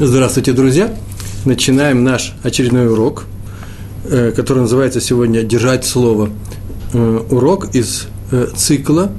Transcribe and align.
Здравствуйте, 0.00 0.52
друзья! 0.52 0.94
Начинаем 1.44 2.04
наш 2.04 2.32
очередной 2.44 2.86
урок, 2.88 3.24
э, 4.04 4.30
который 4.30 4.60
называется 4.60 5.00
сегодня 5.00 5.42
«Держать 5.42 5.84
слово». 5.84 6.30
Э, 6.92 7.20
урок 7.30 7.74
из 7.74 8.06
э, 8.30 8.46
цикла, 8.54 9.10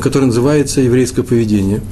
который 0.00 0.28
называется 0.28 0.80
«Еврейское 0.80 1.24
поведение». 1.24 1.82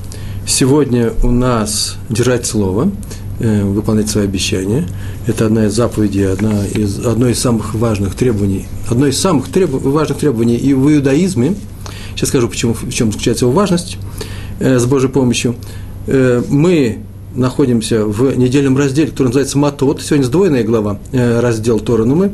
Сегодня 0.47 1.13
у 1.23 1.31
нас 1.31 1.97
«Держать 2.09 2.47
слово», 2.47 2.91
выполнять 3.39 4.09
свои 4.09 4.25
обещания. 4.25 4.89
Это 5.27 5.45
одна 5.45 5.67
из 5.67 5.75
заповедей, 5.75 6.33
одна 6.33 6.67
из, 6.67 7.05
одно 7.05 7.29
из 7.29 7.39
самых 7.39 7.75
важных 7.75 8.15
требований, 8.15 8.65
одно 8.89 9.09
из 9.09 9.21
самых 9.21 9.49
треб, 9.51 9.69
важных 9.71 10.17
требований 10.17 10.57
и 10.57 10.73
в 10.73 10.91
иудаизме. 10.91 11.55
Сейчас 12.15 12.31
скажу, 12.31 12.49
почему, 12.49 12.73
в 12.73 12.91
чем 12.91 13.13
заключается 13.13 13.45
его 13.45 13.53
важность 13.53 13.99
с 14.59 14.87
Божьей 14.87 15.11
помощью. 15.11 15.57
Мы 16.07 17.01
находимся 17.35 18.05
в 18.05 18.37
недельном 18.37 18.77
разделе, 18.77 19.11
который 19.11 19.29
называется 19.29 19.59
Матот. 19.59 20.03
Сегодня 20.03 20.25
сдвоенная 20.25 20.65
глава, 20.65 20.99
э, 21.13 21.41
раздел 21.41 21.81
Тора, 21.81 22.05
но 22.05 22.15
мы 22.15 22.33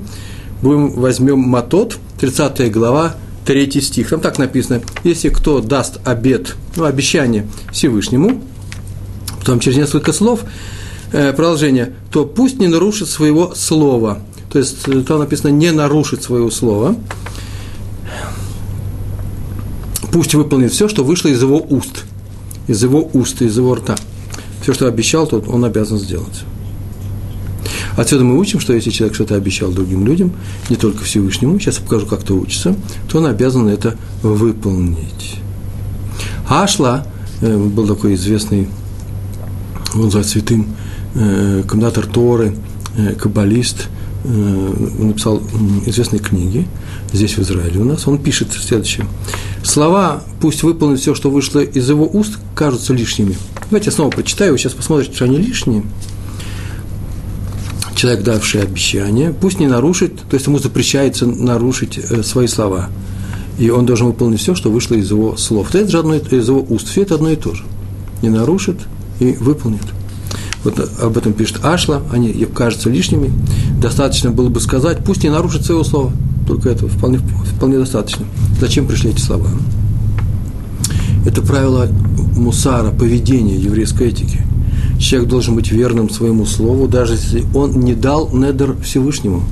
будем, 0.62 0.90
возьмем 0.92 1.38
Матот, 1.40 1.98
30 2.20 2.70
глава, 2.70 3.14
3 3.46 3.80
стих. 3.80 4.10
Там 4.10 4.20
так 4.20 4.38
написано, 4.38 4.82
если 5.04 5.28
кто 5.30 5.60
даст 5.60 6.00
обед, 6.04 6.54
ну, 6.76 6.84
обещание 6.84 7.46
Всевышнему, 7.73 8.42
потом 9.38 9.60
через 9.60 9.78
несколько 9.78 10.12
слов, 10.12 10.40
э, 11.12 11.32
продолжение, 11.32 11.95
то 12.12 12.24
пусть 12.24 12.59
не 12.59 12.68
нарушит 12.68 13.09
своего 13.09 13.54
слова. 13.54 14.18
То 14.52 14.59
есть 14.59 14.87
э, 14.87 15.01
там 15.02 15.20
написано 15.20 15.48
не 15.48 15.73
нарушит 15.73 16.23
своего 16.23 16.51
слова. 16.51 16.96
Пусть 20.12 20.34
выполнит 20.34 20.73
все, 20.73 20.88
что 20.88 21.04
вышло 21.04 21.28
из 21.28 21.40
его 21.40 21.64
уст. 21.70 22.04
Из 22.66 22.82
его 22.82 23.09
уст, 23.14 23.42
из 23.42 23.56
его 23.56 23.74
рта 23.74 23.96
все, 24.60 24.74
что 24.74 24.87
обещал, 24.87 25.27
то 25.27 25.38
он 25.38 25.64
обязан 25.64 25.98
сделать. 25.98 26.45
Отсюда 27.96 28.24
мы 28.24 28.38
учим, 28.38 28.60
что 28.60 28.73
если 28.73 28.90
человек 28.90 29.15
что-то 29.15 29.34
обещал 29.34 29.71
другим 29.71 30.07
людям, 30.07 30.32
не 30.68 30.76
только 30.76 31.04
Всевышнему, 31.04 31.59
сейчас 31.59 31.79
я 31.79 31.84
покажу, 31.84 32.07
как 32.07 32.23
это 32.23 32.34
учится, 32.34 32.74
то 33.09 33.18
он 33.18 33.26
обязан 33.26 33.68
это 33.68 33.96
выполнить. 34.23 35.38
Ашла 36.49 37.07
э, 37.40 37.57
был 37.57 37.87
такой 37.87 38.15
известный, 38.15 38.68
он 39.95 40.02
называется 40.02 40.32
святым, 40.32 40.66
э, 41.15 41.62
комендатор 41.66 42.06
Торы, 42.06 42.56
э, 42.96 43.15
каббалист, 44.23 45.01
написал 45.01 45.43
известные 45.87 46.21
книги 46.21 46.66
здесь, 47.13 47.37
в 47.37 47.43
Израиле 47.43 47.80
у 47.80 47.85
нас. 47.85 48.07
Он 48.07 48.18
пишет 48.18 48.52
следующее. 48.52 49.07
Слова 49.62 50.23
«пусть 50.40 50.62
выполнит 50.62 51.01
все, 51.01 51.15
что 51.15 51.30
вышло 51.30 51.60
из 51.60 51.88
его 51.88 52.09
уст» 52.12 52.38
кажутся 52.54 52.93
лишними– 52.93 53.37
Давайте 53.71 53.90
я 53.90 53.93
снова 53.93 54.10
прочитаю, 54.10 54.52
вы 54.52 54.59
сейчас 54.59 54.73
посмотрите, 54.73 55.15
что 55.15 55.27
они 55.27 55.37
лишние. 55.37 55.85
Человек, 57.95 58.24
давший 58.24 58.62
обещание, 58.62 59.32
пусть 59.32 59.60
не 59.60 59.68
нарушит, 59.68 60.16
то 60.29 60.34
есть 60.34 60.46
ему 60.49 60.59
запрещается 60.59 61.27
нарушить 61.27 61.96
э, 61.99 62.24
свои 62.24 62.49
слова. 62.49 62.88
И 63.60 63.71
он 63.71 63.87
должен 63.87 64.09
выполнить 64.09 64.41
все, 64.41 64.56
что 64.56 64.71
вышло 64.71 64.97
из 64.97 65.09
его 65.10 65.37
слов. 65.37 65.72
Это 65.72 65.88
же 65.88 65.99
одно 66.00 66.16
из 66.16 66.49
его 66.49 66.66
уст. 66.69 66.88
Все 66.88 67.03
это 67.03 67.15
одно 67.15 67.31
и 67.31 67.37
то 67.37 67.55
же. 67.55 67.62
Не 68.22 68.28
нарушит 68.28 68.77
и 69.21 69.34
выполнит. 69.34 69.84
Вот 70.64 70.78
об 71.00 71.16
этом 71.16 71.32
пишет 71.32 71.64
Ашла, 71.64 72.03
они 72.12 72.32
кажутся 72.54 72.91
лишними. 72.91 73.32
Достаточно 73.80 74.30
было 74.30 74.48
бы 74.48 74.60
сказать, 74.60 75.04
пусть 75.04 75.22
не 75.25 75.30
нарушит 75.30 75.64
своего 75.64 75.84
слова. 75.84 76.12
Только 76.47 76.69
этого 76.70 76.88
вполне, 76.91 77.19
вполне 77.19 77.78
достаточно. 77.78 78.26
Зачем 78.60 78.86
пришли 78.86 79.10
эти 79.10 79.20
слова? 79.20 79.48
Это 81.25 81.42
правило 81.42 81.88
мусара, 82.36 82.91
поведения 82.91 83.56
еврейской 83.56 84.08
этики. 84.08 84.41
Человек 84.98 85.31
должен 85.31 85.54
быть 85.54 85.70
верным 85.70 86.10
своему 86.10 86.44
слову, 86.44 86.86
даже 86.86 87.14
если 87.14 87.44
он 87.54 87.81
не 87.81 87.94
дал 87.94 88.31
недер 88.32 88.76
Всевышнему. 88.82 89.42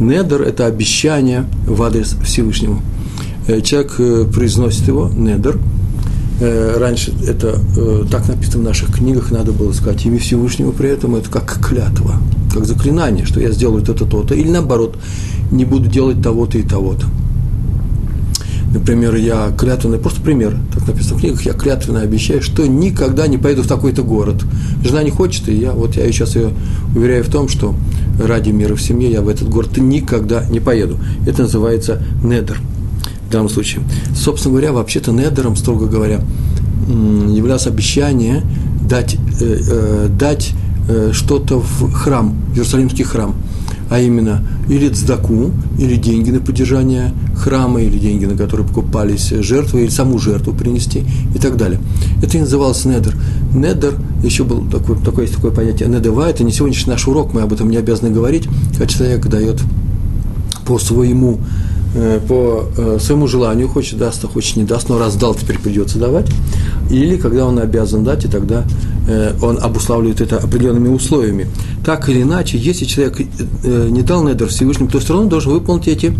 Недер– 0.00 0.42
это 0.42 0.66
обещание 0.66 1.44
в 1.66 1.82
адрес 1.82 2.16
Всевышнему. 2.24 2.80
Э, 3.46 3.60
человек 3.60 3.94
э, 3.98 4.24
произносит 4.32 4.86
его, 4.88 5.08
недер. 5.08 5.58
Э, 6.44 6.76
раньше 6.76 7.12
это 7.28 7.56
так 8.10 8.26
написано 8.26 8.58
в 8.58 8.66
наших 8.66 8.96
книгах, 8.96 9.30
надо 9.30 9.52
было 9.52 9.72
сказать 9.72 10.04
имя 10.04 10.18
Всевышнего 10.18 10.72
при 10.72 10.88
этом, 10.88 11.14
это 11.14 11.30
как 11.30 11.64
клятва, 11.64 12.16
как 12.52 12.66
заклинание, 12.66 13.24
что 13.24 13.38
я 13.38 13.52
сделаю 13.52 13.84
то-то, 13.84 14.06
то-то, 14.06 14.34
или 14.34 14.48
наоборот, 14.48 14.96
не 15.52 15.64
буду 15.64 15.88
делать 15.88 16.20
того-то 16.20 16.58
и 16.58 16.64
того-то. 16.64 17.06
Например, 18.74 19.14
я 19.14 19.54
клятвенно, 19.56 19.98
просто 19.98 20.20
пример, 20.20 20.56
так 20.74 20.88
написано 20.88 21.16
в 21.16 21.20
книгах, 21.20 21.42
я 21.42 21.52
клятвенно 21.52 22.00
обещаю, 22.00 22.42
что 22.42 22.66
никогда 22.66 23.28
не 23.28 23.38
поеду 23.38 23.62
в 23.62 23.68
такой-то 23.68 24.02
город. 24.02 24.42
Жена 24.84 25.04
не 25.04 25.10
хочет, 25.12 25.48
и 25.48 25.54
я, 25.54 25.70
вот 25.70 25.94
я 25.94 26.10
сейчас 26.10 26.34
ее 26.34 26.50
уверяю 26.96 27.22
в 27.22 27.28
том, 27.28 27.48
что 27.48 27.72
ради 28.20 28.50
мира 28.50 28.74
в 28.74 28.82
семье 28.82 29.12
я 29.12 29.22
в 29.22 29.28
этот 29.28 29.48
город 29.48 29.76
никогда 29.76 30.44
не 30.46 30.58
поеду. 30.58 30.98
Это 31.24 31.42
называется 31.42 32.02
недер 32.24 32.58
в 32.58 32.81
данном 33.32 33.48
случае. 33.48 33.82
Собственно 34.14 34.52
говоря, 34.52 34.72
вообще-то 34.72 35.12
недером, 35.12 35.56
строго 35.56 35.86
говоря, 35.86 36.20
являлось 36.88 37.66
обещание 37.66 38.42
дать, 38.88 39.16
э, 39.40 39.58
э, 39.68 40.08
дать 40.08 40.52
э, 40.88 41.10
что-то 41.12 41.60
в 41.60 41.92
храм, 41.92 42.34
в 42.52 42.54
Иерусалимский 42.54 43.04
храм– 43.04 43.34
а 43.92 44.00
именно 44.00 44.42
или 44.70 44.88
цдаку, 44.88 45.50
или 45.78 45.96
деньги 45.96 46.30
на 46.30 46.40
поддержание 46.40 47.12
храма, 47.36 47.82
или 47.82 47.98
деньги, 47.98 48.24
на 48.24 48.38
которые 48.38 48.66
покупались 48.66 49.28
жертвы, 49.28 49.82
или 49.82 49.90
саму 49.90 50.18
жертву 50.18 50.54
принести 50.54 51.04
и 51.34 51.38
так 51.38 51.58
далее. 51.58 51.78
Это 52.22 52.38
и 52.38 52.40
называлось 52.40 52.86
недер. 52.86 53.14
Недер, 53.54 53.94
еще 54.24 54.44
был 54.44 54.64
такой, 54.70 54.96
такое, 54.98 55.26
есть 55.26 55.36
такое 55.36 55.50
понятие 55.50 55.90
недева, 55.90 56.26
это 56.26 56.42
не 56.42 56.52
сегодняшний 56.52 56.90
наш 56.90 57.06
урок, 57.06 57.34
мы 57.34 57.42
об 57.42 57.52
этом 57.52 57.68
не 57.68 57.76
обязаны 57.76 58.10
говорить, 58.10 58.48
когда 58.70 58.86
человек 58.86 59.26
дает 59.26 59.60
по 60.64 60.78
своему 60.78 61.40
по 62.26 62.64
э, 62.76 62.98
своему 63.00 63.26
желанию, 63.26 63.68
хочет 63.68 63.98
даст, 63.98 64.24
а 64.24 64.28
хочет 64.28 64.56
не 64.56 64.64
даст, 64.64 64.88
но 64.88 64.98
раз 64.98 65.16
дал, 65.16 65.34
теперь 65.34 65.58
придется 65.58 65.98
давать. 65.98 66.26
Или 66.90 67.16
когда 67.16 67.46
он 67.46 67.58
обязан 67.58 68.04
дать, 68.04 68.24
и 68.24 68.28
тогда 68.28 68.64
Э, 69.08 69.34
он 69.42 69.58
обуславливает 69.60 70.20
это 70.20 70.38
определенными 70.38 70.88
условиями. 70.88 71.48
Так 71.84 72.08
или 72.08 72.22
иначе, 72.22 72.56
если 72.56 72.84
человек 72.84 73.20
э, 73.20 73.88
не 73.90 74.02
дал 74.02 74.26
недер 74.26 74.48
Всевышнему, 74.48 74.90
то 74.90 75.00
все 75.00 75.14
равно 75.14 75.28
должен 75.28 75.52
выполнить 75.52 75.88
эти 75.88 76.16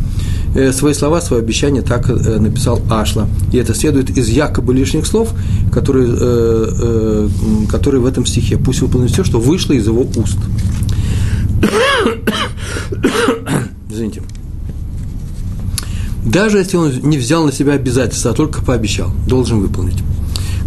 э, 0.56 0.72
свои 0.72 0.92
слова, 0.92 1.20
свои 1.20 1.40
обещания, 1.40 1.82
так 1.82 2.08
написал 2.08 2.80
Ашла. 2.90 3.28
И 3.52 3.58
это 3.58 3.74
следует 3.74 4.10
из 4.10 4.28
якобы 4.28 4.74
лишних 4.74 5.06
слов, 5.06 5.32
которые, 5.72 7.28
которые 7.68 8.00
в 8.00 8.06
этом 8.06 8.26
стихе. 8.26 8.56
Пусть 8.56 8.80
выполнит 8.80 9.10
все, 9.10 9.24
что 9.24 9.38
вышло 9.38 9.74
из 9.74 9.86
его 9.86 10.04
уст. 10.16 10.38
Извините. 13.90 14.22
Даже 16.24 16.58
если 16.58 16.76
он 16.76 16.92
не 17.02 17.18
взял 17.18 17.44
на 17.44 17.52
себя 17.52 17.74
обязательства, 17.74 18.30
а 18.30 18.34
только 18.34 18.62
пообещал, 18.62 19.10
должен 19.26 19.60
выполнить. 19.60 20.02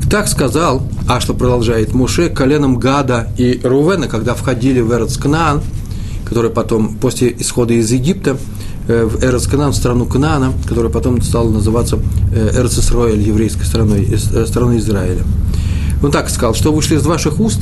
Так 0.09 0.27
сказал, 0.27 0.83
а 1.07 1.19
что 1.19 1.33
продолжает 1.33 1.93
Муше, 1.93 2.29
коленом 2.29 2.77
Гада 2.77 3.29
и 3.37 3.59
Рувена, 3.63 4.07
когда 4.07 4.35
входили 4.35 4.81
в 4.81 4.91
Эрцкнан, 4.91 5.61
который 6.25 6.51
потом, 6.51 6.95
после 6.95 7.35
исхода 7.39 7.73
из 7.73 7.91
Египта, 7.91 8.37
э, 8.87 9.05
в 9.05 9.23
Эрцкнан, 9.23 9.71
в 9.71 9.75
страну 9.75 10.05
Кнаана, 10.05 10.53
которая 10.67 10.91
потом 10.91 11.21
стала 11.21 11.49
называться 11.49 11.99
э, 12.33 12.51
Эрцисроэль, 12.55 13.21
еврейской 13.21 13.63
страной, 13.63 14.07
э, 14.09 14.45
страной 14.45 14.77
Израиля. 14.77 15.23
Он 16.03 16.11
так 16.11 16.29
сказал, 16.29 16.53
что 16.53 16.71
вышли 16.71 16.95
из 16.95 17.05
ваших 17.05 17.39
уст, 17.39 17.61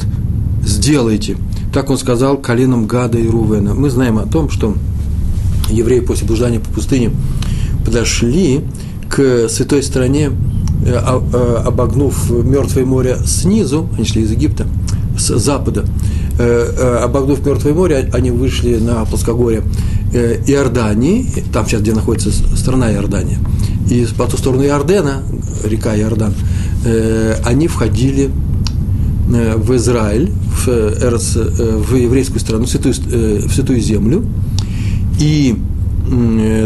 сделайте. 0.66 1.38
Так 1.74 1.90
он 1.90 1.98
сказал 1.98 2.38
коленом 2.38 2.88
Гада 2.88 3.18
и 3.18 3.28
Рувена. 3.28 3.74
Мы 3.74 3.90
знаем 3.90 4.18
о 4.18 4.26
том, 4.26 4.50
что 4.50 4.76
евреи 5.70 6.00
после 6.00 6.28
блуждания 6.28 6.60
по 6.60 6.70
пустыне 6.70 7.12
подошли 7.84 8.62
к 9.10 9.48
святой 9.50 9.84
стране 9.84 10.32
Э, 10.86 11.22
э, 11.34 11.62
обогнув 11.66 12.30
Мертвое 12.30 12.86
море 12.86 13.18
снизу, 13.26 13.90
они 13.96 14.06
шли 14.06 14.24
из 14.24 14.32
Египта, 14.32 14.68
с 15.18 15.38
запада, 15.40 15.86
э, 16.38 17.00
обогнув 17.04 17.46
Мертвое 17.46 17.74
море, 17.74 18.10
они 18.12 18.32
вышли 18.32 18.76
на 18.78 19.06
плоскогорье 19.06 19.64
Иордании, 20.12 21.26
там 21.54 21.66
сейчас, 21.68 21.82
где 21.82 21.94
находится 21.94 22.32
страна 22.58 22.92
Иордания, 22.92 23.40
и 23.90 24.06
по 24.18 24.26
ту 24.26 24.38
сторону 24.38 24.64
Иордена, 24.64 25.24
река 25.64 25.96
Иордан, 25.98 26.34
они 27.46 27.68
входили 27.68 28.30
в 29.28 29.76
Израиль, 29.76 30.32
в, 30.32 30.68
Эрц, 30.68 31.36
в 31.36 31.96
еврейскую 31.96 32.40
страну, 32.40 32.66
в 32.66 32.70
святую, 32.70 32.94
в 32.94 33.54
святую 33.54 33.80
землю, 33.80 34.24
и 35.20 35.56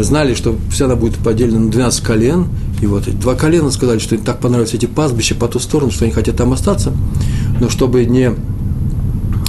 знали, 0.02 0.34
что 0.34 0.56
вся 0.70 0.86
она 0.86 0.96
будет 0.96 1.16
поделена 1.16 1.60
на 1.60 1.70
12 1.70 2.00
колен, 2.02 2.46
и 2.80 2.86
вот 2.86 3.08
эти 3.08 3.16
два 3.16 3.34
колена 3.34 3.70
сказали, 3.70 3.98
что 3.98 4.14
им 4.14 4.22
так 4.22 4.40
понравились 4.40 4.74
эти 4.74 4.86
пастбища 4.86 5.34
по 5.34 5.48
ту 5.48 5.58
сторону, 5.58 5.90
что 5.90 6.04
они 6.04 6.12
хотят 6.12 6.36
там 6.36 6.52
остаться, 6.52 6.92
но 7.60 7.68
чтобы 7.68 8.04
не 8.04 8.32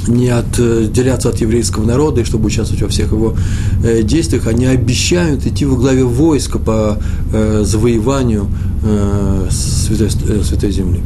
не 0.07 0.30
отделяться 0.30 1.30
от 1.30 1.39
еврейского 1.39 1.86
народа 1.86 2.21
и 2.21 2.24
чтобы 2.24 2.47
участвовать 2.47 2.81
во 2.81 2.89
всех 2.89 3.12
его 3.12 3.36
э, 3.83 4.01
действиях, 4.01 4.47
они 4.47 4.65
обещают 4.65 5.45
идти 5.45 5.65
во 5.65 5.75
главе 5.75 6.03
войска 6.03 6.57
по 6.57 6.97
э, 7.31 7.62
завоеванию 7.63 8.47
э, 8.83 9.47
святой, 9.51 10.07
э, 10.07 10.44
святой 10.44 10.71
земли. 10.71 11.01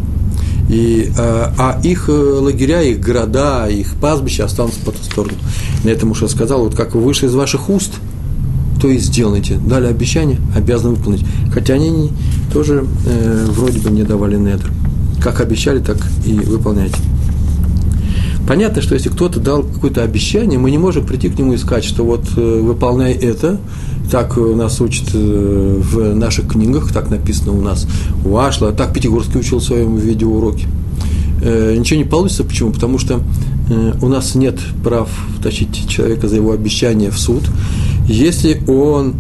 И, 0.70 1.12
а 1.18 1.78
их 1.84 2.08
лагеря, 2.08 2.82
их 2.82 3.02
города, 3.02 3.68
их 3.68 3.96
пастбища 3.96 4.46
останутся 4.46 4.80
по 4.80 4.94
ту 4.94 5.04
сторону. 5.04 5.38
На 5.84 5.90
этом 5.90 6.12
уже 6.12 6.30
сказал, 6.30 6.64
вот 6.64 6.74
как 6.74 6.96
вы 6.96 7.02
вышли 7.02 7.28
из 7.28 7.36
ваших 7.36 7.70
уст, 7.70 7.92
то 8.84 8.90
и 8.90 8.98
сделайте. 8.98 9.56
Дали 9.66 9.86
обещание, 9.86 10.42
обязаны 10.54 10.96
выполнить. 10.96 11.26
Хотя 11.54 11.76
они 11.76 12.12
тоже 12.52 12.86
э, 13.06 13.46
вроде 13.52 13.80
бы 13.80 13.90
не 13.90 14.04
давали 14.04 14.36
недр. 14.36 14.70
Как 15.22 15.40
обещали, 15.40 15.80
так 15.80 15.96
и 16.26 16.34
выполняйте. 16.34 16.98
Понятно, 18.46 18.82
что 18.82 18.96
если 18.96 19.08
кто-то 19.08 19.40
дал 19.40 19.64
какое-то 19.64 20.04
обещание, 20.04 20.60
мы 20.60 20.70
не 20.70 20.78
можем 20.78 21.06
прийти 21.06 21.30
к 21.30 21.40
нему 21.40 21.54
и 21.54 21.58
сказать, 21.58 21.86
что 21.86 22.04
вот 22.04 22.26
э, 22.36 22.60
выполняй 22.62 23.14
это, 23.14 23.58
так 24.12 24.36
нас 24.36 24.82
учат 24.82 25.12
э, 25.14 25.80
в 25.82 26.14
наших 26.14 26.50
книгах, 26.50 26.92
так 26.92 27.10
написано 27.10 27.54
у 27.54 27.62
нас 27.62 27.88
у 28.26 28.36
Ашла, 28.36 28.74
так 28.74 28.94
Пятигорский 28.94 29.40
учил 29.40 29.60
в 29.60 29.64
своем 29.64 29.96
видеоуроке. 29.96 30.68
Э, 31.42 31.74
ничего 31.80 32.00
не 32.00 32.06
получится, 32.06 32.44
почему? 32.44 32.74
Потому 32.74 33.00
что 33.00 33.22
у 34.02 34.10
нас 34.10 34.36
нет 34.36 34.60
прав 34.84 35.08
тащить 35.42 35.88
человека 35.88 36.28
за 36.28 36.36
его 36.36 36.52
обещание 36.52 37.10
в 37.10 37.18
суд. 37.18 37.44
Если 38.08 38.62
он 38.68 39.16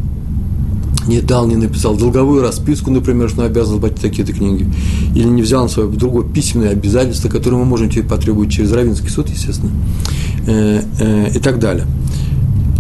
не 1.07 1.21
дал, 1.21 1.47
не 1.47 1.56
написал 1.56 1.95
долговую 1.95 2.41
расписку, 2.41 2.91
например, 2.91 3.30
что 3.30 3.41
он 3.41 3.47
обязан 3.47 3.80
платить 3.80 4.01
такие-то 4.01 4.33
книги, 4.33 4.68
или 5.15 5.25
не 5.25 5.41
взял 5.41 5.63
на 5.63 5.69
свое 5.69 5.89
другое 5.89 6.25
письменное 6.25 6.71
обязательство, 6.71 7.30
которое 7.30 7.57
мы 7.57 7.65
можем 7.65 7.89
теперь 7.89 8.06
потребовать 8.06 8.51
через 8.51 8.71
Равинский 8.71 9.09
суд, 9.09 9.30
естественно, 9.30 9.71
э, 10.47 10.81
э, 11.00 11.31
и 11.35 11.39
так 11.39 11.59
далее. 11.59 11.85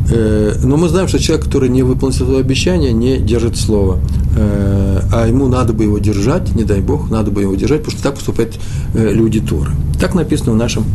Э, 0.09 0.55
но 0.63 0.77
мы 0.77 0.89
знаем, 0.89 1.07
что 1.07 1.19
человек, 1.19 1.45
который 1.45 1.69
не 1.69 1.83
выполнил 1.83 2.15
свое 2.15 2.39
обещание, 2.39 2.93
не 2.93 3.17
держит 3.17 3.57
слова. 3.57 3.99
А 4.35 5.27
ему 5.27 5.47
надо 5.47 5.73
бы 5.73 5.83
его 5.83 5.99
держать, 5.99 6.55
не 6.55 6.63
дай 6.63 6.81
Бог, 6.81 7.11
надо 7.11 7.29
бы 7.29 7.41
его 7.41 7.53
держать, 7.53 7.81
потому 7.83 7.99
что 7.99 8.03
так 8.09 8.15
поступают 8.15 8.57
люди 8.95 9.39
Торы. 9.39 9.73
Так 9.99 10.15
написано 10.15 10.53
в 10.53 10.55
нашем, 10.55 10.85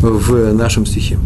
в 0.00 0.54
нашем 0.54 0.86
стихе. 0.86 1.18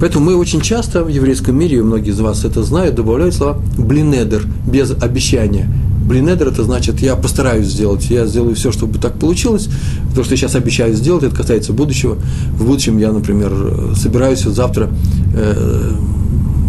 Поэтому 0.00 0.26
мы 0.26 0.36
очень 0.36 0.60
часто 0.60 1.04
в 1.04 1.08
еврейском 1.08 1.56
мире, 1.58 1.78
и 1.78 1.82
многие 1.82 2.10
из 2.10 2.20
вас 2.20 2.44
это 2.44 2.62
знают, 2.62 2.94
добавляют 2.94 3.34
слова 3.34 3.58
«блинедер» 3.78 4.42
без 4.66 4.90
обещания. 4.90 5.68
Блинедер– 6.06 6.48
это 6.48 6.64
значит, 6.64 7.00
я 7.00 7.16
постараюсь 7.16 7.66
сделать, 7.66 8.10
я 8.10 8.26
сделаю 8.26 8.54
все, 8.54 8.72
чтобы 8.72 8.98
так 8.98 9.18
получилось. 9.18 9.68
То, 10.14 10.22
что 10.22 10.34
я 10.34 10.36
сейчас 10.36 10.54
обещаю 10.54 10.94
сделать, 10.94 11.24
это 11.24 11.34
касается 11.34 11.72
будущего. 11.72 12.18
В 12.58 12.66
будущем 12.66 12.98
я, 12.98 13.10
например, 13.10 13.94
собираюсь 13.96 14.42
завтра 14.42 14.90
э, 15.34 15.92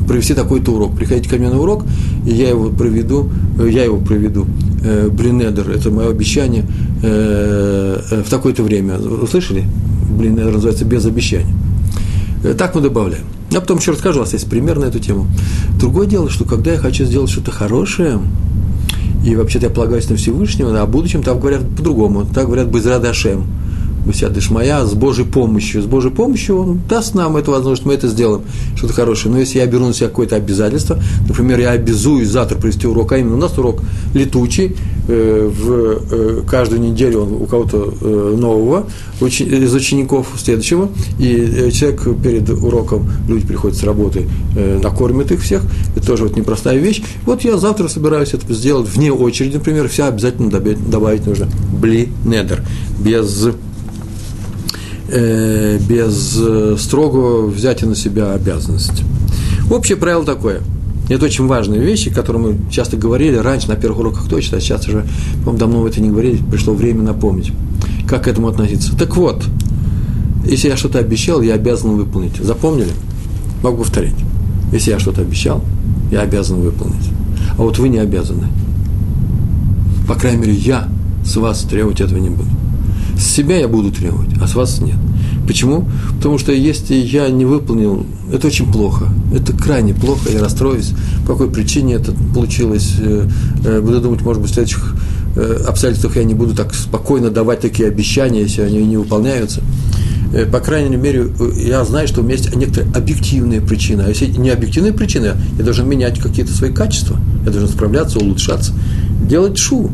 провести 0.08 0.34
такой-то 0.34 0.72
урок. 0.72 0.96
Приходите 0.96 1.30
ко 1.30 1.36
мне 1.36 1.50
на 1.50 1.60
урок, 1.60 1.84
и 2.26 2.32
я 2.32 2.50
его 2.50 2.70
проведу, 2.70 3.30
э, 3.60 3.68
я 3.70 3.84
его 3.84 3.98
проведу. 3.98 4.46
Э, 4.84 5.10
Блинедер– 5.10 5.70
это 5.76 5.92
мое 5.92 6.10
обещание 6.10 6.66
э, 7.04 8.00
э, 8.12 8.24
в 8.24 8.30
такое-то 8.30 8.64
время. 8.64 8.98
Услышали? 8.98 9.66
Блинедер 10.18 10.54
называется 10.54 10.86
без 10.86 11.06
обещания. 11.06 11.54
Э, 12.46 12.54
так 12.54 12.76
мы 12.76 12.82
добавляем. 12.82 13.26
Я 13.50 13.60
потом 13.60 13.80
еще 13.80 13.92
расскажу, 13.92 14.20
у 14.20 14.22
вас 14.22 14.34
есть 14.34 14.48
пример 14.48 14.78
на 14.78 14.86
эту 14.86 15.00
тему. 15.00 15.28
Другое 15.80 16.06
дело, 16.06 16.30
что 16.30 16.46
когда 16.46 16.74
я 16.74 16.78
хочу 16.78 17.04
сделать 17.06 17.32
что-то 17.32 17.52
хорошее, 17.52 18.20
и 19.26 19.36
вообще-то 19.36 19.66
я 19.66 19.72
полагаюсь 19.72 20.08
на 20.10 20.16
Всевышнего, 20.16 20.80
а 20.80 20.86
будущем 20.86 21.24
там 21.24 21.40
говорят 21.40 21.68
по-другому. 21.76 22.26
Так 22.26 22.46
говорят 22.46 22.68
«Безрадашем». 22.68 23.46
Бесядыш 24.06 24.52
моя, 24.52 24.86
с 24.86 24.94
Божьей 24.94 25.26
помощью. 25.26 25.82
С 25.82 25.86
Божьей 25.86 26.12
помощью 26.12 26.60
Он 26.60 26.80
даст 26.88 27.16
нам 27.16 27.38
эту 27.38 27.52
возможность, 27.52 27.86
мы 27.86 27.94
это 27.94 28.08
сделаем, 28.08 28.44
что-то 28.76 28.94
хорошее. 28.94 29.34
Но 29.34 29.40
если 29.40 29.58
я 29.58 29.66
беру 29.66 29.88
на 29.88 29.94
себя 29.94 30.10
какое-то 30.10 30.36
обязательство, 30.36 31.02
например, 31.28 31.60
я 31.60 31.72
обязуюсь 31.72 32.30
завтра 32.30 32.58
провести 32.58 32.88
урок, 32.88 33.12
а 33.14 33.18
именно 33.18 33.36
у 33.36 33.40
нас 33.40 33.58
урок 33.58 33.82
летучий, 34.14 34.76
э, 35.08 35.52
в 35.52 35.72
э, 36.12 36.42
каждую 36.48 36.82
неделю 36.82 37.22
он 37.22 37.34
у 37.34 37.46
кого-то 37.46 37.94
э, 38.00 38.36
нового, 38.38 38.88
учи, 39.22 39.44
из 39.44 39.74
учеников 39.74 40.28
следующего, 40.38 40.90
и 41.20 41.34
э, 41.34 41.72
человек 41.72 42.04
перед 42.22 42.50
уроком, 42.50 43.10
люди 43.28 43.48
приходят 43.48 43.78
с 43.78 43.84
работы, 43.84 44.28
э, 44.56 44.80
накормят 44.82 45.32
их 45.32 45.42
всех, 45.42 45.64
это 45.96 46.06
тоже 46.06 46.24
вот 46.24 46.36
непростая 46.36 46.78
вещь. 46.78 47.02
Вот 47.26 47.44
я 47.44 47.58
завтра 47.58 47.88
собираюсь 47.88 48.34
это 48.34 48.54
сделать 48.54 48.88
вне 48.88 49.12
очереди, 49.12 49.56
например, 49.56 49.90
вся 49.90 50.08
обязательно 50.08 50.52
добавить, 50.52 50.90
добавить 50.90 51.26
нужно 51.26 51.48
бли 51.72 52.10
недер, 52.26 52.64
без 53.00 53.50
без 55.08 56.38
э, 56.40 56.76
строгого 56.80 57.48
взятия 57.48 57.88
на 57.88 57.96
себя 57.96 58.34
обязанности. 58.34 59.04
Общее 59.70 59.98
правило 59.98 60.26
такое. 60.26 60.62
Это 61.10 61.26
очень 61.26 61.46
важные 61.46 61.82
вещи, 61.82 62.10
которые 62.10 62.42
мы 62.42 62.72
часто 62.72 62.98
говорили 62.98 63.36
раньше 63.36 63.68
на 63.68 63.76
первых 63.76 64.00
уроках 64.00 64.28
точно, 64.28 64.58
а 64.58 64.62
сейчас 64.62 64.88
уже, 64.88 65.06
по-моему, 65.44 65.58
давно 65.58 65.88
это 65.88 66.02
не 66.02 66.10
говорили, 66.10 66.42
пришло 66.50 66.74
время 66.74 67.04
напомнить, 67.04 67.52
как 68.08 68.24
к 68.24 68.28
этому 68.28 68.48
относиться. 68.48 68.96
Так 68.98 69.16
вот, 69.16 69.44
если 70.46 70.70
я 70.70 70.78
что-то 70.78 71.00
обещал, 71.00 71.42
я 71.42 71.54
обязан 71.54 71.92
выполнить. 71.92 72.38
Запомнили? 72.38 72.92
Могу 73.62 73.80
повторить. 73.80 74.16
Если 74.72 74.92
я 74.92 75.00
что-то 75.00 75.22
обещал, 75.22 75.64
я 76.12 76.22
обязан 76.22 76.60
выполнить. 76.60 77.10
А 77.58 77.62
вот 77.62 77.78
вы 77.78 77.90
не 77.90 78.00
обязаны. 78.00 78.48
По 80.08 80.16
крайней 80.16 80.40
мере, 80.40 80.54
я 80.54 80.88
с 81.24 81.36
вас 81.38 81.62
требовать 81.62 82.02
этого 82.02 82.18
не 82.18 82.30
буду. 82.30 82.50
С 83.18 83.24
себя 83.24 83.58
я 83.58 83.68
буду 83.68 83.92
требовать, 83.92 84.30
а 84.42 84.48
с 84.48 84.56
вас 84.56 84.80
нет. 84.82 84.98
Почему? 85.48 85.88
Потому 86.18 86.38
что 86.38 86.52
если 86.52 86.96
я 86.96 87.30
не 87.30 87.46
выполнил, 87.46 88.06
это 88.34 88.48
очень 88.48 88.72
плохо. 88.72 89.08
Это 89.34 89.54
крайне 89.54 89.94
плохо, 89.94 90.30
я 90.32 90.42
расстроюсь. 90.42 90.94
По 91.26 91.34
какой 91.34 91.50
причине 91.50 91.96
это 91.96 92.14
получилось? 92.34 92.96
Э, 93.00 93.28
э, 93.64 93.82
буду 93.82 94.02
думать, 94.02 94.22
может 94.22 94.42
быть, 94.42 94.52
в 94.52 94.54
следующих 94.54 94.96
э, 95.36 95.64
обстоятельствах 95.68 96.16
я 96.18 96.24
не 96.24 96.34
буду 96.34 96.56
так 96.56 96.74
спокойно 96.74 97.30
давать 97.30 97.60
такие 97.62 97.88
обещания, 97.88 98.42
если 98.42 98.62
они 98.62 98.86
не 98.86 98.98
выполняются. 98.98 99.62
По 100.52 100.60
крайней 100.60 100.98
мере, 100.98 101.28
я 101.56 101.86
знаю, 101.86 102.10
что 102.10 102.20
у 102.20 102.24
меня 102.24 102.36
есть 102.36 102.54
некоторые 102.54 102.92
объективные 102.94 103.62
причины. 103.62 104.02
А 104.02 104.10
если 104.10 104.26
не 104.26 104.50
объективные 104.50 104.92
причины, 104.92 105.34
я 105.58 105.64
должен 105.64 105.88
менять 105.88 106.20
какие-то 106.20 106.52
свои 106.52 106.74
качества. 106.74 107.18
Я 107.46 107.52
должен 107.52 107.70
справляться, 107.70 108.20
улучшаться, 108.20 108.74
делать 109.30 109.58
шу. 109.58 109.92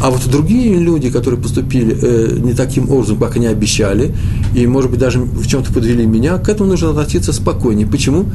А 0.00 0.10
вот 0.10 0.28
другие 0.28 0.78
люди, 0.78 1.10
которые 1.10 1.40
поступили 1.40 1.96
э, 2.00 2.38
не 2.38 2.52
таким 2.52 2.90
образом, 2.90 3.18
как 3.18 3.36
они 3.36 3.46
обещали, 3.46 4.14
и, 4.54 4.66
может 4.66 4.90
быть, 4.90 5.00
даже 5.00 5.20
в 5.20 5.46
чем-то 5.46 5.72
подвели 5.72 6.04
меня, 6.04 6.38
к 6.38 6.48
этому 6.48 6.70
нужно 6.70 6.90
относиться 6.90 7.32
спокойнее. 7.32 7.86
Почему? 7.86 8.26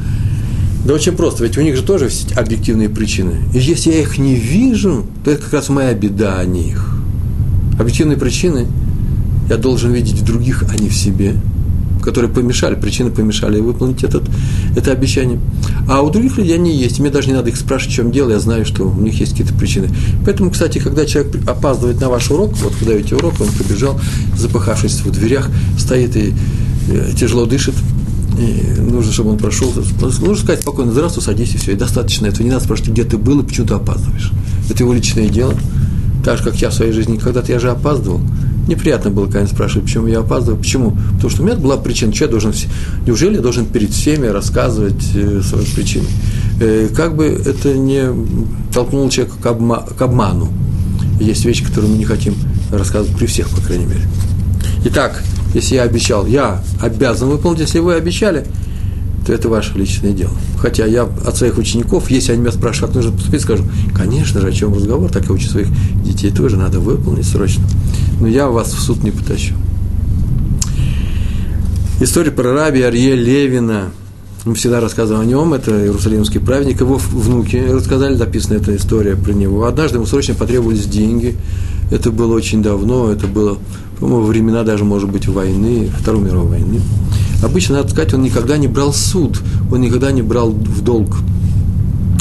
Да 0.84 0.94
очень 0.94 1.12
просто, 1.12 1.44
ведь 1.44 1.58
у 1.58 1.60
них 1.60 1.76
же 1.76 1.82
тоже 1.82 2.06
есть 2.06 2.32
объективные 2.36 2.88
причины. 2.88 3.34
И 3.54 3.58
если 3.58 3.92
я 3.92 4.00
их 4.00 4.18
не 4.18 4.34
вижу, 4.34 5.04
то 5.24 5.30
это 5.30 5.42
как 5.42 5.52
раз 5.52 5.68
моя 5.68 5.92
беда, 5.92 6.38
а 6.38 6.44
не 6.44 6.70
их. 6.70 6.96
Объективные 7.78 8.16
причины 8.16 8.66
я 9.48 9.56
должен 9.56 9.92
видеть 9.92 10.20
в 10.20 10.24
других, 10.24 10.64
а 10.70 10.80
не 10.80 10.88
в 10.88 10.94
себе 10.94 11.34
которые 12.00 12.30
помешали, 12.30 12.74
причины 12.74 13.10
помешали 13.10 13.60
выполнить 13.60 14.02
этот, 14.04 14.24
это 14.76 14.92
обещание. 14.92 15.40
А 15.88 16.02
у 16.02 16.10
других 16.10 16.38
людей 16.38 16.54
они 16.54 16.76
есть, 16.76 16.98
мне 17.00 17.10
даже 17.10 17.28
не 17.28 17.34
надо 17.34 17.50
их 17.50 17.56
спрашивать, 17.56 17.92
в 17.92 17.96
чем 17.96 18.12
дело, 18.12 18.30
я 18.30 18.40
знаю, 18.40 18.64
что 18.64 18.84
у 18.84 19.00
них 19.00 19.18
есть 19.20 19.32
какие-то 19.32 19.54
причины. 19.54 19.88
Поэтому, 20.24 20.50
кстати, 20.50 20.78
когда 20.78 21.06
человек 21.06 21.36
опаздывает 21.48 22.00
на 22.00 22.08
ваш 22.08 22.30
урок, 22.30 22.56
вот 22.58 22.72
вы 22.80 22.86
даете 22.86 23.16
урок, 23.16 23.34
он 23.40 23.48
побежал, 23.48 24.00
запыхавшись 24.36 25.00
в 25.00 25.10
дверях, 25.10 25.48
стоит 25.78 26.16
и 26.16 26.34
э, 26.88 27.12
тяжело 27.16 27.46
дышит, 27.46 27.74
и 28.38 28.80
нужно, 28.80 29.12
чтобы 29.12 29.30
он 29.30 29.38
прошел. 29.38 29.72
Нужно 30.00 30.36
сказать 30.36 30.62
спокойно, 30.62 30.92
здравствуй, 30.92 31.22
садись, 31.22 31.54
и 31.54 31.58
все. 31.58 31.72
И 31.72 31.74
достаточно 31.74 32.26
этого. 32.26 32.42
Не 32.42 32.50
надо 32.50 32.64
спрашивать, 32.64 32.92
где 32.92 33.04
ты 33.04 33.18
был 33.18 33.40
и 33.40 33.44
почему 33.44 33.66
ты 33.66 33.74
опаздываешь. 33.74 34.32
Это 34.70 34.82
его 34.82 34.92
личное 34.94 35.28
дело. 35.28 35.54
Так 36.24 36.38
же, 36.38 36.44
как 36.44 36.56
я 36.56 36.70
в 36.70 36.74
своей 36.74 36.92
жизни. 36.92 37.16
Когда-то 37.16 37.52
я 37.52 37.58
же 37.58 37.70
опаздывал. 37.70 38.20
Неприятно 38.68 39.10
было, 39.10 39.26
когда 39.26 39.46
спрашивали, 39.46 39.84
почему 39.84 40.06
я 40.06 40.20
опаздываю. 40.20 40.60
Почему? 40.60 40.96
Потому 41.14 41.30
что 41.30 41.42
у 41.42 41.46
меня 41.46 41.56
была 41.56 41.76
причина. 41.76 42.14
Что 42.14 42.26
я 42.26 42.30
должен, 42.30 42.52
неужели 43.06 43.36
я 43.36 43.40
должен 43.40 43.66
перед 43.66 43.90
всеми 43.90 44.26
рассказывать 44.26 45.02
э, 45.14 45.40
свои 45.42 45.64
причины? 45.64 46.06
Э, 46.60 46.88
как 46.94 47.16
бы 47.16 47.24
это 47.24 47.74
не 47.74 48.04
толкнуло 48.72 49.10
человека 49.10 49.36
к, 49.40 49.46
обма, 49.46 49.84
к 49.98 50.00
обману. 50.02 50.48
Есть 51.18 51.44
вещи, 51.44 51.64
которые 51.64 51.90
мы 51.90 51.98
не 51.98 52.04
хотим 52.04 52.34
рассказывать 52.70 53.16
при 53.16 53.26
всех, 53.26 53.48
по 53.48 53.60
крайней 53.60 53.86
мере. 53.86 54.02
Итак, 54.84 55.22
если 55.54 55.74
я 55.74 55.82
обещал, 55.82 56.26
я 56.26 56.62
обязан 56.80 57.28
выполнить, 57.28 57.60
если 57.60 57.80
вы 57.80 57.94
обещали, 57.94 58.46
то 59.26 59.32
это 59.32 59.48
ваше 59.48 59.76
личное 59.76 60.12
дело. 60.12 60.32
Хотя 60.58 60.86
я 60.86 61.02
от 61.02 61.36
своих 61.36 61.58
учеников, 61.58 62.10
если 62.10 62.32
они 62.32 62.42
меня 62.42 62.52
спрашивают, 62.52 62.94
как 62.94 63.02
нужно 63.02 63.16
поступить, 63.16 63.42
скажу, 63.42 63.64
конечно 63.94 64.40
же, 64.40 64.48
о 64.48 64.52
чем 64.52 64.74
разговор, 64.74 65.10
так 65.10 65.24
я 65.24 65.32
учу 65.32 65.48
своих 65.48 65.68
детей 66.02 66.30
тоже, 66.30 66.56
надо 66.56 66.80
выполнить 66.80 67.26
срочно. 67.26 67.64
Но 68.20 68.28
я 68.28 68.48
вас 68.48 68.72
в 68.72 68.80
суд 68.80 69.02
не 69.02 69.10
потащу. 69.10 69.54
История 72.00 72.30
про 72.30 72.52
раби 72.52 72.82
Арье 72.82 73.14
Левина. 73.14 73.90
Мы 74.44 74.54
всегда 74.54 74.80
рассказываем 74.80 75.26
о 75.26 75.30
нем, 75.30 75.52
это 75.52 75.84
иерусалимский 75.84 76.40
праведник, 76.40 76.80
его 76.80 76.96
внуки 76.96 77.56
рассказали, 77.56 78.16
написана 78.16 78.56
эта 78.56 78.74
история 78.74 79.16
про 79.16 79.32
него. 79.32 79.64
Однажды 79.64 79.96
ему 79.96 80.06
срочно 80.06 80.34
потребовались 80.34 80.86
деньги, 80.86 81.36
это 81.90 82.10
было 82.10 82.34
очень 82.34 82.62
давно, 82.62 83.10
это 83.10 83.26
было, 83.26 83.58
по-моему, 83.98 84.24
времена 84.26 84.62
даже, 84.62 84.84
может 84.84 85.10
быть, 85.10 85.28
войны, 85.28 85.90
Второй 85.98 86.22
мировой 86.22 86.58
войны. 86.58 86.80
Обычно, 87.42 87.76
надо 87.76 87.90
сказать, 87.90 88.14
он 88.14 88.22
никогда 88.22 88.56
не 88.56 88.68
брал 88.68 88.94
суд, 88.94 89.40
он 89.70 89.82
никогда 89.82 90.10
не 90.10 90.22
брал 90.22 90.50
в 90.50 90.82
долг. 90.82 91.16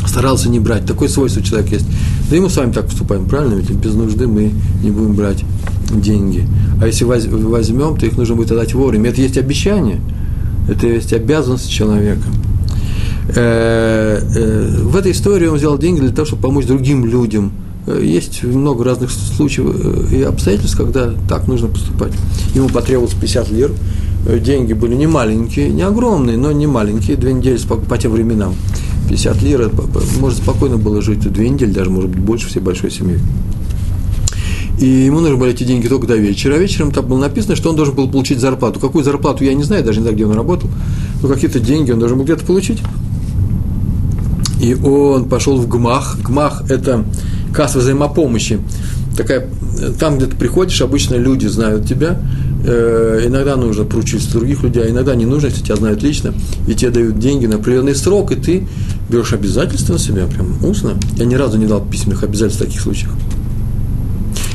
Старался 0.10 0.50
не 0.50 0.60
брать. 0.60 0.86
Такое 0.86 1.08
свойство 1.08 1.42
человека 1.42 1.76
есть. 1.76 1.86
Да 2.30 2.36
и 2.36 2.40
мы 2.40 2.50
с 2.50 2.58
вами 2.58 2.72
так 2.72 2.88
поступаем, 2.88 3.26
правильно? 3.26 3.56
Ведь 3.56 3.72
без 3.72 3.94
нужды 3.94 4.28
мы 4.28 4.52
не 4.84 4.92
будем 4.92 5.14
брать 5.14 5.46
деньги. 5.92 6.46
А 6.82 6.88
если 6.88 7.06
возьмем, 7.06 7.98
то 7.98 8.06
их 8.06 8.18
нужно 8.18 8.36
будет 8.36 8.52
отдать 8.52 8.74
вовремя. 8.74 9.10
Это 9.10 9.22
есть 9.22 9.38
обещание, 9.38 10.02
это 10.68 10.88
есть 10.88 11.14
обязанность 11.14 11.70
человека. 11.70 12.24
Э, 13.36 14.20
э, 14.36 14.82
в 14.82 14.96
этой 14.96 15.12
истории 15.12 15.48
он 15.48 15.58
взял 15.58 15.78
деньги 15.78 16.00
для 16.00 16.10
того, 16.10 16.26
чтобы 16.26 16.42
помочь 16.42 16.66
другим 16.66 17.06
людям. 17.06 17.52
Э, 17.86 18.02
есть 18.04 18.44
много 18.44 18.84
разных 18.84 19.12
случаев 19.12 20.12
и 20.12 20.24
обстоятельств, 20.24 20.78
когда 20.78 21.14
так 21.28 21.48
нужно 21.48 21.68
поступать. 21.68 22.14
Ему 22.56 22.70
потребовалось 22.70 23.14
50 23.14 23.52
лир, 23.52 23.72
деньги 24.42 24.74
были 24.74 24.96
не 24.96 25.08
маленькие, 25.08 25.70
не 25.70 25.84
огромные, 25.84 26.38
но 26.38 26.52
не 26.52 26.66
маленькие, 26.66 27.18
две 27.18 27.34
недели 27.34 27.60
по, 27.68 27.98
тем 27.98 28.12
временам. 28.14 28.56
50 29.10 29.42
лир, 29.42 29.72
может 30.20 30.38
спокойно 30.38 30.78
было 30.78 31.02
жить 31.02 31.20
две 31.32 31.50
недели, 31.50 31.72
даже, 31.72 31.90
может 31.90 32.12
быть, 32.12 32.20
больше 32.20 32.48
всей 32.48 32.60
большой 32.60 32.92
семьей. 32.92 33.20
И 34.80 34.86
ему 34.86 35.20
нужны 35.20 35.36
были 35.36 35.52
эти 35.52 35.64
деньги 35.64 35.88
только 35.88 36.08
до 36.08 36.16
вечера. 36.16 36.54
А 36.54 36.58
вечером 36.58 36.92
там 36.92 37.06
было 37.06 37.18
написано, 37.18 37.56
что 37.56 37.70
он 37.70 37.76
должен 37.76 37.96
был 37.96 38.08
получить 38.10 38.40
зарплату. 38.40 38.80
Какую 38.80 39.04
зарплату, 39.04 39.44
я 39.44 39.54
не 39.54 39.64
знаю, 39.64 39.84
даже 39.84 40.00
не 40.00 40.04
знаю, 40.04 40.16
где 40.16 40.26
он 40.26 40.34
работал. 40.34 40.70
Но 41.22 41.28
какие-то 41.28 41.60
деньги 41.60 41.92
он 41.92 42.00
должен 42.00 42.18
был 42.18 42.24
где-то 42.24 42.46
получить. 42.46 42.80
И 44.62 44.76
он 44.76 45.28
пошел 45.28 45.58
в 45.58 45.68
ГМАХ. 45.68 46.20
ГМАХ– 46.22 46.64
это 46.70 47.04
касса 47.54 47.80
взаимопомощи. 47.80 48.60
Такая, 49.20 49.46
там, 50.00 50.16
где 50.16 50.28
ты 50.28 50.38
приходишь, 50.38 50.82
обычно 50.82 51.16
люди 51.16 51.46
знают 51.46 51.86
тебя, 51.86 52.18
э, 52.64 53.24
иногда 53.26 53.58
нужно 53.58 53.84
поручиться 53.84 54.32
других 54.32 54.64
людей, 54.64 54.82
а 54.86 54.90
иногда 54.90 55.14
не 55.14 55.26
нужно, 55.26 55.48
если 55.48 55.62
тебя 55.62 55.76
знают 55.76 56.02
лично, 56.02 56.34
и 56.70 56.74
тебе 56.74 56.92
дают 56.92 57.20
деньги 57.20 57.46
на 57.46 57.58
определенный 57.58 57.96
срок, 57.96 58.32
и 58.32 58.36
ты 58.36 58.66
берешь 59.10 59.34
обязательства 59.34 59.92
на 59.92 60.00
себя, 60.00 60.26
прям 60.26 60.64
устно. 60.64 60.98
Я 61.18 61.26
ни 61.26 61.36
разу 61.36 61.58
не 61.58 61.66
дал 61.66 61.86
письменных 61.86 62.24
обязательств 62.24 62.62
в 62.62 62.66
таких 62.66 62.80
случаях. 62.80 63.12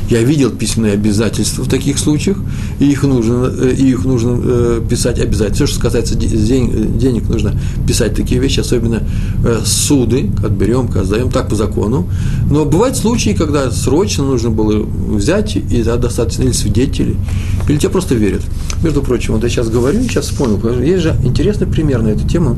Я 0.09 0.21
видел 0.21 0.51
письменные 0.51 0.93
обязательства 0.93 1.63
в 1.63 1.67
таких 1.67 1.97
случаях, 1.97 2.37
и 2.79 2.85
их 2.85 3.03
нужно, 3.03 3.51
э, 3.59 3.73
и 3.75 3.89
их 3.89 4.05
нужно 4.05 4.39
э, 4.43 4.81
писать 4.87 5.19
обязательно. 5.19 5.55
Все, 5.55 5.65
что 5.65 5.81
касается 5.81 6.15
денег, 6.15 7.27
нужно 7.27 7.59
писать 7.87 8.15
такие 8.15 8.39
вещи, 8.39 8.59
особенно 8.59 9.01
э, 9.43 9.61
суды, 9.65 10.29
как 10.39 10.51
берем, 10.51 10.87
как 10.87 11.05
сдаем, 11.05 11.31
так 11.31 11.49
по 11.49 11.55
закону. 11.55 12.07
Но 12.51 12.65
бывают 12.65 12.97
случаи, 12.97 13.31
когда 13.31 13.71
срочно 13.71 14.23
нужно 14.23 14.51
было 14.51 14.85
взять, 14.85 15.55
и 15.55 15.83
да, 15.83 15.97
достаточно 15.97 16.43
или 16.43 16.51
свидетелей, 16.51 17.17
или 17.67 17.77
тебе 17.77 17.89
просто 17.89 18.13
верят. 18.13 18.41
Между 18.83 19.01
прочим, 19.01 19.33
вот 19.33 19.43
я 19.43 19.49
сейчас 19.49 19.69
говорю, 19.69 20.03
сейчас 20.03 20.25
вспомнил, 20.25 20.61
есть 20.81 21.01
же 21.01 21.15
интересный 21.23 21.65
пример 21.65 22.03
на 22.03 22.09
эту 22.09 22.27
тему. 22.27 22.57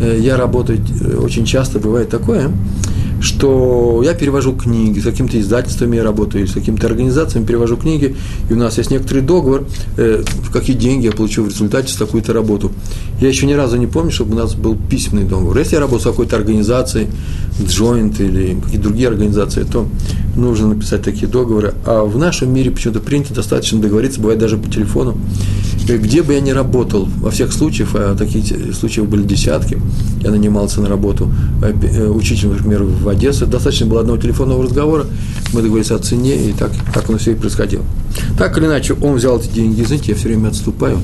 Я 0.00 0.36
работаю 0.36 0.80
очень 1.22 1.44
часто, 1.44 1.78
бывает 1.78 2.08
такое, 2.08 2.50
что 3.20 4.02
я 4.02 4.14
перевожу 4.14 4.54
книги, 4.54 4.98
с 4.98 5.04
какими-то 5.04 5.38
издательствами 5.38 5.96
я 5.96 6.02
работаю, 6.04 6.46
с 6.46 6.52
какими-то 6.52 6.86
организациями 6.86 7.44
перевожу 7.44 7.76
книги, 7.76 8.16
и 8.48 8.52
у 8.52 8.56
нас 8.56 8.78
есть 8.78 8.90
некоторый 8.90 9.20
договор, 9.22 9.66
э, 9.96 10.22
какие 10.52 10.76
деньги 10.76 11.06
я 11.06 11.12
получу 11.12 11.44
в 11.44 11.48
результате 11.48 11.88
с 11.88 11.96
такой-то 11.96 12.32
работу. 12.32 12.72
Я 13.20 13.28
еще 13.28 13.46
ни 13.46 13.52
разу 13.52 13.76
не 13.76 13.86
помню, 13.86 14.10
чтобы 14.10 14.34
у 14.34 14.38
нас 14.38 14.54
был 14.54 14.76
письменный 14.76 15.24
договор. 15.24 15.58
Если 15.58 15.74
я 15.74 15.80
работаю 15.80 16.00
с 16.00 16.04
какой-то 16.04 16.36
организацией, 16.36 17.08
Joint 17.60 18.22
или 18.22 18.58
какие-то 18.60 18.84
другие 18.84 19.08
организации, 19.08 19.64
то 19.64 19.86
нужно 20.36 20.68
написать 20.68 21.02
такие 21.02 21.26
договоры. 21.26 21.74
А 21.84 22.04
в 22.04 22.16
нашем 22.18 22.52
мире 22.52 22.70
почему-то 22.70 23.00
принято 23.00 23.34
достаточно 23.34 23.80
договориться, 23.80 24.20
бывает 24.20 24.38
даже 24.38 24.56
по 24.56 24.70
телефону. 24.70 25.16
Где 25.86 26.22
бы 26.22 26.34
я 26.34 26.40
ни 26.40 26.50
работал, 26.50 27.08
во 27.18 27.30
всех 27.30 27.52
случаях, 27.52 27.90
а 27.94 28.14
таких 28.14 28.74
случаев 28.74 29.08
были 29.08 29.22
десятки, 29.22 29.80
я 30.22 30.30
нанимался 30.30 30.80
на 30.80 30.88
работу 30.88 31.32
э, 31.62 32.06
учителем, 32.06 32.52
например, 32.52 32.84
в 32.84 33.08
Одессе, 33.08 33.46
достаточно 33.46 33.86
было 33.86 34.00
одного 34.00 34.18
телефонного 34.18 34.62
разговора, 34.62 35.06
мы 35.52 35.62
договорились 35.62 35.90
о 35.90 35.98
цене, 35.98 36.36
и 36.36 36.52
так, 36.52 36.70
так 36.94 37.08
оно 37.08 37.18
все 37.18 37.32
и 37.32 37.34
происходило. 37.34 37.84
Так 38.38 38.56
или 38.58 38.66
иначе, 38.66 38.94
он 38.94 39.14
взял 39.14 39.38
эти 39.38 39.48
деньги, 39.48 39.82
знаете, 39.82 40.12
я 40.12 40.16
все 40.16 40.28
время 40.28 40.48
отступаю. 40.48 40.98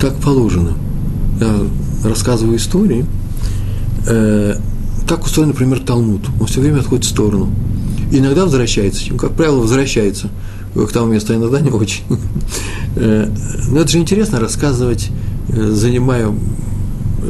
Так 0.00 0.14
положено. 0.16 0.72
Я 1.40 1.54
рассказываю 2.04 2.56
истории, 2.56 3.06
э, 4.06 4.56
так 5.08 5.24
устроен, 5.24 5.48
например, 5.48 5.80
Талмуд. 5.80 6.28
Он 6.38 6.46
все 6.46 6.60
время 6.60 6.80
отходит 6.80 7.04
в 7.04 7.08
сторону. 7.08 7.50
иногда 8.12 8.44
возвращается, 8.44 9.12
как 9.14 9.32
правило, 9.32 9.60
возвращается 9.60 10.28
к 10.74 10.92
тому 10.92 11.12
месту, 11.12 11.32
а 11.32 11.36
иногда 11.36 11.60
не 11.60 11.70
очень. 11.70 12.04
Э, 13.00 13.30
но 13.68 13.82
это 13.82 13.90
же 13.90 13.98
интересно 13.98 14.40
рассказывать, 14.40 15.10
э, 15.50 15.70
занимая, 15.70 16.34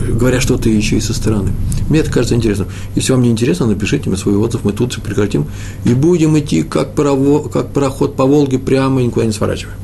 говоря 0.09 0.41
что-то 0.41 0.71
еще 0.71 0.97
и 0.97 1.01
со 1.01 1.13
стороны. 1.13 1.51
Мне 1.91 1.99
это 1.99 2.11
кажется 2.11 2.35
интересным. 2.35 2.69
Если 2.95 3.13
вам 3.13 3.21
не 3.21 3.31
интересно, 3.31 3.67
напишите 3.67 4.09
мне 4.09 4.17
свой 4.17 4.37
отзыв, 4.37 4.65
мы 4.65 4.73
тут 4.73 4.95
же 4.95 5.03
прекратим. 5.03 5.47
И 5.85 5.93
будем 5.93 6.39
идти, 6.39 6.63
как, 6.63 6.95
парово, 6.95 7.49
как 7.49 7.73
пароход 7.73 8.17
по 8.17 8.25
Волге, 8.25 8.59
прямо 8.59 9.03
и 9.03 9.07
никуда 9.07 9.27
не 9.27 9.33
сворачивая. 9.33 9.75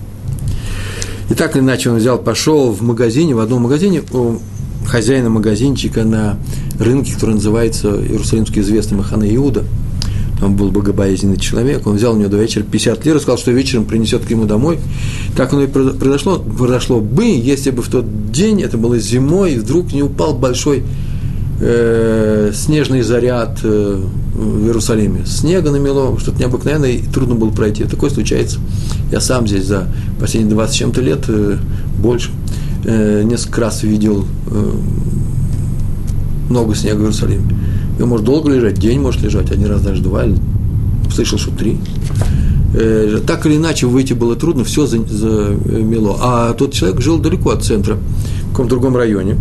И 1.29 1.35
так 1.35 1.55
или 1.57 1.63
иначе 1.63 1.91
он 1.91 1.99
взял, 1.99 2.19
пошел 2.19 2.71
в 2.71 2.81
магазине, 2.81 3.35
в 3.35 3.41
одном 3.41 3.63
магазине, 3.63 4.03
хозяина 4.85 5.31
магазинчика 5.31 6.05
на 6.05 6.37
рынке, 6.79 7.15
который 7.15 7.37
называется 7.37 7.89
Иерусалимский 7.89 8.63
известный 8.63 8.99
Махана 8.99 9.25
Иуда. 9.35 9.65
Там 10.41 10.57
был 10.57 10.71
богобоязненный 10.71 11.39
человек, 11.39 11.87
он 11.87 11.97
взял 11.97 12.13
у 12.13 12.17
него 12.17 12.29
до 12.29 12.37
вечера 12.37 12.65
50 12.65 13.07
лир 13.07 13.17
и 13.17 13.21
сказал, 13.21 13.39
что 13.39 13.53
вечером 13.53 13.85
принесет 13.85 14.25
к 14.25 14.31
нему 14.31 14.47
домой. 14.47 14.79
Так 15.37 15.53
оно 15.53 15.63
и 15.63 15.67
произошло, 15.67 16.39
произошло 16.39 17.01
бы, 17.01 17.25
если 17.25 17.71
бы 17.71 17.83
в 17.83 17.89
тот 17.89 18.33
день, 18.33 18.61
это 18.61 18.77
было 18.77 18.99
зимой, 18.99 19.57
вдруг 19.57 19.93
не 19.93 20.03
упал 20.03 20.35
большой 20.35 20.83
э, 21.61 22.53
снежный 22.55 23.03
заряд 23.03 23.61
э, 23.63 24.01
в 24.35 24.67
Иерусалиме. 24.67 25.25
Снега 25.25 25.71
намело, 25.71 26.19
что-то 26.19 26.41
необыкновенное, 26.41 26.91
и 26.91 27.03
трудно 27.03 27.37
было 27.37 27.51
пройти. 27.51 27.85
Такое 27.85 28.11
случается. 28.11 28.59
Я 29.11 29.21
сам 29.21 29.47
здесь 29.47 29.65
за 29.65 29.89
последние 30.21 30.55
20 30.55 30.77
чем-то 30.77 31.01
лет, 31.01 31.25
э, 31.29 31.57
больше, 31.99 32.31
э, 32.85 33.23
несколько 33.25 33.61
раз 33.63 33.83
видел 33.83 34.25
э, 34.51 34.73
много 36.49 36.75
снега 36.75 36.99
в 36.99 37.03
Иерусалиме. 37.03 37.45
И 37.99 38.03
он 38.03 38.09
может 38.09 38.27
долго 38.27 38.51
лежать, 38.53 38.79
день 38.79 39.01
может 39.01 39.23
лежать, 39.23 39.51
один 39.51 39.67
раз 39.67 39.83
даже 39.83 40.03
два, 40.03 40.25
слышал, 41.13 41.39
что 41.39 41.51
три. 41.51 41.79
Э, 42.75 43.21
так 43.27 43.47
или 43.47 43.57
иначе 43.57 43.87
выйти 43.87 44.13
было 44.13 44.37
трудно, 44.37 44.65
все 44.65 44.87
замело. 44.87 46.19
А 46.21 46.53
тот 46.55 46.73
человек 46.73 47.01
жил 47.01 47.19
далеко 47.19 47.51
от 47.51 47.65
центра, 47.65 47.97
в 48.47 48.51
каком-то 48.51 48.71
другом 48.71 48.97
районе. 48.97 49.37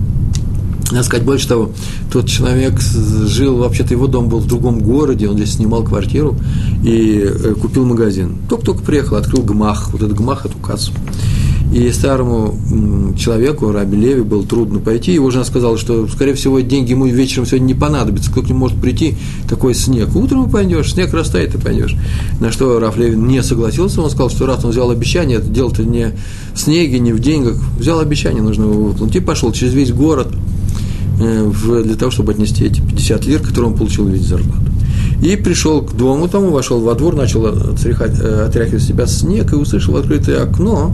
Надо 0.91 1.05
сказать 1.05 1.25
больше 1.25 1.47
того, 1.47 1.71
тот 2.11 2.27
человек 2.27 2.79
жил, 2.79 3.57
вообще-то 3.57 3.95
его 3.95 4.05
дом 4.05 4.27
был 4.27 4.39
в 4.39 4.47
другом 4.47 4.79
городе, 4.79 5.27
он 5.27 5.37
здесь 5.37 5.53
снимал 5.53 5.83
квартиру 5.83 6.35
и 6.83 7.23
э, 7.25 7.55
купил 7.59 7.85
магазин. 7.85 8.37
Только-только 8.47 8.83
приехал, 8.83 9.15
открыл 9.15 9.41
гмах, 9.41 9.89
вот 9.91 10.03
этот 10.03 10.15
гмах, 10.15 10.45
эту 10.45 10.59
кассу. 10.59 10.91
И 11.73 11.91
старому 11.91 12.55
человеку, 13.17 13.71
Раби 13.71 13.97
Леви, 13.97 14.21
было 14.21 14.45
трудно 14.45 14.79
пойти. 14.79 15.11
Его 15.11 15.31
жена 15.31 15.43
сказала, 15.43 15.75
что, 15.75 16.07
скорее 16.07 16.35
всего, 16.35 16.59
деньги 16.59 16.91
ему 16.91 17.07
вечером 17.07 17.47
сегодня 17.47 17.65
не 17.65 17.73
понадобятся. 17.73 18.31
К 18.31 18.37
нему 18.47 18.59
может 18.59 18.79
прийти 18.79 19.15
такой 19.49 19.73
снег? 19.73 20.15
Утром 20.15 20.51
пойдешь, 20.51 20.93
снег 20.93 21.11
растает, 21.13 21.55
и 21.55 21.57
пойдешь. 21.57 21.95
На 22.39 22.51
что 22.51 22.79
Раф 22.79 22.95
Леви 22.97 23.17
не 23.17 23.41
согласился. 23.41 24.03
Он 24.03 24.11
сказал, 24.11 24.29
что 24.29 24.45
раз 24.45 24.63
он 24.63 24.69
взял 24.69 24.91
обещание, 24.91 25.39
это 25.39 25.47
дело-то 25.47 25.83
не 25.83 26.13
в 26.53 26.59
снеге, 26.59 26.99
не 26.99 27.11
в 27.11 27.19
деньгах. 27.19 27.55
Взял 27.79 27.99
обещание, 27.99 28.43
нужно 28.43 28.65
его 28.65 28.83
выполнить. 28.83 29.15
И 29.15 29.19
пошел 29.19 29.51
через 29.51 29.73
весь 29.73 29.91
город 29.91 30.27
э, 31.19 31.51
для 31.83 31.95
того, 31.95 32.11
чтобы 32.11 32.33
отнести 32.33 32.65
эти 32.65 32.81
50 32.81 33.25
лир, 33.25 33.41
которые 33.41 33.71
он 33.71 33.77
получил 33.77 34.05
в 34.05 34.09
виде 34.09 34.23
зарплаты. 34.23 34.72
И 35.21 35.37
пришел 35.37 35.81
к 35.81 35.95
дому 35.95 36.27
тому, 36.27 36.51
вошел 36.51 36.81
во 36.81 36.95
двор, 36.95 37.15
начал 37.15 37.45
отряхать, 37.45 38.19
э, 38.19 38.45
отряхивать 38.47 38.83
себя 38.83 39.07
снег 39.07 39.53
и 39.53 39.55
услышал 39.55 39.95
открытое 39.95 40.43
окно, 40.43 40.93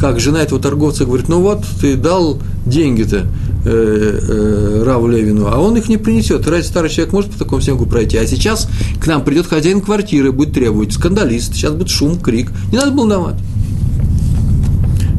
как 0.00 0.18
жена 0.18 0.42
этого 0.42 0.60
торговца 0.60 1.04
говорит, 1.04 1.28
ну 1.28 1.40
вот, 1.40 1.64
ты 1.80 1.94
дал 1.94 2.38
деньги-то 2.66 3.26
э, 3.64 4.20
э, 4.28 4.82
Раву 4.84 5.06
Левину, 5.06 5.46
а 5.46 5.58
он 5.58 5.76
их 5.76 5.88
не 5.88 5.96
принесет. 5.96 6.46
Разве 6.48 6.64
старый 6.64 6.90
человек 6.90 7.12
может 7.12 7.30
по 7.30 7.38
такому 7.38 7.62
снегу 7.62 7.86
пройти? 7.86 8.16
А 8.16 8.26
сейчас 8.26 8.68
к 9.00 9.06
нам 9.06 9.24
придет 9.24 9.46
хозяин 9.46 9.80
квартиры, 9.80 10.32
будет 10.32 10.54
требовать, 10.54 10.92
скандалист, 10.92 11.54
сейчас 11.54 11.72
будет 11.72 11.90
шум, 11.90 12.18
крик. 12.18 12.50
Не 12.72 12.78
надо 12.78 12.90
было 12.90 13.08
давать. 13.08 13.36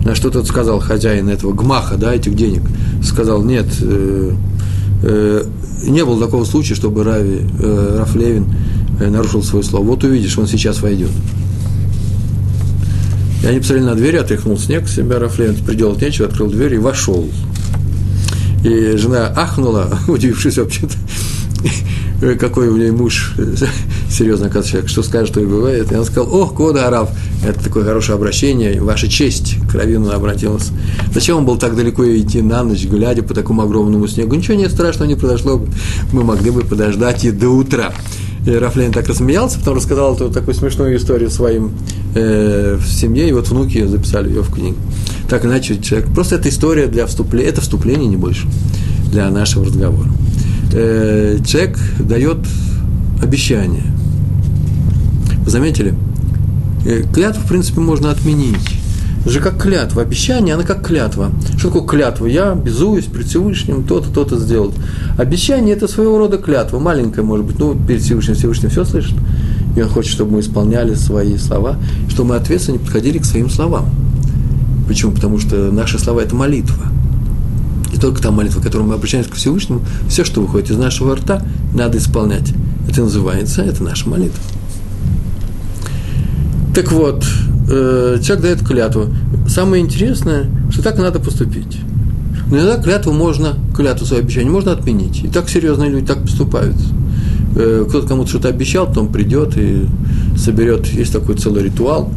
На 0.04 0.16
что 0.16 0.30
тот 0.30 0.48
сказал 0.48 0.80
хозяин 0.80 1.30
этого 1.30 1.54
гмаха, 1.54 1.96
да, 1.96 2.14
этих 2.14 2.36
денег, 2.36 2.64
сказал, 3.04 3.44
нет, 3.44 3.68
э, 3.82 4.34
э, 5.04 5.46
не 5.84 6.04
было 6.04 6.20
такого 6.20 6.46
случая, 6.46 6.76
чтобы 6.76 7.04
Рави, 7.04 7.42
э, 7.60 7.96
Раф 8.00 8.16
Левин 8.16 8.46
э, 9.00 9.10
нарушил 9.10 9.44
свое 9.44 9.64
слово. 9.64 9.84
Вот 9.84 10.04
увидишь, 10.04 10.38
он 10.38 10.48
сейчас 10.48 10.82
войдет. 10.82 11.12
И 13.44 13.48
они 13.48 13.60
посмотрели 13.60 13.86
на 13.86 13.96
дверь, 13.96 14.18
отряхнул 14.18 14.58
снег 14.58 14.88
с 14.88 14.96
себя, 14.96 15.20
Раф 15.20 15.40
Левин 15.40 15.56
приделать 15.64 16.02
нечего, 16.02 16.28
открыл 16.28 16.50
дверь 16.50 16.76
и 16.76 16.78
вошел. 16.78 17.28
И 18.64 18.98
жена 18.98 19.34
ахнула, 19.36 19.98
удивившись 20.08 20.58
вообще-то, 20.58 20.96
какой 22.40 22.68
у 22.68 22.78
нее 22.78 22.92
муж, 22.92 23.34
серьезно, 24.10 24.48
оказывается, 24.48 24.72
человек, 24.72 24.90
что 24.90 25.04
скажет, 25.04 25.30
что 25.30 25.42
и 25.42 25.46
бывает. 25.46 25.92
И 25.92 25.96
он 25.96 26.06
сказал, 26.06 26.34
ох, 26.34 26.54
Кода 26.54 26.88
Арав, 26.88 27.10
это 27.46 27.64
такое 27.64 27.86
хорошее 27.86 28.16
обращение, 28.16 28.82
ваша 28.82 29.08
честь, 29.08 29.56
к 29.72 29.76
Равину 29.76 30.12
обратилась. 30.12 30.72
Зачем 31.14 31.38
он 31.38 31.46
был 31.46 31.58
так 31.58 31.76
далеко 31.76 32.04
идти 32.06 32.42
на 32.42 32.64
ночь, 32.64 32.86
глядя 32.86 33.24
по 33.24 33.34
такому 33.34 33.62
огромному 33.62 34.08
снегу? 34.08 34.36
Ничего 34.36 34.56
не 34.56 34.70
страшного 34.70 35.08
не 35.08 35.16
произошло 35.16 35.58
бы, 35.58 35.68
мы 36.12 36.24
могли 36.24 36.52
бы 36.52 36.62
подождать 36.62 37.24
и 37.26 37.32
до 37.32 37.50
утра. 37.50 37.94
И 38.46 38.52
Рафлейн 38.52 38.92
так 38.92 39.08
рассмеялся, 39.08 39.60
потом 39.60 39.76
рассказал 39.76 40.16
эту 40.16 40.30
такую 40.30 40.56
смешную 40.56 40.96
историю 40.98 41.30
своим 41.30 41.72
э, 42.16 42.78
в 42.80 42.88
семье, 42.88 43.30
и 43.30 43.34
вот 43.34 43.50
внуки 43.50 43.86
записали 43.86 44.30
ее 44.30 44.42
в 44.42 44.54
книгу. 44.54 44.78
Так 45.30 45.46
иначе 45.46 45.80
человек, 45.80 46.10
просто 46.14 46.36
это 46.36 46.50
история 46.50 46.88
для 46.88 47.06
вступления, 47.06 47.50
это 47.50 47.62
вступление, 47.62 48.08
не 48.08 48.18
больше, 48.18 48.48
для 49.12 49.30
нашего 49.30 49.66
разговора. 49.66 50.10
Э, 50.72 51.40
человек 51.46 51.78
дает 52.00 52.38
обещание. 53.22 53.84
Вы 55.44 55.50
заметили? 55.50 55.96
Э, 56.86 57.04
клятву, 57.12 57.42
в 57.44 57.48
принципе, 57.48 57.80
можно 57.82 58.12
отменить. 58.12 58.58
Это 59.22 59.32
же 59.32 59.42
как 59.42 59.62
клятва. 59.62 60.02
Обещание, 60.02 60.56
она 60.56 60.64
как 60.64 60.86
клятва. 60.86 61.32
Что 61.58 61.70
такое 61.70 61.88
клятва? 61.88 62.26
Я 62.28 62.54
безуюсь 62.54 63.06
перед 63.06 63.28
Всевышним, 63.28 63.84
то-то, 63.84 64.10
то-то 64.10 64.38
сделать. 64.40 64.74
Обещание– 65.18 65.76
это 65.76 65.88
своего 65.88 66.18
рода 66.18 66.38
клятва. 66.38 66.80
Маленькая, 66.80 67.24
может 67.24 67.46
быть, 67.46 67.60
ну, 67.60 67.76
перед 67.76 68.02
Всевышним 68.02 68.36
Всевышний 68.36 68.70
все 68.70 68.86
слышит. 68.86 69.16
И 69.76 69.82
он 69.82 69.90
хочет, 69.90 70.12
чтобы 70.12 70.34
мы 70.34 70.40
исполняли 70.40 70.94
свои 70.94 71.38
слова, 71.38 71.76
чтобы 72.10 72.30
мы 72.30 72.36
ответственно 72.38 72.80
подходили 72.80 73.18
к 73.18 73.26
своим 73.26 73.50
словам. 73.50 73.90
Почему? 74.88 75.12
Потому 75.12 75.38
что 75.38 75.72
наши 75.72 76.00
слова– 76.00 76.22
это 76.24 76.36
молитва. 76.36 76.86
И 77.94 77.98
только 77.98 78.22
та 78.22 78.32
молитва, 78.32 78.62
которую 78.62 78.88
мы 78.88 78.96
обращаемся 78.96 79.32
к 79.32 79.36
Всевышнему, 79.36 79.82
все, 80.08 80.24
что 80.24 80.42
выходит 80.42 80.72
из 80.72 80.78
нашего 80.78 81.16
рта, 81.16 81.42
надо 81.74 81.98
исполнять. 81.98 82.54
Это 82.88 83.02
называется, 83.02 83.62
это 83.62 83.84
наша 83.84 84.08
молитва. 84.10 84.44
Так 86.74 86.92
вот, 86.92 87.26
э, 87.70 88.20
человек 88.24 88.42
дает 88.42 88.68
клятву. 88.68 89.08
Самое 89.48 89.84
интересное, 89.84 90.50
что 90.72 90.84
так 90.84 90.98
надо 90.98 91.20
поступить. 91.20 91.80
Но 92.50 92.58
иногда 92.58 92.82
клятву 92.82 93.12
можно, 93.12 93.56
клятву 93.76 94.06
свое 94.06 94.24
обещание 94.24 94.52
можно 94.52 94.72
отменить. 94.72 95.24
И 95.24 95.28
так 95.28 95.50
серьезные 95.50 95.90
люди 95.90 96.06
так 96.06 96.22
поступают. 96.22 96.76
Э, 97.56 97.86
кто-то 97.88 98.08
кому-то 98.08 98.30
что-то 98.30 98.50
обещал, 98.50 98.88
потом 98.88 99.12
придет 99.12 99.58
и 99.58 99.86
соберет, 100.38 100.88
есть 100.88 101.12
такой 101.12 101.36
целый 101.36 101.64
ритуал, 101.64 102.12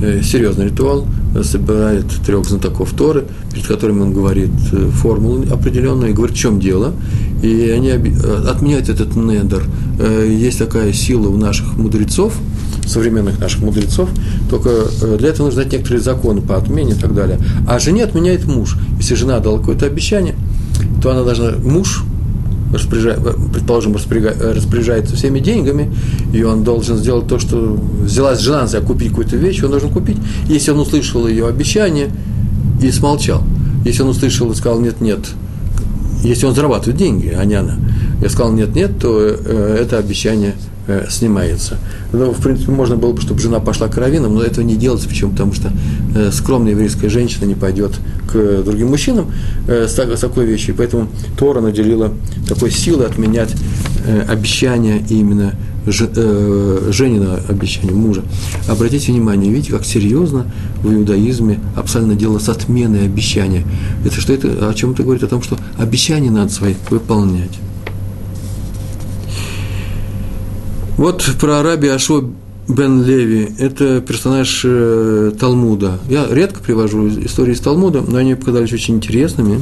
э, 0.00 0.22
серьезный 0.22 0.66
ритуал, 0.66 1.06
собирает 1.42 2.06
трех 2.24 2.44
знатоков 2.46 2.92
Торы, 2.92 3.24
перед 3.52 3.66
которыми 3.66 4.00
он 4.00 4.12
говорит 4.12 4.50
формулу 4.92 5.44
определенную 5.50 6.10
и 6.10 6.12
говорит, 6.12 6.36
в 6.36 6.38
чем 6.38 6.60
дело. 6.60 6.94
И 7.42 7.70
они 7.70 7.90
отменяют 7.90 8.88
этот 8.88 9.14
недер. 9.14 9.64
Есть 10.26 10.58
такая 10.58 10.92
сила 10.92 11.28
у 11.28 11.36
наших 11.36 11.76
мудрецов– 11.76 12.34
современных 12.88 13.38
наших 13.38 13.60
мудрецов, 13.60 14.08
только 14.50 14.70
э, 14.70 15.16
для 15.18 15.28
этого 15.28 15.46
нужно 15.46 15.62
знать 15.62 15.72
некоторые 15.72 16.00
законы 16.00 16.40
по 16.40 16.56
отмене 16.56 16.92
и 16.92 16.96
так 16.96 17.14
далее. 17.14 17.38
А 17.68 17.78
жене 17.78 18.04
отменяет 18.04 18.46
муж. 18.46 18.76
Если 18.98 19.14
жена 19.14 19.38
дала 19.40 19.58
какое-то 19.58 19.86
обещание, 19.86 20.34
то 21.02 21.10
она 21.10 21.22
должна, 21.22 21.52
муж, 21.62 22.04
предположим, 22.70 23.94
распоряжается 23.94 25.16
всеми 25.16 25.38
деньгами, 25.40 25.92
и 26.32 26.42
он 26.42 26.64
должен 26.64 26.96
сделать 26.96 27.26
то, 27.26 27.38
что 27.38 27.78
взялась 28.02 28.40
жена 28.40 28.66
за 28.66 28.80
купить 28.80 29.10
какую-то 29.10 29.36
вещь, 29.36 29.62
он 29.62 29.70
должен 29.70 29.90
купить. 29.90 30.18
Если 30.48 30.70
он 30.70 30.78
услышал 30.80 31.26
ее 31.26 31.48
обещание 31.48 32.10
и 32.82 32.90
смолчал, 32.90 33.42
если 33.84 34.02
он 34.02 34.10
услышал 34.10 34.50
и 34.52 34.54
сказал 34.54 34.80
нет, 34.80 35.00
нет, 35.00 35.20
если 36.22 36.46
он 36.46 36.54
зарабатывает 36.54 36.98
деньги, 36.98 37.28
а 37.28 37.44
не 37.44 37.54
она, 37.54 37.76
я 38.20 38.28
сказал 38.28 38.52
нет, 38.52 38.74
нет, 38.74 38.98
то 38.98 39.18
э, 39.20 39.78
это 39.80 39.98
обещание– 39.98 40.54
Э, 40.90 41.04
снимается. 41.10 41.76
Ну, 42.14 42.32
в 42.32 42.40
принципе, 42.40 42.72
можно 42.72 42.96
было 42.96 43.12
бы, 43.12 43.20
чтобы 43.20 43.40
жена 43.40 43.60
пошла 43.60 43.88
к 43.88 43.98
раввинам, 43.98 44.34
но 44.34 44.42
этого 44.42 44.64
не 44.64 44.74
делается. 44.74 45.06
Почему? 45.06 45.32
Потому 45.32 45.52
что 45.52 45.70
э, 46.16 46.30
скромная 46.32 46.70
еврейская 46.70 47.10
женщина 47.10 47.44
не 47.44 47.54
пойдет 47.54 47.92
к 48.26 48.62
другим 48.64 48.88
мужчинам 48.88 49.30
с, 49.66 49.92
такой 49.92 50.46
вещью. 50.46 50.74
Поэтому 50.74 51.08
Тора 51.36 51.60
наделила 51.60 52.10
такой 52.48 52.70
силой 52.70 53.06
отменять 53.06 53.54
обещания 54.28 55.04
именно 55.10 55.54
Женина 55.86 57.40
обещания 57.48 57.92
мужа. 57.92 58.22
Обратите 58.66 59.12
внимание, 59.12 59.50
видите, 59.50 59.72
как 59.72 59.86
серьезно 59.86 60.46
в 60.82 60.92
иудаизме 60.92 61.60
абсолютно 61.76 62.14
дело 62.14 62.38
с 62.38 62.48
отменой 62.50 63.04
обещания. 63.04 63.64
Это 64.04 64.20
что 64.20 64.34
это, 64.34 64.68
о 64.68 64.74
чем 64.74 64.92
это 64.92 65.02
говорит? 65.02 65.22
О 65.22 65.28
том, 65.28 65.42
что 65.42 65.56
обещания 65.78 66.30
надо 66.30 66.50
свои 66.50 66.74
выполнять. 66.90 67.58
Вот 70.98 71.24
про 71.40 71.62
Раби 71.62 71.86
Ашо 71.86 72.24
бен 72.66 73.04
Леви, 73.04 73.50
это 73.60 74.00
персонаж 74.00 74.62
э, 74.64 75.30
Талмуда. 75.38 76.00
Я 76.10 76.26
редко 76.28 76.60
привожу 76.60 77.08
истории 77.24 77.52
из 77.52 77.60
Талмуда, 77.60 78.02
но 78.02 78.18
они 78.18 78.34
показались 78.34 78.72
очень 78.72 78.96
интересными. 78.96 79.60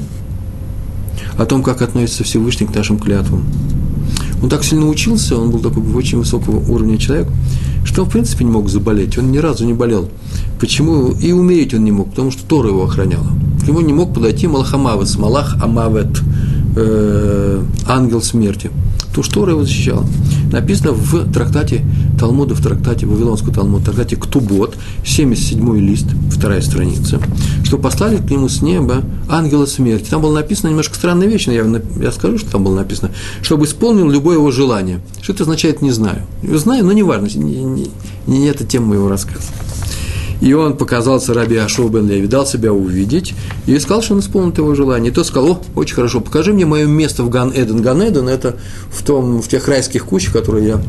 О 1.37 1.45
том, 1.45 1.63
как 1.63 1.83
относится 1.83 2.25
Всевышний 2.25 2.67
к 2.67 2.75
нашим 2.75 2.99
клятвам. 2.99 3.45
Он 4.43 4.49
так 4.49 4.65
сильно 4.65 4.89
учился, 4.89 5.37
он 5.37 5.51
был 5.51 5.59
такой 5.59 5.83
очень 5.93 6.17
высокого 6.17 6.57
уровня 6.73 6.97
человек, 6.97 7.29
что 7.85 8.05
он, 8.05 8.09
в 8.09 8.13
принципе, 8.13 8.43
не 8.43 8.51
мог 8.51 8.71
заболеть. 8.71 9.19
Он 9.19 9.31
ни 9.31 9.37
разу 9.37 9.67
не 9.67 9.75
болел. 9.75 10.09
Почему? 10.59 11.11
И 11.11 11.33
умереть 11.33 11.75
он 11.75 11.85
не 11.85 11.93
мог, 11.93 12.09
потому 12.11 12.31
что 12.31 12.47
Тора 12.47 12.69
его 12.69 12.85
охраняла. 12.85 13.29
К 13.63 13.69
нему 13.69 13.81
не 13.83 13.93
мог 13.93 14.15
подойти 14.15 14.47
Малахамавес, 14.47 15.19
Малах 15.19 15.63
Амавет, 15.63 16.19
э, 16.77 17.63
ангел 17.87 18.23
смерти. 18.23 18.71
Потому 19.17 19.33
что 19.33 19.35
Тора 19.41 19.53
его 19.53 19.65
защищала 19.65 20.05
написано 20.53 20.93
в 20.93 21.33
трактате 21.33 21.83
Талмуда, 22.21 22.55
в 22.55 22.61
трактате 22.61 23.07
Вавилонского 23.07 23.55
Талмуда, 23.55 23.81
в 23.81 23.85
трактате 23.87 24.17
Ктубот, 24.17 24.77
77 25.07 25.79
лист, 25.79 26.05
вторая 26.31 26.61
страница, 26.61 27.19
что 27.65 27.79
послали 27.79 28.19
к 28.19 28.31
нему 28.31 28.51
с 28.51 28.61
неба 28.61 29.03
ангела 29.27 29.65
смерти. 29.65 30.11
Там 30.11 30.21
было 30.21 30.35
написано 30.35 30.69
немножко 30.69 30.95
странная 30.97 31.29
вещь, 31.29 31.47
но 31.47 31.55
я, 31.55 31.65
я 31.99 32.13
скажу, 32.13 32.37
что 32.37 32.51
там 32.51 32.65
было 32.65 32.77
написано, 32.77 33.11
чтобы 33.41 33.65
исполнил 33.65 34.11
любое 34.11 34.37
его 34.37 34.51
желание. 34.51 35.01
Что 35.23 35.33
это 35.33 35.45
означает, 35.45 35.81
не 35.81 35.93
знаю. 35.93 36.21
Знаю, 36.43 36.85
но 36.85 36.93
не 36.93 37.03
важно, 37.03 37.27
не, 37.39 37.65
не, 37.65 37.91
не 38.27 38.47
это 38.49 38.65
тема 38.65 38.89
моего 38.89 39.09
рассказа. 39.09 39.47
И 40.41 40.53
он 40.53 40.77
показался 40.77 41.33
Раби 41.33 41.57
Ашоу 41.57 41.89
бен 41.89 42.09
Леви, 42.09 42.27
дал 42.27 42.47
себя 42.47 42.73
увидеть, 42.73 43.35
и 43.67 43.79
сказал, 43.79 44.03
что 44.03 44.15
он 44.15 44.21
исполнит 44.21 44.59
его 44.59 44.75
желание. 44.75 45.11
И 45.11 45.15
тот 45.15 45.27
сказал, 45.27 45.53
о, 45.53 45.61
очень 45.75 45.95
хорошо, 45.95 46.21
покажи 46.21 46.53
мне 46.53 46.67
мое 46.67 46.87
место 46.87 47.23
в 47.23 47.31
Ган-Эден. 47.31 47.81
Ган-Эден– 47.81 48.29
это 48.29 48.57
в, 48.91 49.03
том, 49.03 49.41
в 49.41 49.49
тех 49.49 49.67
райских 49.69 50.05
кучах, 50.05 50.33
которые 50.35 50.67
я 50.67 50.81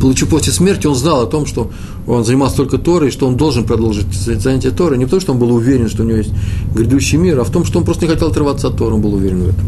получу 0.00 0.26
после 0.26 0.52
смерти, 0.52 0.86
он 0.86 0.94
знал 0.94 1.22
о 1.22 1.26
том, 1.26 1.44
что 1.46 1.72
он 2.06 2.24
занимался 2.24 2.58
только 2.58 2.78
Торой, 2.78 3.10
что 3.10 3.26
он 3.26 3.36
должен 3.36 3.64
продолжить 3.64 4.12
занятие 4.14 4.70
Торой. 4.70 4.96
Не 4.96 5.04
потому, 5.04 5.20
что 5.20 5.32
он 5.32 5.38
был 5.38 5.52
уверен, 5.52 5.88
что 5.88 6.04
у 6.04 6.06
него 6.06 6.18
есть 6.18 6.30
грядущий 6.72 7.18
мир, 7.18 7.40
а 7.40 7.44
в 7.44 7.50
том, 7.50 7.64
что 7.64 7.80
он 7.80 7.84
просто 7.84 8.06
не 8.06 8.12
хотел 8.12 8.28
отрываться 8.28 8.68
от 8.68 8.76
Торы, 8.76 8.94
он 8.94 9.00
был 9.00 9.14
уверен 9.14 9.42
в 9.42 9.48
этом. 9.48 9.64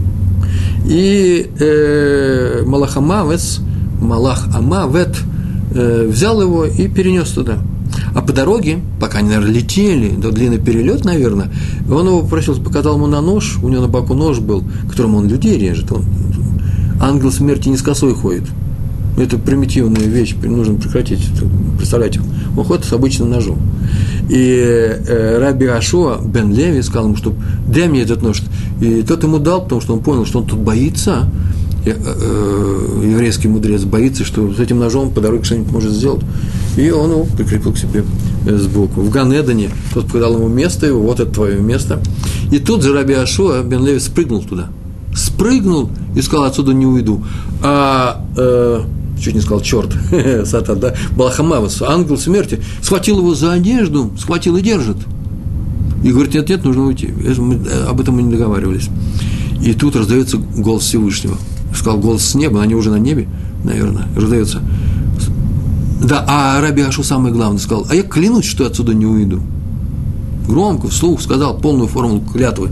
И 0.86 1.50
э, 1.58 2.62
Малах 2.64 2.96
Амавес, 2.96 3.60
Малах 4.00 4.46
Амавет 4.54 5.16
э, 5.74 6.06
взял 6.06 6.40
его 6.40 6.64
и 6.64 6.86
перенес 6.86 7.30
туда– 7.30 7.58
а 8.14 8.22
по 8.22 8.32
дороге, 8.32 8.80
пока 8.98 9.18
они, 9.18 9.28
наверное, 9.28 9.52
летели, 9.52 10.10
до 10.10 10.30
длинный 10.30 10.58
перелет, 10.58 11.04
наверное, 11.04 11.50
он 11.90 12.06
его 12.06 12.20
попросил, 12.22 12.60
показал 12.60 12.96
ему 12.96 13.06
на 13.06 13.20
нож, 13.20 13.58
у 13.62 13.68
него 13.68 13.82
на 13.82 13.88
боку 13.88 14.14
нож 14.14 14.38
был, 14.40 14.64
которым 14.88 15.14
он 15.16 15.28
людей 15.28 15.58
режет. 15.58 15.92
Он, 15.92 16.04
ангел 17.00 17.32
смерти 17.32 17.68
не 17.68 17.76
с 17.76 17.82
косой 17.82 18.14
ходит. 18.14 18.44
Это 19.16 19.38
примитивная 19.38 20.06
вещь, 20.06 20.34
нужно 20.42 20.78
прекратить. 20.78 21.26
Представляете, 21.76 22.20
он 22.56 22.64
ходит 22.64 22.84
с 22.84 22.92
обычным 22.92 23.30
ножом. 23.30 23.58
И 24.28 24.56
э, 24.58 25.38
Раби 25.38 25.66
Ашуа 25.66 26.20
бен 26.22 26.54
Леви 26.54 26.80
сказал 26.82 27.06
ему, 27.06 27.16
что 27.16 27.34
дай 27.66 27.88
мне 27.88 28.02
этот 28.02 28.22
нож. 28.22 28.42
И 28.80 29.02
тот 29.02 29.22
ему 29.22 29.38
дал, 29.38 29.62
потому 29.62 29.80
что 29.80 29.94
он 29.94 30.00
понял, 30.00 30.24
что 30.24 30.38
он 30.38 30.46
тут 30.46 30.60
боится, 30.60 31.28
еврейский 31.84 33.48
мудрец 33.48 33.84
боится, 33.84 34.24
что 34.24 34.52
с 34.52 34.58
этим 34.58 34.78
ножом 34.78 35.10
по 35.10 35.20
дороге 35.20 35.44
что-нибудь 35.44 35.72
может 35.72 35.92
сделать. 35.92 36.22
И 36.76 36.90
он 36.90 37.10
его 37.10 37.24
прикрепил 37.24 37.72
к 37.72 37.78
себе 37.78 38.04
э, 38.46 38.56
сбоку. 38.56 39.00
В 39.00 39.10
Ганедане 39.10 39.70
тот 39.92 40.06
показал 40.06 40.34
ему 40.34 40.48
место 40.48 40.86
его, 40.86 41.00
вот 41.00 41.20
это 41.20 41.30
твое 41.30 41.60
место. 41.60 42.00
И 42.50 42.58
тут 42.58 42.82
же 42.82 42.92
Раби 42.92 43.14
Ашуа 43.14 43.62
бен 43.62 43.84
Леви 43.84 43.98
спрыгнул 43.98 44.42
туда. 44.42 44.68
Спрыгнул 45.14 45.90
и 46.14 46.22
сказал, 46.22 46.44
отсюда 46.44 46.72
не 46.72 46.86
уйду. 46.86 47.24
А 47.62 48.24
э, 48.36 48.82
чуть 49.20 49.34
не 49.34 49.40
сказал, 49.40 49.60
черт, 49.60 49.92
сатан, 50.46 50.78
да, 50.80 50.94
Балахамавас, 51.16 51.82
ангел 51.82 52.16
смерти, 52.16 52.60
схватил 52.82 53.18
его 53.18 53.34
за 53.34 53.52
одежду, 53.52 54.12
схватил 54.18 54.56
и 54.56 54.62
держит. 54.62 54.96
И 56.02 56.12
говорит, 56.12 56.34
нет, 56.34 56.48
нет, 56.48 56.64
нужно 56.64 56.86
уйти. 56.86 57.08
Мы, 57.38 57.56
э, 57.56 57.86
об 57.88 58.00
этом 58.00 58.16
мы 58.16 58.22
не 58.22 58.32
договаривались. 58.32 58.88
И 59.62 59.74
тут 59.74 59.96
раздается 59.96 60.38
голос 60.38 60.84
Всевышнего. 60.84 61.36
Сказал 61.80 61.98
голос 61.98 62.22
с 62.22 62.34
неба, 62.34 62.60
они 62.60 62.74
уже 62.74 62.90
на 62.90 62.98
небе, 62.98 63.26
наверное, 63.64 64.06
раздается. 64.14 64.60
Да, 66.04 66.26
а 66.28 66.60
Раби 66.60 66.82
Ашу 66.82 67.02
самое 67.02 67.32
главное 67.32 67.58
сказал, 67.58 67.86
а 67.88 67.94
я 67.94 68.02
клянусь, 68.02 68.44
что 68.44 68.66
отсюда 68.66 68.92
не 68.92 69.06
уйду. 69.06 69.40
Громко, 70.46 70.88
вслух 70.88 71.22
сказал 71.22 71.56
полную 71.56 71.88
формулу 71.88 72.20
клятвы. 72.20 72.68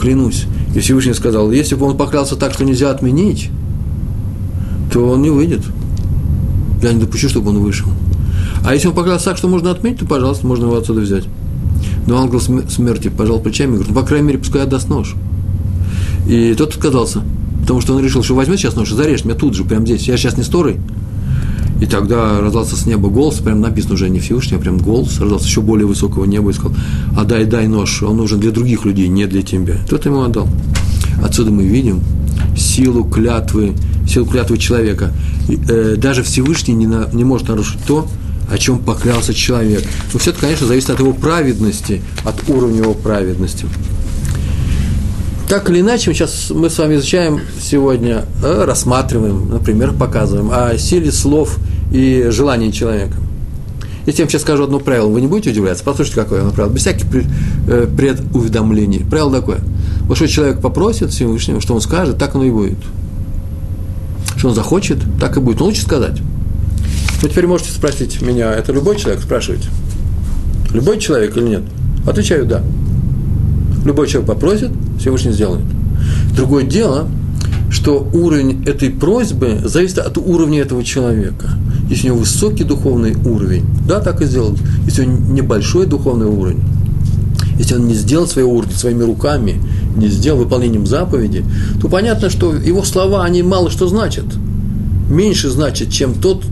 Клянусь. 0.00 0.46
И 0.74 0.78
Всевышний 0.78 1.12
сказал, 1.12 1.52
если 1.52 1.74
бы 1.74 1.84
он 1.84 1.98
поклялся 1.98 2.34
так, 2.34 2.54
что 2.54 2.64
нельзя 2.64 2.90
отменить, 2.90 3.50
то 4.90 5.10
он 5.10 5.20
не 5.20 5.28
выйдет. 5.28 5.60
Я 6.82 6.94
не 6.94 7.00
допущу, 7.00 7.28
чтобы 7.28 7.50
он 7.50 7.58
вышел. 7.58 7.88
А 8.64 8.72
если 8.72 8.88
он 8.88 8.94
поклялся 8.94 9.26
так, 9.26 9.36
что 9.36 9.48
можно 9.48 9.70
отменить, 9.70 9.98
то, 9.98 10.06
пожалуйста, 10.06 10.46
можно 10.46 10.64
его 10.64 10.78
отсюда 10.78 11.02
взять. 11.02 11.24
Но 12.06 12.22
ангел 12.22 12.40
смерти 12.40 13.08
пожал 13.08 13.38
плечами 13.38 13.72
и 13.72 13.74
говорит, 13.74 13.88
ну, 13.90 14.00
по 14.00 14.06
крайней 14.06 14.28
мере, 14.28 14.38
пускай 14.38 14.62
отдаст 14.62 14.88
нож. 14.88 15.14
И 16.26 16.54
тот 16.54 16.70
отказался, 16.70 17.22
потому 17.62 17.80
что 17.80 17.94
он 17.94 18.04
решил, 18.04 18.22
что 18.22 18.34
возьмет 18.34 18.58
сейчас 18.58 18.76
нож 18.76 18.90
и 18.90 18.94
зарежет 18.94 19.24
меня 19.24 19.36
тут 19.36 19.54
же, 19.54 19.64
прямо 19.64 19.86
здесь. 19.86 20.06
Я 20.06 20.16
сейчас 20.16 20.36
не 20.36 20.42
сторой. 20.42 20.76
И 21.80 21.86
тогда 21.86 22.40
раздался 22.40 22.76
с 22.76 22.86
неба 22.86 23.08
голос, 23.08 23.36
прям 23.36 23.60
написано 23.60 23.94
уже 23.94 24.08
не 24.08 24.20
Всевышний, 24.20 24.56
а 24.56 24.60
прям 24.60 24.78
голос, 24.78 25.18
раздался 25.18 25.46
еще 25.46 25.62
более 25.62 25.86
высокого 25.86 26.24
неба 26.26 26.50
и 26.50 26.52
сказал, 26.52 26.76
отдай, 27.16 27.44
дай 27.44 27.66
нож, 27.66 28.02
он 28.04 28.18
нужен 28.18 28.38
для 28.38 28.52
других 28.52 28.84
людей, 28.84 29.08
не 29.08 29.26
для 29.26 29.42
тебя. 29.42 29.74
Тот 29.88 30.04
ему 30.06 30.22
отдал. 30.22 30.48
Отсюда 31.24 31.50
мы 31.50 31.64
видим 31.64 32.00
силу 32.56 33.04
клятвы, 33.04 33.72
силу 34.08 34.26
клятвы 34.26 34.58
человека. 34.58 35.12
И, 35.48 35.58
э, 35.68 35.96
даже 35.96 36.22
Всевышний 36.22 36.74
не, 36.74 36.86
на, 36.86 37.08
не 37.12 37.24
может 37.24 37.48
нарушить 37.48 37.80
то, 37.84 38.06
о 38.48 38.58
чем 38.58 38.78
поклялся 38.78 39.34
человек. 39.34 39.82
Но 40.12 40.18
все 40.18 40.30
это, 40.30 40.40
конечно, 40.40 40.66
зависит 40.66 40.90
от 40.90 41.00
его 41.00 41.12
праведности, 41.12 42.02
от 42.24 42.48
уровня 42.48 42.82
его 42.82 42.94
праведности. 42.94 43.66
Так 45.52 45.68
или 45.68 45.80
иначе, 45.80 46.14
сейчас 46.14 46.48
мы 46.48 46.70
с 46.70 46.78
вами 46.78 46.94
изучаем 46.94 47.38
сегодня, 47.60 48.24
э, 48.42 48.64
рассматриваем, 48.64 49.50
например, 49.50 49.92
показываем 49.92 50.50
о 50.50 50.78
силе 50.78 51.12
слов 51.12 51.58
и 51.92 52.28
желаний 52.30 52.72
человека. 52.72 53.18
Я 54.06 54.14
вам 54.16 54.30
сейчас 54.30 54.40
скажу 54.40 54.64
одно 54.64 54.80
правило, 54.80 55.08
вы 55.08 55.20
не 55.20 55.26
будете 55.26 55.50
удивляться? 55.50 55.84
Послушайте, 55.84 56.22
какое 56.22 56.40
оно 56.40 56.52
правило. 56.52 56.72
Без 56.72 56.80
всяких 56.80 57.04
э, 57.68 57.86
предуведомлений. 57.94 59.00
Правило 59.00 59.30
такое. 59.30 59.58
Вот 60.04 60.16
что 60.16 60.26
человек 60.26 60.62
попросит 60.62 61.10
Всевышнего, 61.10 61.60
что 61.60 61.74
он 61.74 61.82
скажет, 61.82 62.16
так 62.16 62.34
оно 62.34 62.44
и 62.44 62.50
будет. 62.50 62.78
Что 64.36 64.48
он 64.48 64.54
захочет, 64.54 65.00
так 65.20 65.36
и 65.36 65.40
будет. 65.40 65.60
Он 65.60 65.66
лучше 65.66 65.82
сказать. 65.82 66.18
Вы 67.20 67.28
теперь 67.28 67.46
можете 67.46 67.72
спросить 67.72 68.22
меня, 68.22 68.54
это 68.54 68.72
любой 68.72 68.96
человек, 68.96 69.20
спрашиваете? 69.20 69.68
Любой 70.72 70.98
человек 70.98 71.36
или 71.36 71.44
нет? 71.46 71.62
Отвечаю, 72.06 72.46
да. 72.46 72.62
Любой 73.84 74.06
человек 74.06 74.30
попросит, 74.30 74.70
Всевышний 74.98 75.32
сделает. 75.32 75.64
Другое 76.34 76.64
дело, 76.64 77.08
что 77.70 78.06
уровень 78.12 78.62
этой 78.66 78.90
просьбы 78.90 79.60
зависит 79.64 79.98
от 79.98 80.18
уровня 80.18 80.60
этого 80.60 80.84
человека. 80.84 81.50
Если 81.88 82.08
у 82.08 82.12
него 82.12 82.20
высокий 82.20 82.64
духовный 82.64 83.14
уровень, 83.24 83.64
да, 83.86 84.00
так 84.00 84.20
и 84.20 84.26
сделать. 84.26 84.58
Если 84.84 85.04
у 85.04 85.10
него 85.10 85.32
небольшой 85.32 85.86
духовный 85.86 86.26
уровень, 86.26 86.62
если 87.58 87.74
он 87.76 87.86
не 87.86 87.94
сделал 87.94 88.26
своего 88.26 88.52
уровня 88.52 88.74
своими 88.74 89.02
руками, 89.02 89.60
не 89.96 90.08
сделал 90.08 90.40
выполнением 90.40 90.86
заповеди, 90.86 91.44
то 91.80 91.88
понятно, 91.88 92.30
что 92.30 92.54
его 92.54 92.82
слова, 92.82 93.24
они 93.24 93.42
мало 93.42 93.70
что 93.70 93.88
значат. 93.88 94.24
Меньше 95.10 95.50
значит, 95.50 95.90
чем 95.90 96.14
тот, 96.14 96.44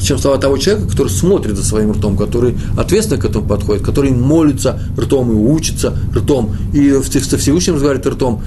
чем 0.00 0.18
слова 0.18 0.38
того 0.38 0.58
человека, 0.58 0.88
который 0.90 1.08
смотрит 1.08 1.56
за 1.56 1.64
своим 1.64 1.92
ртом, 1.92 2.16
который 2.16 2.56
ответственно 2.76 3.20
к 3.20 3.24
этому 3.24 3.46
подходит, 3.46 3.84
который 3.84 4.10
молится 4.10 4.80
ртом 4.98 5.32
и 5.32 5.34
учится 5.34 5.96
ртом, 6.14 6.56
и 6.72 6.90
со 7.02 7.38
Всевышним 7.38 7.74
разговаривает 7.74 8.06
ртом, 8.06 8.42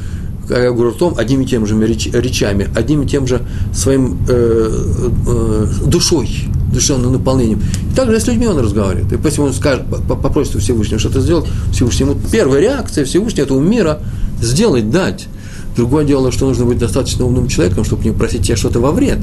я 0.50 0.72
говорю 0.72 0.92
ртом, 0.92 1.16
одними 1.18 1.44
и 1.44 1.48
тем 1.48 1.66
же 1.66 1.76
речами, 1.86 2.68
одним 2.76 3.04
и 3.04 3.08
тем 3.08 3.28
же 3.28 3.42
своим 3.74 4.18
э, 4.28 4.70
э, 5.28 5.68
душой, 5.86 6.30
душевным 6.74 7.14
наполнением. 7.14 7.62
И 7.92 7.96
также 7.96 8.20
с 8.20 8.28
людьми 8.28 8.48
он 8.48 8.58
разговаривает. 8.58 9.12
И 9.14 9.20
если 9.24 9.42
он 9.42 9.54
скажет, 9.54 9.86
попросит 10.08 10.56
у 10.56 10.60
Всевышнего 10.60 11.00
что-то 11.00 11.22
сделать, 11.22 11.46
Всевышнему 11.72 12.16
первая 12.32 12.62
реакция 12.62 13.06
Всевышнего 13.06 13.46
этого 13.46 13.60
мира 13.60 14.02
сделать, 14.42 14.90
дать. 14.90 15.28
Другое 15.76 16.04
дело, 16.04 16.32
что 16.32 16.48
нужно 16.48 16.66
быть 16.66 16.80
достаточно 16.80 17.26
умным 17.26 17.48
человеком, 17.48 17.86
чтобы 17.86 18.04
не 18.04 18.12
просить 18.12 18.44
тебе 18.44 18.56
что-то 18.56 18.80
во 18.80 18.92
вред. 18.92 19.20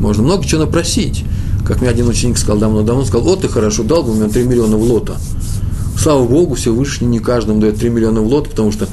Можно 0.00 0.22
много 0.22 0.44
чего 0.44 0.64
напросить. 0.64 1.24
Как 1.66 1.80
мне 1.80 1.90
один 1.90 2.08
ученик 2.08 2.38
сказал 2.38 2.58
давно-давно, 2.58 3.04
сказал, 3.04 3.26
вот 3.26 3.42
ты 3.42 3.48
хорошо 3.48 3.82
дал 3.82 4.02
бы 4.02 4.14
мне 4.14 4.28
3 4.28 4.44
миллиона 4.44 4.76
в 4.76 4.82
лото. 4.82 5.16
Слава 5.98 6.26
Богу, 6.26 6.54
все 6.54 6.72
Всевышний 6.72 7.08
не 7.08 7.18
каждому 7.18 7.60
дает 7.60 7.78
3 7.78 7.90
миллиона 7.90 8.20
в 8.20 8.26
лото, 8.26 8.50
потому 8.50 8.72
что 8.72 8.88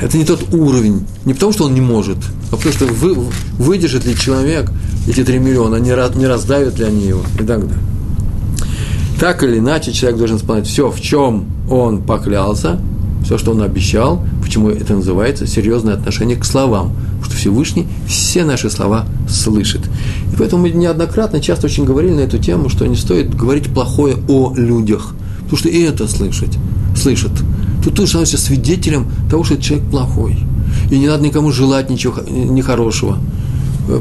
это 0.00 0.18
не 0.18 0.24
тот 0.24 0.52
уровень. 0.52 1.06
Не 1.24 1.34
потому, 1.34 1.52
что 1.52 1.64
он 1.64 1.74
не 1.74 1.80
может, 1.80 2.18
а 2.50 2.56
потому 2.56 2.72
что 2.72 2.86
вы, 2.86 3.16
выдержит 3.58 4.04
ли 4.04 4.16
человек 4.16 4.70
эти 5.08 5.24
3 5.24 5.38
миллиона, 5.38 5.76
не, 5.76 5.90
не 6.18 6.26
раздавят 6.26 6.78
ли 6.78 6.84
они 6.84 7.06
его 7.06 7.22
и 7.34 7.44
так 7.44 7.60
далее. 7.66 7.78
Так 9.18 9.44
или 9.44 9.58
иначе, 9.58 9.92
человек 9.92 10.18
должен 10.18 10.36
исполнять 10.38 10.66
все, 10.66 10.90
в 10.90 11.00
чем 11.00 11.46
он 11.70 12.02
поклялся, 12.02 12.80
все, 13.24 13.38
что 13.38 13.52
он 13.52 13.62
обещал, 13.62 14.20
почему 14.52 14.68
это 14.68 14.92
называется 14.92 15.46
серьезное 15.46 15.94
отношение 15.94 16.36
к 16.36 16.44
словам, 16.44 16.92
что 17.24 17.34
Всевышний 17.34 17.86
все 18.06 18.44
наши 18.44 18.68
слова 18.68 19.06
слышит. 19.26 19.80
И 20.30 20.36
поэтому 20.36 20.64
мы 20.64 20.70
неоднократно, 20.72 21.40
часто 21.40 21.68
очень 21.68 21.86
говорили 21.86 22.12
на 22.12 22.20
эту 22.20 22.36
тему, 22.36 22.68
что 22.68 22.86
не 22.86 22.96
стоит 22.96 23.34
говорить 23.34 23.72
плохое 23.72 24.18
о 24.28 24.52
людях, 24.54 25.14
потому 25.44 25.56
что 25.56 25.70
и 25.70 25.80
это 25.80 26.06
слышать, 26.06 26.58
слышат. 26.94 27.30
Тут 27.82 27.96
ты 27.96 28.06
становишься 28.06 28.36
свидетелем 28.36 29.10
того, 29.30 29.42
что 29.42 29.56
человек 29.56 29.88
плохой. 29.88 30.38
И 30.90 30.98
не 30.98 31.06
надо 31.06 31.24
никому 31.24 31.50
желать 31.50 31.88
ничего 31.88 32.20
нехорошего. 32.20 33.16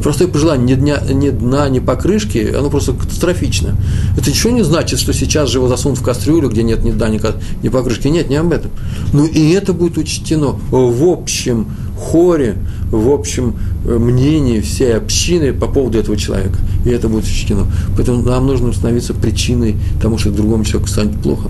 Простое 0.03 0.27
пожелание, 0.27 0.75
ни 0.75 0.79
дня, 0.79 1.01
ни 1.11 1.29
дна, 1.29 1.67
ни 1.69 1.79
покрышки, 1.79 2.53
оно 2.55 2.69
просто 2.69 2.93
катастрофично. 2.93 3.75
Это 4.15 4.29
ничего 4.29 4.51
не 4.51 4.63
значит, 4.63 4.99
что 4.99 5.11
сейчас 5.11 5.49
же 5.49 5.57
его 5.57 5.67
засунут 5.67 5.97
в 5.97 6.03
кастрюлю, 6.03 6.49
где 6.49 6.61
нет 6.61 6.83
ни 6.83 6.91
дна, 6.91 7.09
ни, 7.09 7.19
ни 7.63 7.69
покрышки. 7.69 8.07
Нет, 8.07 8.29
не 8.29 8.35
об 8.35 8.51
этом. 8.51 8.69
Но 9.11 9.25
и 9.25 9.51
это 9.51 9.73
будет 9.73 9.97
учтено 9.97 10.55
в 10.69 11.03
общем 11.03 11.67
хоре, 11.97 12.57
в 12.91 13.09
общем 13.09 13.55
э, 13.85 13.97
мнении 13.97 14.59
всей 14.59 14.95
общины 14.95 15.53
по 15.53 15.67
поводу 15.67 15.97
этого 15.97 16.17
человека. 16.17 16.57
И 16.85 16.89
это 16.89 17.07
будет 17.07 17.25
учтено. 17.25 17.65
Поэтому 17.95 18.21
нам 18.21 18.47
нужно 18.47 18.73
становиться 18.73 19.13
причиной 19.13 19.77
тому, 20.01 20.17
что 20.17 20.31
другому 20.31 20.63
человеку 20.63 20.89
станет 20.89 21.19
плохо. 21.21 21.49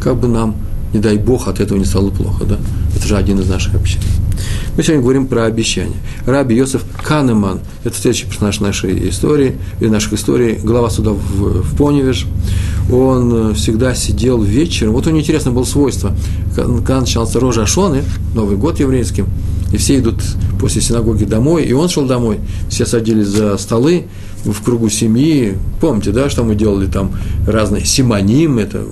Как 0.00 0.16
бы 0.16 0.28
нам, 0.28 0.56
не 0.92 1.00
дай 1.00 1.16
Бог, 1.16 1.48
от 1.48 1.60
этого 1.60 1.78
не 1.78 1.84
стало 1.84 2.10
плохо. 2.10 2.44
Да? 2.44 2.58
Это 2.96 3.06
же 3.06 3.16
один 3.16 3.38
из 3.40 3.48
наших 3.48 3.74
общин. 3.74 4.00
Мы 4.80 4.84
сегодня 4.84 5.02
говорим 5.02 5.26
про 5.26 5.44
обещание. 5.44 5.98
Раби 6.24 6.56
Йосеф 6.56 6.82
Канеман, 7.04 7.60
это 7.84 7.94
следующий 7.94 8.24
персонаж 8.24 8.60
нашей 8.60 9.10
истории, 9.10 9.58
и 9.78 9.88
наших 9.88 10.14
историй, 10.14 10.54
глава 10.54 10.88
суда 10.88 11.10
в, 11.10 11.60
в 11.60 11.76
Поневеж. 11.76 12.26
Он 12.90 13.50
э, 13.50 13.54
всегда 13.54 13.94
сидел 13.94 14.40
вечером. 14.40 14.94
Вот 14.94 15.06
у 15.06 15.10
него 15.10 15.20
интересное 15.20 15.52
было 15.52 15.64
свойство. 15.64 16.16
Когда 16.56 16.98
начался 16.98 17.38
Рожа 17.40 17.64
Ашоны, 17.64 18.04
Новый 18.34 18.56
год 18.56 18.80
еврейский, 18.80 19.24
и 19.70 19.76
все 19.76 19.98
идут 19.98 20.22
после 20.58 20.80
синагоги 20.80 21.24
домой, 21.24 21.64
и 21.64 21.74
он 21.74 21.90
шел 21.90 22.06
домой. 22.06 22.38
Все 22.70 22.86
садились 22.86 23.26
за 23.26 23.58
столы 23.58 24.06
в 24.44 24.62
кругу 24.62 24.88
семьи. 24.88 25.56
Помните, 25.80 26.12
да, 26.12 26.30
что 26.30 26.44
мы 26.44 26.54
делали 26.54 26.86
там 26.86 27.12
разные 27.46 27.84
симоним, 27.84 28.58
это 28.58 28.82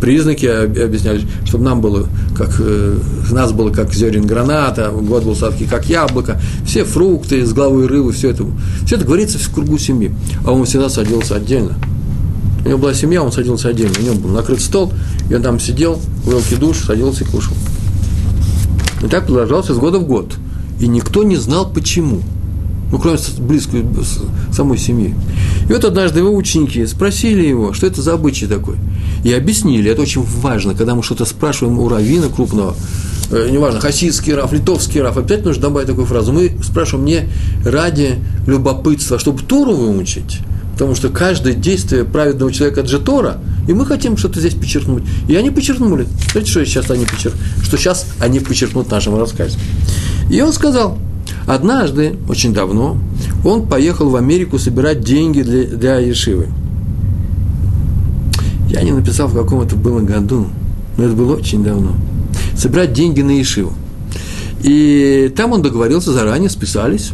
признаки 0.00 0.46
объясняли, 0.46 1.22
чтобы 1.44 1.64
нам 1.64 1.80
было 1.80 2.08
как, 2.36 2.56
э, 2.58 2.98
нас 3.30 3.52
было 3.52 3.70
как 3.70 3.94
зерен 3.94 4.26
граната, 4.26 4.90
год 4.90 5.24
был 5.24 5.36
сладкий, 5.36 5.66
как 5.66 5.86
яблоко, 5.86 6.40
все 6.64 6.84
фрукты, 6.84 7.44
с 7.44 7.52
головы 7.52 7.86
рыбы, 7.86 8.12
все 8.12 8.30
это, 8.30 8.44
все 8.84 8.96
это 8.96 9.04
говорится 9.04 9.38
в 9.38 9.54
кругу 9.54 9.78
семьи. 9.78 10.12
А 10.44 10.52
он 10.52 10.64
всегда 10.64 10.88
садился 10.88 11.36
отдельно. 11.36 11.76
У 12.64 12.68
него 12.68 12.78
была 12.78 12.94
семья, 12.94 13.22
он 13.22 13.32
садился 13.32 13.68
отдельно. 13.68 13.94
У 13.98 14.02
него 14.02 14.14
был 14.16 14.30
накрыт 14.30 14.60
стол, 14.60 14.92
и 15.30 15.34
он 15.34 15.42
там 15.42 15.60
сидел, 15.60 16.00
велкий 16.26 16.56
душ, 16.56 16.78
садился 16.78 17.24
и 17.24 17.26
кушал. 17.26 17.54
И 19.02 19.06
так 19.06 19.26
продолжался 19.26 19.74
с 19.74 19.78
года 19.78 19.98
в 19.98 20.06
год. 20.06 20.34
И 20.80 20.88
никто 20.88 21.22
не 21.22 21.36
знал, 21.36 21.70
почему. 21.70 22.20
Ну, 22.90 22.98
кроме 22.98 23.18
близкой 23.38 23.84
самой 24.52 24.78
семьи. 24.78 25.14
И 25.68 25.72
вот 25.72 25.84
однажды 25.84 26.20
его 26.20 26.34
ученики 26.34 26.86
спросили 26.86 27.46
его, 27.46 27.72
что 27.74 27.86
это 27.86 28.00
за 28.00 28.14
обычай 28.14 28.46
такой. 28.46 28.76
И 29.24 29.32
объяснили, 29.32 29.90
это 29.90 30.02
очень 30.02 30.22
важно, 30.22 30.74
когда 30.74 30.94
мы 30.94 31.02
что-то 31.02 31.24
спрашиваем 31.26 31.78
у 31.78 31.88
раввина 31.88 32.28
крупного, 32.28 32.74
э, 33.30 33.48
неважно, 33.50 33.80
хасидский 33.80 34.32
раф, 34.34 34.52
литовский 34.52 35.02
раф, 35.02 35.18
опять 35.18 35.44
нужно 35.44 35.62
добавить 35.62 35.88
такую 35.88 36.06
фразу. 36.06 36.32
Мы 36.32 36.52
спрашиваем 36.62 37.04
не 37.04 37.28
ради 37.64 38.16
любопытства, 38.46 39.16
а 39.16 39.20
чтобы 39.20 39.42
Тору 39.42 39.74
выучить, 39.74 40.38
потому 40.72 40.94
что 40.94 41.10
каждое 41.10 41.52
действие 41.52 42.04
праведного 42.04 42.52
человека– 42.52 42.80
это 42.82 42.88
же 42.88 43.00
Тора, 43.00 43.38
и 43.66 43.74
мы 43.74 43.84
хотим 43.84 44.16
что-то 44.16 44.40
здесь 44.40 44.54
подчеркнуть. 44.54 45.02
И 45.28 45.36
они 45.36 45.50
подчеркнули. 45.50 46.06
Знаете, 46.32 46.50
что 46.50 46.64
сейчас 46.64 46.90
они 46.90 47.04
подчеркнут? 47.04 47.42
Что 47.62 47.76
сейчас 47.76 48.06
они 48.18 48.40
подчеркнут 48.40 48.86
в 48.86 48.90
нашем 48.90 49.18
рассказе. 49.18 49.58
И 50.30 50.40
он 50.40 50.54
сказал, 50.54 50.96
однажды, 51.46 52.16
очень 52.28 52.52
давно, 52.52 52.98
он 53.44 53.66
поехал 53.66 54.10
в 54.10 54.16
Америку 54.16 54.58
собирать 54.58 55.00
деньги 55.00 55.42
для, 55.42 55.64
для 55.64 55.98
Ешивы. 55.98 56.48
Я 58.68 58.82
не 58.82 58.92
написал, 58.92 59.28
в 59.28 59.34
каком 59.34 59.62
это 59.62 59.76
было 59.76 60.00
году, 60.00 60.46
но 60.96 61.04
это 61.04 61.14
было 61.14 61.36
очень 61.36 61.64
давно. 61.64 61.94
Собирать 62.56 62.92
деньги 62.92 63.22
на 63.22 63.30
Ешиву. 63.30 63.72
И 64.62 65.32
там 65.36 65.52
он 65.52 65.62
договорился 65.62 66.12
заранее, 66.12 66.50
списались. 66.50 67.12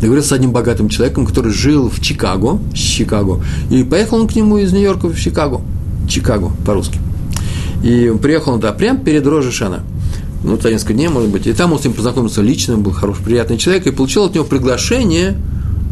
Договорился 0.00 0.28
с 0.28 0.32
одним 0.32 0.52
богатым 0.52 0.88
человеком, 0.88 1.26
который 1.26 1.52
жил 1.52 1.88
в 1.88 2.00
Чикаго, 2.00 2.60
Чикаго. 2.74 3.42
И 3.70 3.82
поехал 3.82 4.20
он 4.20 4.28
к 4.28 4.36
нему 4.36 4.58
из 4.58 4.72
Нью-Йорка 4.72 5.08
в 5.08 5.18
Чикаго. 5.18 5.60
Чикаго 6.08 6.52
по-русски. 6.64 6.98
И 7.82 8.12
приехал 8.22 8.52
он 8.52 8.60
туда 8.60 8.72
прямо 8.72 8.98
перед 9.00 9.26
Рожешана. 9.26 9.80
Ну, 10.42 10.58
несколько 10.64 10.94
дней, 10.94 11.08
может 11.08 11.30
быть, 11.30 11.46
и 11.46 11.52
там 11.52 11.72
он 11.72 11.78
с 11.78 11.84
ним 11.84 11.94
познакомился 11.94 12.42
лично, 12.42 12.76
был 12.76 12.92
хороший, 12.92 13.24
приятный 13.24 13.58
человек, 13.58 13.86
и 13.86 13.90
получил 13.90 14.24
от 14.24 14.34
него 14.34 14.44
приглашение, 14.44 15.36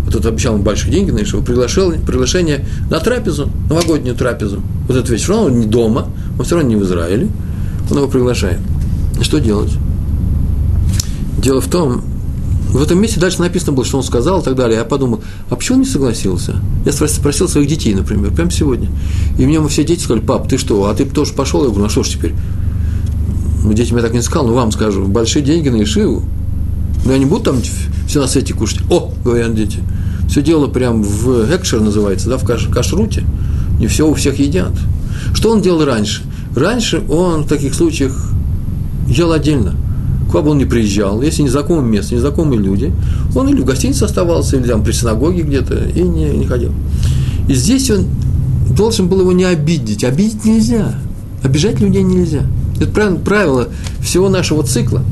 вот 0.05 0.13
тут 0.13 0.27
обещал 0.27 0.55
ему 0.55 0.63
большие 0.63 0.93
деньги, 0.93 1.11
знаешь, 1.11 1.33
его 1.33 1.43
приглашил, 1.43 1.93
приглашение 2.07 2.65
на 2.91 3.01
трапезу, 3.01 3.51
новогоднюю 3.69 4.17
трапезу. 4.17 4.63
Вот 4.87 4.97
этот 4.97 5.11
вечер, 5.11 5.33
он 5.33 5.59
не 5.59 5.67
дома, 5.67 6.09
он 6.39 6.45
все 6.45 6.55
равно 6.55 6.71
не 6.71 6.77
в 6.77 6.85
Израиле, 6.85 7.29
он 7.91 7.97
его 7.97 8.07
приглашает. 8.07 8.61
И 9.19 9.25
что 9.25 9.41
делать? 9.41 9.73
Дело 11.39 11.61
в 11.61 11.67
том, 11.69 12.05
в 12.71 12.83
этом 12.83 13.01
месте 13.01 13.19
дальше 13.19 13.41
написано 13.41 13.73
было, 13.73 13.85
что 13.85 13.99
он 13.99 14.05
сказал 14.05 14.41
и 14.41 14.45
так 14.45 14.55
далее. 14.55 14.79
Я 14.79 14.85
подумал, 14.85 15.23
а 15.51 15.57
почему 15.57 15.79
он 15.79 15.85
не 15.85 15.89
согласился? 15.89 16.57
Я 16.85 16.93
спросил 16.93 17.49
своих 17.49 17.69
детей, 17.69 17.95
например, 17.95 18.33
прямо 18.33 18.51
сегодня. 18.51 18.91
И 19.39 19.47
мне 19.47 19.67
все 19.69 19.83
дети 19.83 20.03
сказали, 20.03 20.25
пап, 20.25 20.49
ты 20.49 20.59
что, 20.59 20.85
а 20.85 20.95
ты 20.95 21.05
тоже 21.05 21.33
пошел? 21.33 21.61
Я 21.61 21.67
говорю, 21.67 21.83
ну 21.83 21.87
а 21.87 21.91
что 21.91 22.03
ж 22.03 22.11
теперь? 22.11 22.35
Ну, 23.67 23.73
детям 23.73 23.97
я 23.97 24.03
так 24.03 24.15
не 24.15 24.23
сказал, 24.23 24.47
но 24.47 24.55
вам 24.55 24.73
скажу, 24.73 25.07
большие 25.07 25.45
деньги 25.45 25.69
на 25.69 25.83
Ишиву. 25.83 26.23
Но 27.05 27.13
я 27.13 27.19
не 27.19 27.27
буду 27.27 27.45
там 27.45 27.57
все 28.07 28.21
на 28.21 28.27
свете 28.27 28.55
кушать. 28.55 28.81
О, 28.91 29.13
говорят 29.25 29.55
дети, 29.55 29.81
все 30.29 30.41
дело 30.41 30.67
прям 30.69 31.03
в 31.03 31.55
экшер 31.55 31.81
называется, 31.81 32.29
да, 32.29 32.39
в 32.39 32.45
каш, 32.45 32.67
кашруте. 32.69 33.25
Не 33.79 33.87
все 33.87 34.09
у 34.09 34.15
всех 34.15 34.39
едят. 34.39 34.73
Что 35.35 35.51
он 35.51 35.61
делал 35.61 35.85
раньше? 35.85 36.23
Раньше 36.55 37.03
он 37.11 37.43
в 37.43 37.49
таких 37.49 37.75
случаях 37.75 38.33
ел 39.09 39.33
отдельно– 39.33 39.75
куда 40.27 40.43
бы 40.43 40.51
он 40.51 40.59
ни 40.59 40.65
приезжал, 40.65 41.23
если 41.23 41.43
незнакомое 41.43 41.85
место, 41.85 42.15
незнакомые 42.15 42.61
люди, 42.61 42.93
он 43.35 43.49
или 43.49 43.61
в 43.61 43.65
гостинице 43.65 44.05
оставался, 44.05 44.57
или 44.57 44.67
там 44.67 44.83
при 44.83 44.93
синагоге 44.93 45.43
где-то, 45.43 45.77
и 45.77 46.03
не, 46.03 46.29
не 46.31 46.47
ходил. 46.47 46.73
И 47.49 47.55
здесь 47.55 47.91
он 47.91 48.07
должен 48.77 49.09
был 49.09 49.21
его 49.21 49.33
не 49.33 49.45
обидеть. 49.45 50.05
Обидеть 50.05 50.45
нельзя. 50.45 50.99
Обижать 51.43 51.81
людей 51.81 52.03
нельзя. 52.03 52.43
Это 52.81 53.17
правило, 53.25 53.69
всего 54.01 54.29
нашего 54.29 54.63
цикла. 54.63 55.03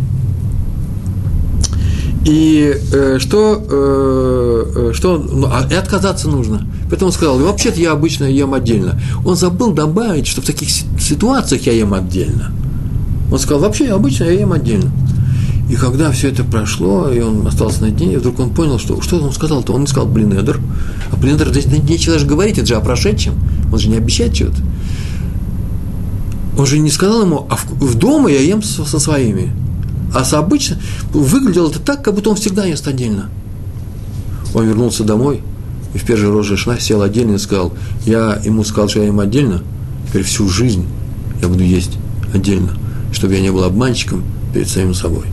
И 2.25 2.75
э, 2.93 3.19
что, 3.19 3.63
э, 3.69 4.73
э 4.77 4.93
что 4.95 5.19
ну, 5.19 5.47
а, 5.47 5.67
и 5.71 5.75
отказаться 5.75 6.29
нужно. 6.29 6.67
Поэтому 6.89 7.09
он 7.09 7.13
сказал, 7.13 7.39
вообще-то 7.39 7.81
я 7.81 7.93
обычно 7.93 8.25
ем 8.25 8.55
отдельно. 8.55 8.99
Он 9.25 9.37
забыл 9.37 9.73
добавить, 9.73 10.27
что 10.27 10.41
в 10.41 10.47
таких 10.47 10.71
ситуациях 10.71 11.67
я 11.67 11.73
ем 11.73 11.93
отдельно. 11.93 12.51
Он 13.31 13.39
сказал, 13.39 13.61
вообще 13.61 13.89
обычно 13.89 14.25
я 14.25 14.41
ем 14.41 14.53
отдельно. 14.53 14.91
И 15.69 15.77
когда 15.77 16.11
все 16.13 16.29
это 16.29 16.45
прошло, 16.45 17.11
и 17.11 17.21
он 17.21 17.47
остался 17.47 17.83
на 17.83 17.91
дне, 17.91 18.15
и 18.15 18.17
вдруг 18.17 18.39
он 18.39 18.51
понял, 18.51 18.79
что 18.79 19.01
что 19.01 19.17
он 19.19 19.33
сказал-то? 19.33 19.73
Он 19.73 19.83
не 19.83 19.87
сказал 19.87 20.09
блинедер. 20.09 20.61
А 21.11 21.17
блинедер 21.17 21.49
здесь 21.51 21.67
нечего 21.67 22.15
даже 22.15 22.27
говорить, 22.27 22.59
это 22.59 22.67
же 22.67 22.75
о 22.75 22.81
прошедшем. 22.81 23.35
Он 23.73 23.79
же 23.79 23.89
не 23.89 23.97
обещает 23.97 24.35
чего-то. 24.35 24.59
Он 26.57 26.67
же 26.67 26.79
не 26.79 26.91
сказал 26.91 27.23
ему, 27.23 27.47
а 27.51 27.57
в, 27.57 27.67
в 27.81 27.95
дома 27.97 28.31
я 28.31 28.41
ем 28.41 28.63
со, 28.63 28.85
со 28.85 28.99
своими. 28.99 29.53
А 30.15 30.25
с 30.25 30.33
обычно 30.35 30.79
выглядело 31.13 31.69
это 31.69 31.81
так, 31.81 32.05
как 32.05 32.15
будто 32.15 32.31
он 32.31 32.37
всегда 32.37 32.65
ест 32.65 32.87
отдельно. 32.87 33.29
Он 34.55 34.67
вернулся 34.67 35.03
домой, 35.03 35.43
и 35.95 35.99
в 35.99 36.05
первый 36.05 36.37
раз 36.37 36.59
шна 36.59 36.79
сел 36.79 37.03
отдельно 37.03 37.35
и 37.35 37.39
сказал, 37.39 37.73
я 38.07 38.41
ему 38.45 38.63
сказал, 38.65 38.89
что 38.89 39.01
я 39.01 39.07
ем 39.07 39.19
отдельно, 39.19 39.63
теперь 40.09 40.23
всю 40.23 40.49
жизнь 40.49 40.87
я 41.43 41.49
буду 41.49 41.65
есть 41.65 41.99
отдельно, 42.33 42.71
чтобы 43.13 43.35
я 43.35 43.41
не 43.41 43.51
был 43.51 43.65
обманщиком 43.65 44.23
перед 44.53 44.69
самим 44.69 44.95
собой. 44.95 45.25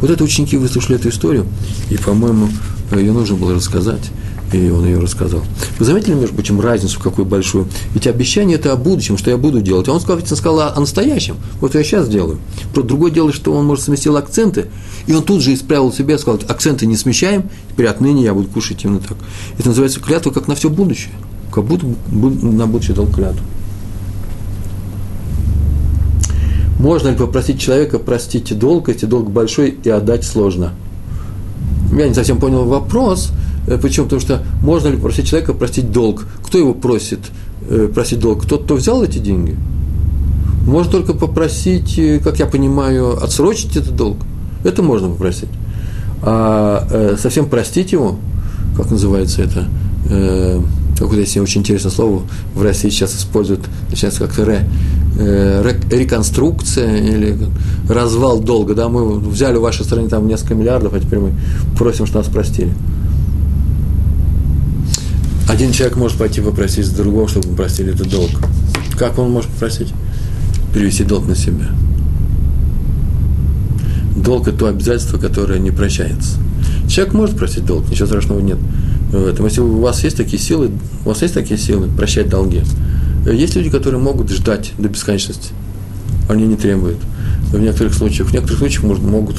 Вот 0.00 0.10
это 0.10 0.24
ученики 0.24 0.56
выслушали 0.56 0.98
эту 0.98 1.08
историю, 1.08 1.46
и, 1.90 1.96
по-моему, 1.96 2.48
ее 2.92 3.12
нужно 3.12 3.36
было 3.36 3.54
рассказать, 3.54 4.10
и 4.52 4.68
он 4.70 4.84
ее 4.84 4.98
рассказал. 4.98 5.42
Вы 5.78 5.84
заметили, 5.84 6.14
между 6.14 6.34
прочим, 6.34 6.60
разницу 6.60 6.98
какую 6.98 7.24
большую? 7.24 7.68
Ведь 7.94 8.06
обещание– 8.06 8.56
это 8.58 8.72
о 8.72 8.76
будущем, 8.76 9.16
что 9.16 9.30
я 9.30 9.36
буду 9.36 9.60
делать. 9.60 9.86
А 9.88 9.92
он 9.92 10.00
сказал, 10.00 10.26
сказал 10.26 10.60
о 10.60 10.80
настоящем. 10.80 11.36
Вот 11.60 11.74
я 11.74 11.84
сейчас 11.84 12.08
делаю. 12.08 12.38
Про 12.74 12.82
другое 12.82 13.12
дело, 13.12 13.32
что 13.32 13.52
он, 13.52 13.66
может, 13.66 13.84
сместил 13.84 14.16
акценты, 14.16 14.66
и 15.06 15.12
он 15.12 15.22
тут 15.22 15.42
же 15.42 15.54
исправил 15.54 15.92
себя, 15.92 16.18
сказал, 16.18 16.40
акценты 16.48 16.86
не 16.86 16.96
смещаем, 16.96 17.44
теперь 17.70 17.86
отныне 17.86 18.24
я 18.24 18.34
буду 18.34 18.48
кушать 18.48 18.84
именно 18.84 19.00
так. 19.00 19.16
Это 19.58 19.68
называется 19.68 20.00
клятва 20.00 20.30
как 20.30 20.48
на 20.48 20.54
все 20.54 20.68
будущее. 20.68 21.12
Как 21.52 21.64
будто 21.64 21.86
на 22.10 22.66
будущее 22.66 22.96
дал 22.96 23.06
клятву. 23.06 23.44
Можно 26.80 27.08
ли 27.08 27.16
попросить 27.16 27.60
человека 27.60 27.98
простить 27.98 28.58
долг, 28.58 28.88
если 28.88 29.04
долг 29.04 29.30
большой 29.30 29.76
и 29.84 29.90
отдать 29.90 30.24
сложно? 30.24 30.72
Я 31.92 32.08
не 32.08 32.14
совсем 32.14 32.38
понял 32.38 32.64
вопрос. 32.64 33.32
Э, 33.68 33.76
почему? 33.76 34.06
Потому 34.06 34.22
что 34.22 34.42
можно 34.62 34.88
ли 34.88 34.96
попросить 34.96 35.26
человека 35.26 35.52
простить 35.52 35.92
долг? 35.92 36.24
Кто 36.42 36.56
его 36.56 36.72
просит 36.72 37.20
э, 37.68 37.90
просить 37.94 38.20
долг? 38.20 38.46
Тот, 38.46 38.64
кто 38.64 38.76
взял 38.76 39.02
эти 39.04 39.18
деньги? 39.18 39.56
Можно 40.66 40.92
только 40.92 41.12
попросить, 41.12 41.98
э, 41.98 42.18
как 42.18 42.38
я 42.38 42.46
понимаю, 42.46 43.22
отсрочить 43.22 43.76
этот 43.76 43.94
долг. 43.94 44.16
Это 44.64 44.82
можно 44.82 45.10
попросить. 45.10 45.50
А 46.22 47.16
совсем 47.18 47.46
простить 47.46 47.92
его, 47.92 48.16
как 48.76 48.90
называется 48.90 49.40
это, 49.40 49.66
какое-то 50.98 51.40
очень 51.40 51.62
интересное 51.62 51.90
слово, 51.90 52.22
в 52.54 52.62
России 52.62 52.90
сейчас 52.90 53.16
используют, 53.16 53.60
начинается 53.88 54.26
как 54.26 54.38
ре, 54.38 54.68
реконструкция 55.16 56.96
или 56.98 57.36
развал 57.88 58.40
долга, 58.40 58.74
да, 58.74 58.88
мы 58.88 59.18
взяли 59.18 59.56
в 59.56 59.62
вашей 59.62 59.84
стране 59.84 60.08
там 60.08 60.26
несколько 60.28 60.54
миллиардов, 60.54 60.94
а 60.94 61.00
теперь 61.00 61.18
мы 61.18 61.32
просим, 61.76 62.06
что 62.06 62.18
нас 62.18 62.28
простили. 62.28 62.72
Один 65.48 65.72
человек 65.72 65.96
может 65.96 66.16
пойти 66.16 66.40
попросить 66.40 66.94
другого, 66.94 67.28
чтобы 67.28 67.48
простили 67.56 67.92
этот 67.92 68.08
долг. 68.08 68.30
Как 68.96 69.18
он 69.18 69.30
может 69.30 69.50
попросить? 69.50 69.92
Перевести 70.72 71.02
долг 71.02 71.26
на 71.26 71.34
себя. 71.34 71.70
Долг– 74.16 74.46
это 74.48 74.58
то 74.58 74.66
обязательство, 74.68 75.18
которое 75.18 75.58
не 75.58 75.70
прощается. 75.70 76.38
Человек 76.88 77.14
может 77.14 77.36
просить 77.36 77.64
долг, 77.64 77.88
ничего 77.90 78.06
страшного 78.06 78.40
нет 78.40 78.58
в 79.10 79.26
этом. 79.26 79.46
Если 79.46 79.60
у 79.60 79.80
вас 79.80 80.04
есть 80.04 80.16
такие 80.16 80.40
силы, 80.40 80.70
у 81.04 81.08
вас 81.08 81.22
есть 81.22 81.34
такие 81.34 81.58
силы 81.58 81.88
прощать 81.88 82.28
долги, 82.28 82.62
есть 83.26 83.56
люди, 83.56 83.70
которые 83.70 84.00
могут 84.00 84.30
ждать 84.30 84.72
до 84.78 84.88
бесконечности, 84.88 85.52
они 86.28 86.46
не 86.46 86.56
требуют. 86.56 86.98
В 87.52 87.58
некоторых 87.58 87.94
случаях, 87.94 88.28
в 88.28 88.32
некоторых 88.32 88.60
случаях 88.60 88.84
может, 88.84 89.02
могут 89.02 89.36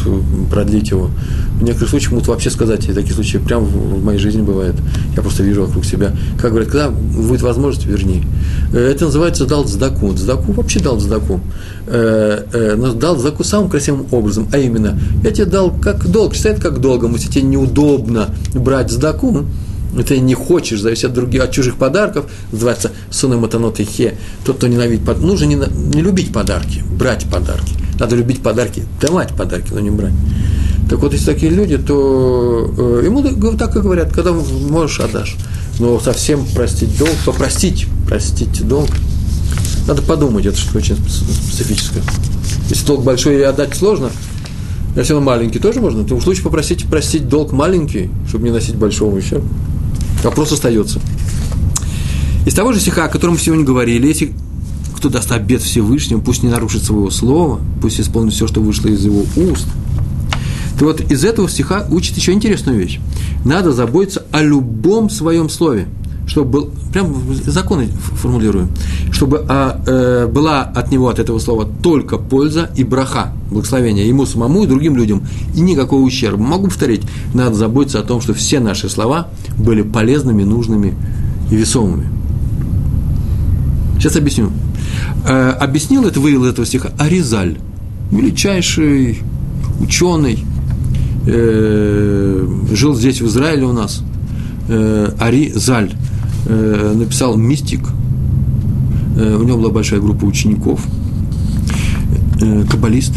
продлить 0.50 0.90
его. 0.90 1.10
В 1.60 1.64
некоторых 1.64 1.90
случаях 1.90 2.12
могут 2.12 2.28
вообще 2.28 2.50
сказать, 2.50 2.90
и 2.90 2.94
такие 2.94 3.14
случаи 3.14 3.38
прямо 3.38 3.64
в 3.64 4.04
моей 4.04 4.20
жизни 4.20 4.42
бывают. 4.42 4.76
Я 5.16 5.22
просто 5.22 5.44
вижу 5.44 5.66
вокруг 5.66 5.86
себя. 5.86 6.12
Как 6.38 6.52
говорят, 6.52 6.70
когда 6.70 6.90
будет 6.90 7.42
возможность, 7.42 7.88
верни. 7.88 8.24
Это 8.74 9.06
называется 9.06 9.46
дал 9.46 9.66
сдаку. 9.66 10.16
Сдаку 10.18 10.52
вообще 10.52 10.80
дал. 10.82 11.00
Э, 11.88 12.44
э, 12.52 12.76
но 12.76 12.94
дал 12.94 13.18
сдаку 13.18 13.44
самым 13.44 13.70
красивым 13.70 14.08
образом, 14.12 14.48
а 14.52 14.58
именно, 14.58 15.00
я 15.24 15.32
тебе 15.32 15.46
дал 15.46 15.72
как 15.72 16.10
долг, 16.10 16.36
считай 16.36 16.60
как 16.60 16.80
долгом, 16.80 17.14
если 17.14 17.30
тебе 17.30 17.44
неудобно 17.44 18.30
брать 18.54 18.92
сдаку, 18.92 19.46
ты 20.06 20.20
не 20.20 20.34
хочешь, 20.34 20.82
зависит 20.82 21.06
от 21.06 21.14
других, 21.14 21.44
от 21.44 21.52
чужих 21.52 21.76
подарков, 21.76 22.26
называется 22.52 22.92
сунаматанот 23.10 23.80
и 23.80 23.84
хе, 23.84 24.18
тот, 24.46 24.58
кто 24.58 24.68
ненавидит 24.68 25.06
подарки. 25.06 25.26
Нужно 25.26 25.46
не, 25.46 25.56
не 25.56 26.02
любить 26.02 26.32
подарки, 26.34 26.84
брать 26.98 27.30
подарки. 27.30 27.74
Надо 28.00 28.16
любить 28.16 28.42
подарки, 28.42 28.84
давать 29.00 29.36
подарки, 29.36 29.72
но 29.74 29.80
не 29.80 29.90
брать. 29.90 30.14
Так 30.90 31.00
вот, 31.00 31.14
если 31.14 31.34
такие 31.34 31.52
люди, 31.52 31.78
то 31.78 32.74
э, 32.78 33.04
ему 33.06 33.24
так 33.58 33.76
и 33.76 33.80
говорят, 33.80 34.12
когда 34.12 34.32
можешь, 34.34 35.00
отдашь. 35.00 35.38
Но 35.80 36.00
совсем 36.00 36.46
простить 36.56 36.98
долг, 36.98 37.16
попростить, 37.26 37.88
простить 38.08 38.68
долг, 38.68 38.90
надо 39.88 40.02
подумать, 40.02 40.46
это 40.46 40.58
что-то 40.58 40.80
очень 40.80 40.96
специфическое. 40.96 42.04
Если 42.70 42.86
долг 42.86 43.04
большой 43.04 43.40
и 43.40 43.42
отдать 43.42 43.76
сложно, 43.76 44.10
если 44.96 45.14
он 45.14 45.24
маленький, 45.24 45.60
тоже 45.60 45.80
можно, 45.80 46.04
то 46.04 46.16
в 46.16 46.22
случае 46.22 46.44
попросить 46.44 46.86
простить 46.86 47.28
долг 47.28 47.52
маленький, 47.52 48.10
чтобы 48.28 48.46
не 48.46 48.52
носить 48.52 48.76
большого 48.76 49.16
ущерба. 49.16 49.48
Вопрос 50.24 50.52
остается. 50.52 51.00
Из 52.46 52.54
того 52.54 52.74
же 52.74 52.80
стиха, 52.80 53.06
о 53.06 53.10
котором 53.10 53.34
мы 53.34 53.40
сегодня 53.40 53.66
говорили, 53.66 54.08
если 54.08 54.34
кто 54.96 55.10
даст 55.10 55.32
обед 55.32 55.62
Всевышнему, 55.62 56.22
пусть 56.22 56.44
не 56.44 56.50
нарушит 56.50 56.84
своего 56.84 57.10
слова, 57.10 57.60
пусть 57.82 58.00
исполнит 58.00 58.34
все, 58.34 58.48
что 58.48 58.62
вышло 58.62 58.88
из 58.88 59.04
его 59.04 59.26
уст. 59.36 59.68
То 60.78 60.86
вот 60.86 61.02
из 61.02 61.24
этого 61.24 61.50
стиха 61.50 61.88
учит 61.90 62.18
еще 62.18 62.34
интересную 62.34 62.78
вещь. 62.78 63.00
Надо 63.44 63.72
заботиться 63.72 64.26
о 64.32 64.42
любом 64.44 65.10
своем 65.10 65.50
слове, 65.50 65.88
чтобы 66.32 66.50
был, 66.50 66.70
прям 66.94 67.14
законы 67.46 67.88
формулируем, 67.88 68.70
чтобы 69.12 69.46
а, 69.50 69.82
э, 69.86 70.28
была 70.28 70.62
от 70.62 70.90
него, 70.90 71.10
от 71.10 71.20
этого 71.20 71.40
слова, 71.40 71.68
только 71.84 72.18
польза 72.18 72.70
и 72.74 72.86
браха, 72.86 73.34
благословение 73.50 74.08
ему 74.08 74.26
самому 74.26 74.64
и 74.64 74.68
другим 74.68 74.96
людям, 74.96 75.24
и 75.54 75.60
никакого 75.60 76.00
ущерба. 76.00 76.42
Могу 76.42 76.68
повторить, 76.68 77.02
надо 77.34 77.56
заботиться 77.56 78.00
о 78.00 78.04
том, 78.04 78.22
что 78.22 78.34
все 78.34 78.62
наши 78.62 78.88
слова 78.88 79.28
были 79.58 79.82
полезными, 79.82 80.44
нужными 80.44 80.96
и 81.52 81.56
весомыми. 81.58 82.08
Сейчас 83.98 84.16
объясню. 84.16 84.52
Э, 85.28 85.50
объяснил 85.50 86.06
это, 86.06 86.22
вывел 86.22 86.46
этого 86.46 86.66
стиха 86.66 86.92
Аризаль, 86.98 87.58
величайший 88.10 89.20
ученый, 89.82 90.46
э, 91.28 92.48
жил 92.72 92.96
здесь, 92.96 93.20
в 93.20 93.28
Израиле 93.28 93.66
у 93.66 93.74
нас, 93.74 94.02
э, 94.70 95.12
Аризаль, 95.20 95.92
э, 96.46 96.94
написал 96.96 97.36
«Мистик», 97.38 97.82
э, 99.18 99.36
у 99.36 99.44
него 99.44 99.58
была 99.58 99.70
большая 99.72 100.00
группа 100.00 100.26
учеников, 100.26 100.86
э, 102.42 102.66
каббалист, 102.70 103.14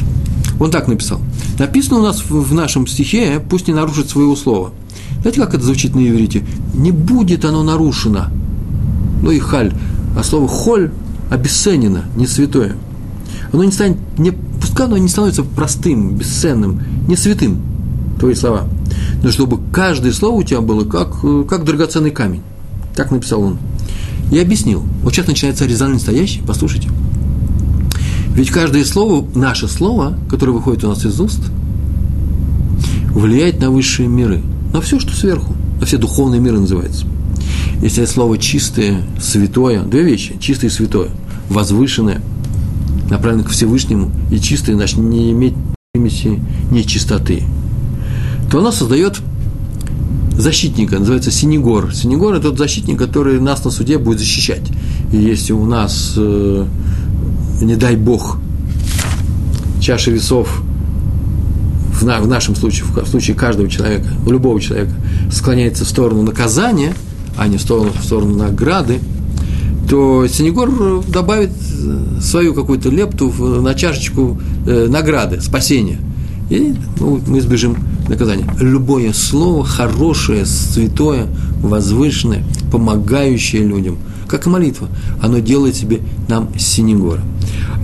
Он 0.60 0.70
так 0.70 0.88
написал. 0.88 1.20
Написано 1.58 1.98
у 1.98 2.02
нас 2.02 2.22
в 2.28 2.54
нашем 2.54 2.86
стихе, 2.86 3.40
пусть 3.40 3.68
не 3.68 3.74
нарушит 3.74 4.08
своего 4.08 4.36
слова. 4.36 4.72
Знаете, 5.20 5.40
как 5.40 5.54
это 5.54 5.64
звучит 5.64 5.94
на 5.94 6.00
иврите? 6.00 6.44
Не 6.74 6.90
будет 6.90 7.44
оно 7.44 7.62
нарушено. 7.62 8.26
Ну 9.22 9.30
и 9.30 9.38
халь. 9.38 9.72
А 10.18 10.22
слово 10.22 10.48
холь 10.48 10.90
обесценено, 11.30 12.04
не 12.16 12.26
святое. 12.26 12.76
Оно 13.52 13.64
не 13.64 13.72
станет, 13.72 13.96
не, 14.18 14.32
пускай 14.32 14.86
оно 14.86 14.96
не 14.96 15.08
становится 15.08 15.42
простым, 15.42 16.16
бесценным, 16.16 16.82
не 17.08 17.16
святым, 17.16 17.62
твои 18.18 18.34
слова. 18.34 18.68
Но 19.22 19.30
чтобы 19.30 19.58
каждое 19.72 20.12
слово 20.12 20.40
у 20.40 20.42
тебя 20.42 20.60
было 20.60 20.84
как, 20.84 21.20
как 21.48 21.64
драгоценный 21.64 22.10
камень. 22.10 22.42
Так 22.94 23.10
написал 23.10 23.42
он. 23.42 23.58
И 24.30 24.38
объяснил. 24.38 24.82
Вот 25.02 25.14
сейчас 25.14 25.26
начинается 25.26 25.66
резон 25.66 25.92
настоящий, 25.92 26.42
послушайте. 26.46 26.88
Ведь 28.34 28.50
каждое 28.50 28.84
слово, 28.84 29.26
наше 29.34 29.68
слово, 29.68 30.18
которое 30.28 30.52
выходит 30.52 30.84
у 30.84 30.88
нас 30.88 31.04
из 31.04 31.20
уст, 31.20 31.40
влияет 33.10 33.60
на 33.60 33.70
высшие 33.70 34.08
миры, 34.08 34.42
на 34.72 34.80
все, 34.80 34.98
что 34.98 35.14
сверху, 35.14 35.54
на 35.78 35.86
все 35.86 35.98
духовные 35.98 36.40
миры 36.40 36.58
называется. 36.58 37.06
Если 37.80 38.02
это 38.02 38.12
слово 38.12 38.38
чистое, 38.38 39.02
святое, 39.20 39.82
две 39.82 40.02
вещи, 40.02 40.36
чистое 40.40 40.70
и 40.70 40.72
святое, 40.72 41.10
возвышенное, 41.48 42.22
направлено 43.10 43.44
к 43.44 43.50
Всевышнему, 43.50 44.10
и 44.32 44.40
чистое, 44.40 44.74
значит, 44.74 44.98
не 44.98 45.30
иметь 45.30 45.54
примеси 45.92 46.42
нечистоты, 46.70 47.44
то 48.50 48.58
оно 48.58 48.72
создает 48.72 49.20
защитника, 50.36 50.98
называется 50.98 51.30
Синегор. 51.30 51.94
Синегор– 51.94 52.34
это 52.34 52.50
тот 52.50 52.58
защитник, 52.58 52.98
который 52.98 53.40
нас 53.40 53.64
на 53.64 53.70
суде 53.70 53.98
будет 53.98 54.18
защищать. 54.18 54.62
И 55.12 55.16
если 55.16 55.52
у 55.52 55.64
нас 55.64 56.14
э, 56.16 56.66
не 57.60 57.76
дай 57.76 57.96
Бог, 57.96 58.38
чаша 59.80 60.10
весов 60.10 60.62
в, 61.92 62.04
на, 62.04 62.20
в 62.20 62.26
нашем 62.26 62.56
случае, 62.56 62.84
в, 62.86 62.96
в 62.96 63.08
случае 63.08 63.36
каждого 63.36 63.68
человека, 63.68 64.08
любого 64.26 64.60
человека, 64.60 64.92
склоняется 65.30 65.84
в 65.84 65.88
сторону 65.88 66.22
наказания, 66.22 66.94
а 67.36 67.46
не 67.46 67.56
в 67.56 67.60
сторону, 67.60 67.92
в 67.92 68.04
сторону 68.04 68.36
награды, 68.36 69.00
то 69.88 70.26
Синегор 70.26 71.04
добавит 71.06 71.50
свою 72.20 72.54
какую-то 72.54 72.88
лепту 72.88 73.30
на 73.60 73.74
чашечку 73.74 74.40
э, 74.66 74.86
награды, 74.88 75.40
спасения. 75.40 75.98
И 76.50 76.74
ну, 76.98 77.20
мы 77.26 77.38
избежим 77.38 77.76
наказания. 78.08 78.46
Любое 78.60 79.12
слово 79.12 79.64
хорошее, 79.64 80.46
святое, 80.46 81.26
возвышенное, 81.60 82.44
помогающее 82.70 83.62
людям– 83.62 83.98
как 84.26 84.46
молитва, 84.46 84.88
оно 85.22 85.38
делает 85.38 85.76
себе 85.76 86.00
нам 86.28 86.48
синегора. 86.58 87.20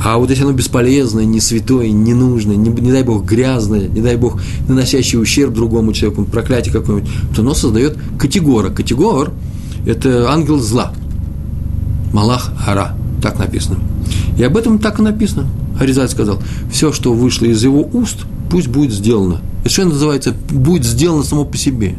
А 0.05 0.19
вот 0.19 0.31
если 0.31 0.45
оно 0.45 0.53
бесполезное, 0.53 1.25
не 1.25 1.41
святое, 1.41 1.91
не 1.91 2.15
нужное, 2.15 2.57
не, 2.57 2.71
не 2.71 2.91
дай 2.91 3.03
Бог 3.03 3.25
грязное, 3.25 3.89
не 3.89 4.01
дай 4.01 4.17
Бог 4.17 4.41
наносящее 4.67 5.21
ущерб 5.21 5.53
другому 5.53 5.93
человеку, 5.93 6.25
проклятие 6.25 6.73
какое-нибудь, 6.73 7.11
то 7.35 7.43
оно 7.43 7.55
создает 7.55 7.97
категора. 8.19 8.71
Категор– 8.71 9.33
это 9.87 10.33
ангел 10.33 10.59
зла. 10.59 10.93
Малах 12.13 12.51
Ара, 12.67 12.97
так 13.23 13.39
написано. 13.39 13.79
И 14.37 14.43
об 14.43 14.57
этом 14.57 14.79
так 14.79 14.99
и 14.99 15.03
написано. 15.03 15.47
Аризаль 15.79 16.09
сказал, 16.09 16.43
все, 16.73 16.93
что 16.93 17.13
вышло 17.13 17.45
из 17.45 17.63
его 17.63 17.89
уст, 17.93 18.27
пусть 18.51 18.69
будет 18.69 18.93
сделано. 18.93 19.41
Это 19.61 19.71
что 19.71 19.85
называется, 19.85 20.35
будет 20.51 20.85
сделано 20.85 21.23
само 21.23 21.45
по 21.45 21.57
себе. 21.57 21.95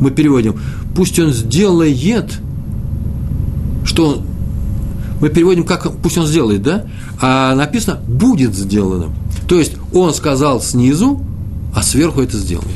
Мы 0.00 0.10
переводим, 0.10 0.60
пусть 0.94 1.18
он 1.18 1.32
сделает– 1.32 2.40
что 3.84 4.22
мы 5.20 5.28
переводим, 5.28 5.64
как 5.64 5.96
пусть 5.98 6.18
он 6.18 6.26
сделает, 6.26 6.62
да? 6.62 6.86
А 7.20 7.54
написано 7.54 8.00
будет 8.06 8.54
сделано. 8.54 9.06
То 9.48 9.58
есть 9.58 9.74
он 9.92 10.12
сказал 10.12 10.60
снизу, 10.60 11.22
а 11.74 11.82
сверху 11.82 12.20
это 12.20 12.36
сделает. 12.36 12.68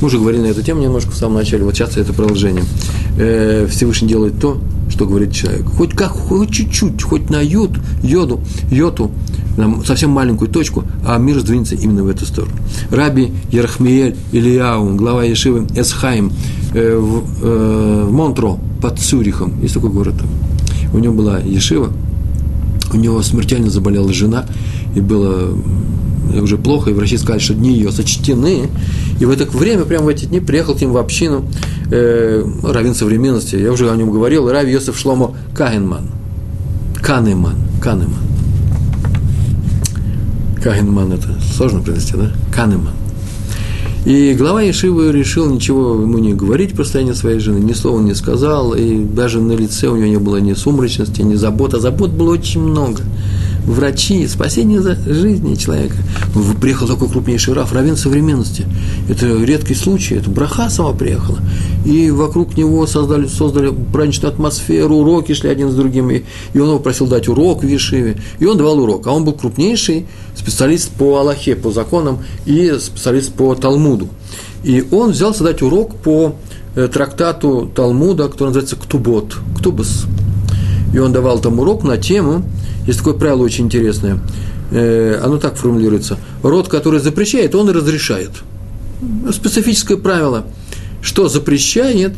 Мы 0.00 0.06
уже 0.06 0.18
говорили 0.18 0.42
на 0.42 0.46
эту 0.46 0.62
тему 0.62 0.82
немножко 0.82 1.10
в 1.10 1.16
самом 1.16 1.36
начале, 1.36 1.64
вот 1.64 1.74
сейчас 1.74 1.96
это 1.96 2.12
продолжение. 2.12 2.64
Э, 3.18 3.68
Всевышний 3.70 4.08
делает 4.08 4.40
то, 4.40 4.60
что 5.00 5.06
говорит 5.06 5.32
человек. 5.32 5.64
Хоть 5.64 5.94
как, 5.94 6.10
хоть 6.10 6.50
чуть-чуть, 6.50 7.02
хоть 7.02 7.30
на 7.30 7.40
йод, 7.40 7.70
йоду, 8.02 8.38
йоту, 8.70 9.10
совсем 9.86 10.10
маленькую 10.10 10.50
точку, 10.50 10.84
а 11.06 11.16
мир 11.16 11.40
сдвинется 11.40 11.74
именно 11.74 12.04
в 12.04 12.08
эту 12.08 12.26
сторону. 12.26 12.52
Раби 12.90 13.32
Ерахмиель 13.50 14.14
Ильяу, 14.30 14.94
глава 14.96 15.24
Ешивы 15.24 15.66
Эсхайм 15.74 16.30
э, 16.74 16.96
в, 16.98 17.24
э, 17.42 18.04
в 18.08 18.12
Монтро 18.12 18.58
под 18.82 18.98
Цюрихом, 18.98 19.58
есть 19.62 19.72
такой 19.72 19.88
город 19.88 20.16
там. 20.18 20.28
У 20.92 20.98
него 20.98 21.14
была 21.14 21.38
Ешива, 21.38 21.90
у 22.92 22.96
него 22.98 23.22
смертельно 23.22 23.70
заболела 23.70 24.12
жена, 24.12 24.44
и 24.94 25.00
было 25.00 25.56
уже 26.42 26.58
плохо, 26.58 26.90
и 26.90 26.92
врачи 26.92 27.16
сказали, 27.16 27.40
что 27.40 27.54
дни 27.54 27.72
ее 27.72 27.90
сочтены. 27.90 28.68
И 29.18 29.24
в 29.24 29.30
это 29.30 29.46
время, 29.46 29.84
прямо 29.84 30.04
в 30.04 30.08
эти 30.08 30.26
дни, 30.26 30.40
приехал 30.40 30.74
к 30.74 30.80
ним 30.82 30.92
в 30.92 30.98
общину 30.98 31.46
э, 31.90 32.44
раввин 32.62 32.94
современности, 32.94 33.56
я 33.56 33.72
уже 33.72 33.90
о 33.90 33.96
нем 33.96 34.10
говорил, 34.10 34.50
Рави 34.50 34.72
Йосеф 34.72 34.98
Шломо 34.98 35.34
Кагенман. 35.54 36.10
Канеман, 37.02 37.56
Канеман. 37.82 38.22
Кагенман 40.62 41.12
это 41.12 41.28
сложно 41.56 41.80
произнести, 41.80 42.14
да? 42.16 42.30
Канеман. 42.54 42.92
И 44.06 44.34
глава 44.34 44.62
Ешивы 44.62 45.12
решил 45.12 45.50
ничего 45.50 46.00
ему 46.00 46.18
не 46.18 46.32
говорить 46.32 46.74
про 46.74 46.84
состояние 46.84 47.14
своей 47.14 47.38
жены, 47.38 47.58
ни 47.58 47.74
слова 47.74 48.00
не 48.00 48.14
сказал, 48.14 48.72
и 48.74 49.04
даже 49.04 49.40
на 49.40 49.52
лице 49.52 49.88
у 49.88 49.96
него 49.96 50.06
не 50.06 50.18
было 50.18 50.38
ни 50.38 50.54
сумрачности, 50.54 51.20
ни 51.20 51.34
заботы, 51.34 51.76
а 51.76 51.80
забот 51.80 52.10
было 52.10 52.32
очень 52.32 52.62
много– 52.62 53.02
врачи, 53.66 54.26
спасение 54.26 54.80
жизни 54.80 55.54
человека. 55.54 55.96
Приехал 56.60 56.86
такой 56.86 57.08
крупнейший 57.08 57.54
раф, 57.54 57.72
равен 57.72 57.96
современности. 57.96 58.66
Это 59.08 59.26
редкий 59.42 59.74
случай, 59.74 60.16
это 60.16 60.30
браха 60.30 60.68
сама 60.70 60.92
приехала. 60.92 61.38
И 61.84 62.10
вокруг 62.10 62.56
него 62.56 62.86
создали, 62.86 63.26
создали 63.26 63.72
праздничную 63.92 64.32
атмосферу, 64.32 64.96
уроки 64.96 65.32
шли 65.32 65.50
один 65.50 65.70
с 65.70 65.74
другим. 65.74 66.10
И, 66.10 66.22
и 66.52 66.58
он 66.58 66.68
его 66.68 66.78
просил 66.78 67.06
дать 67.06 67.28
урок 67.28 67.62
в 67.62 67.66
Ешиве. 67.66 68.20
И 68.38 68.46
он 68.46 68.58
давал 68.58 68.80
урок. 68.80 69.06
А 69.06 69.12
он 69.12 69.24
был 69.24 69.32
крупнейший 69.32 70.06
специалист 70.36 70.90
по 70.90 71.18
Аллахе, 71.18 71.56
по 71.56 71.70
законам 71.70 72.18
и 72.46 72.74
специалист 72.78 73.32
по 73.32 73.54
Талмуду. 73.54 74.08
И 74.62 74.84
он 74.90 75.12
взялся 75.12 75.42
дать 75.42 75.62
урок 75.62 75.96
по 75.96 76.34
э, 76.74 76.88
трактату 76.88 77.70
Талмуда, 77.74 78.28
который 78.28 78.48
называется 78.48 78.76
Ктубот, 78.76 79.36
Ктубас. 79.58 80.04
И 80.92 80.98
он 80.98 81.12
давал 81.12 81.38
там 81.38 81.58
урок 81.60 81.82
на 81.82 81.96
тему 81.96 82.44
есть 82.86 82.98
такое 82.98 83.14
правило 83.14 83.42
очень 83.42 83.66
интересное. 83.66 84.18
Э, 84.70 85.20
оно 85.22 85.38
так 85.38 85.56
формулируется. 85.56 86.18
Род, 86.42 86.68
который 86.68 87.00
запрещает, 87.00 87.54
он 87.54 87.70
и 87.70 87.72
разрешает. 87.72 88.30
Специфическое 89.32 89.96
правило. 89.96 90.44
Что 91.02 91.28
запрещает 91.28 92.12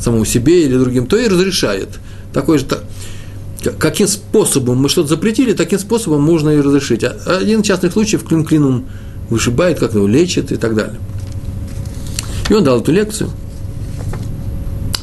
самому 0.00 0.24
себе 0.24 0.64
или 0.64 0.76
другим, 0.76 1.06
то 1.06 1.16
и 1.16 1.28
разрешает. 1.28 1.88
Такое 2.32 2.58
же, 2.58 2.66
каким 3.78 4.06
способом 4.08 4.78
мы 4.78 4.88
что-то 4.88 5.08
запретили, 5.08 5.52
таким 5.52 5.78
способом 5.78 6.22
можно 6.22 6.50
и 6.50 6.60
разрешить. 6.60 7.02
А 7.04 7.38
один 7.40 7.62
частный 7.62 7.90
случай 7.90 8.16
в 8.16 8.24
клин 8.24 8.44
клином 8.44 8.86
вышибает, 9.30 9.78
как 9.78 9.94
его 9.94 10.06
лечит 10.06 10.52
и 10.52 10.56
так 10.56 10.74
далее. 10.74 11.00
И 12.50 12.54
он 12.54 12.62
дал 12.62 12.80
эту 12.80 12.92
лекцию. 12.92 13.30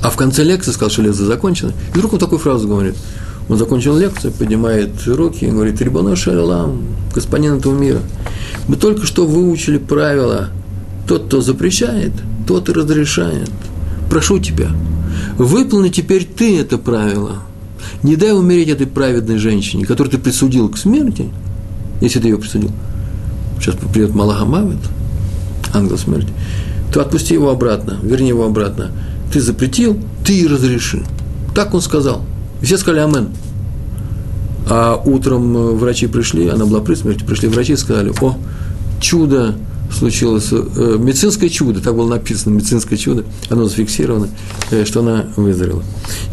А 0.01 0.09
в 0.09 0.15
конце 0.15 0.43
лекции 0.43 0.71
сказал, 0.71 0.89
что 0.89 1.01
лекция 1.01 1.25
закончена. 1.25 1.73
И 1.93 1.97
вдруг 1.97 2.13
он 2.13 2.19
такую 2.19 2.39
фразу 2.39 2.67
говорит– 2.67 2.95
он 3.49 3.57
закончил 3.57 3.97
лекцию, 3.97 4.31
поднимает 4.33 4.89
руки 5.05 5.45
и 5.45 5.51
говорит, 5.51 5.81
Рибано 5.81 6.15
Шалилам, 6.15 6.83
господин 7.13 7.55
этого 7.55 7.77
мира, 7.77 7.99
мы 8.67 8.77
только 8.77 9.05
что 9.05 9.25
выучили 9.25 9.77
правила, 9.77 10.49
тот, 11.07 11.25
кто 11.25 11.41
запрещает, 11.41 12.13
тот 12.45 12.69
и 12.69 12.73
разрешает. 12.73 13.51
Прошу 14.09 14.39
тебя, 14.39 14.69
выполни 15.37 15.89
теперь 15.89 16.25
ты 16.25 16.59
это 16.59 16.77
правило. 16.77 17.37
Не 18.01 18.15
дай 18.15 18.33
умереть 18.33 18.69
этой 18.69 18.87
праведной 18.87 19.37
женщине, 19.37 19.85
которую 19.85 20.11
ты 20.11 20.17
присудил 20.17 20.69
к 20.69 20.77
смерти, 20.77 21.29
если 22.01 22.19
ты 22.19 22.27
ее 22.27 22.37
присудил. 22.37 22.71
Сейчас 23.59 23.75
придет 23.93 24.13
Малахамавит, 24.13 24.79
ангел 25.73 25.97
смерти, 25.97 26.29
то 26.93 27.01
отпусти 27.01 27.33
его 27.33 27.49
обратно, 27.49 27.97
верни 28.01 28.29
его 28.29 28.45
обратно. 28.45 28.91
Ты 29.31 29.41
запретил, 29.41 29.97
ты 30.25 30.37
и 30.39 30.47
разреши. 30.47 31.03
Так 31.55 31.73
он 31.73 31.81
сказал– 31.81 32.23
и 32.63 32.65
все 32.65 32.77
сказали 32.77 33.01
«Амен». 33.01 33.27
А 34.69 34.95
утром 34.95 35.57
э, 35.57 35.71
врачи 35.71 36.07
пришли, 36.07 36.47
она 36.47 36.65
была 36.65 36.79
при 36.79 36.95
смерти, 36.95 37.25
пришли 37.25 37.49
врачи 37.49 37.73
и 37.73 37.75
сказали, 37.75 38.13
о, 38.21 38.37
чудо 39.01 39.55
случилось, 39.93 40.49
э, 40.51 40.97
медицинское 40.99 41.49
чудо, 41.49 41.81
так 41.81 41.95
было 41.95 42.07
написано, 42.07 42.53
медицинское 42.53 42.97
чудо, 42.97 43.23
оно 43.49 43.65
зафиксировано, 43.65 44.29
э, 44.71 44.85
что 44.85 45.01
она 45.01 45.27
выздоровела. 45.35 45.83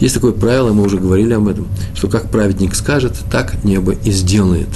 Есть 0.00 0.14
такое 0.14 0.32
правило, 0.32 0.72
мы 0.72 0.82
уже 0.82 0.98
говорили 0.98 1.32
об 1.34 1.48
этом, 1.48 1.68
что 1.94 2.08
как 2.08 2.30
праведник 2.30 2.74
скажет, 2.74 3.14
так 3.30 3.64
небо 3.64 3.94
и 4.04 4.10
сделает. 4.10 4.68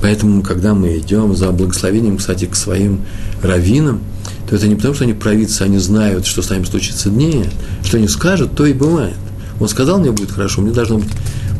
Поэтому, 0.00 0.42
когда 0.42 0.74
мы 0.74 0.98
идем 0.98 1.34
за 1.34 1.50
благословением, 1.50 2.18
кстати, 2.18 2.44
к 2.44 2.54
своим 2.54 3.00
раввинам, 3.42 4.00
то 4.48 4.56
это 4.56 4.68
не 4.68 4.74
потому, 4.74 4.94
что 4.94 5.04
они 5.04 5.14
провидцы, 5.14 5.62
они 5.62 5.78
знают, 5.78 6.26
что 6.26 6.42
с 6.42 6.50
нами 6.50 6.64
случится. 6.64 7.10
Нет, 7.10 7.48
что 7.82 7.96
они 7.96 8.08
скажут, 8.08 8.54
то 8.54 8.66
и 8.66 8.72
бывает. 8.72 9.16
Он 9.60 9.68
сказал, 9.68 9.98
мне 9.98 10.10
будет 10.10 10.32
хорошо, 10.32 10.60
мне 10.60 10.72
должно 10.72 10.98
быть 10.98 11.08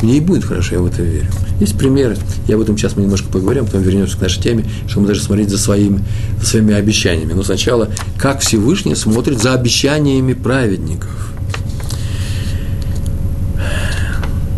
мне 0.03 0.17
и 0.17 0.21
будет 0.21 0.45
хорошо, 0.45 0.75
я 0.77 0.81
в 0.81 0.87
это 0.87 1.03
верю. 1.03 1.27
Есть 1.61 1.79
примеры, 1.79 2.17
я 2.49 2.57
об 2.57 2.61
этом 2.61 2.77
сейчас 2.77 2.97
мы 2.97 3.03
немножко 3.03 3.29
поговорим, 3.29 3.67
потом 3.67 3.83
вернемся 3.83 4.19
к 4.19 4.21
нашей 4.21 4.43
теме, 4.43 4.65
что 4.89 5.01
мы 5.01 5.07
должны 5.07 5.25
смотреть 5.25 5.49
за, 5.49 5.59
своим, 5.59 6.03
за 6.41 6.47
своими 6.47 6.75
обещаниями. 6.75 7.33
Но 7.33 7.43
сначала, 7.43 7.89
как 8.19 8.41
Всевышний 8.41 8.95
смотрит 8.95 9.41
за 9.41 9.55
обещаниями 9.55 10.33
праведников. 10.33 11.33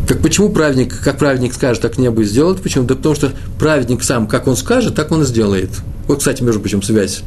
Так 0.09 0.21
почему 0.21 0.51
праведник, 0.51 0.99
как 1.01 1.19
праведник 1.19 1.55
скажет, 1.55 1.83
так 1.83 1.99
небо 1.99 2.23
и 2.23 2.25
сделает? 2.25 2.63
Почему? 2.63 2.85
Да 2.85 2.95
потому 2.95 3.15
что 3.15 3.33
праведник 3.59 4.03
сам, 4.03 4.27
как 4.27 4.47
он 4.47 4.57
скажет, 4.57 4.95
так 4.95 5.11
он 5.13 5.23
и 5.23 5.25
сделает. 5.27 5.71
Вот, 6.07 6.19
кстати, 6.19 6.43
между 6.43 6.61
прочим, 6.61 6.83
связь. 6.83 7.23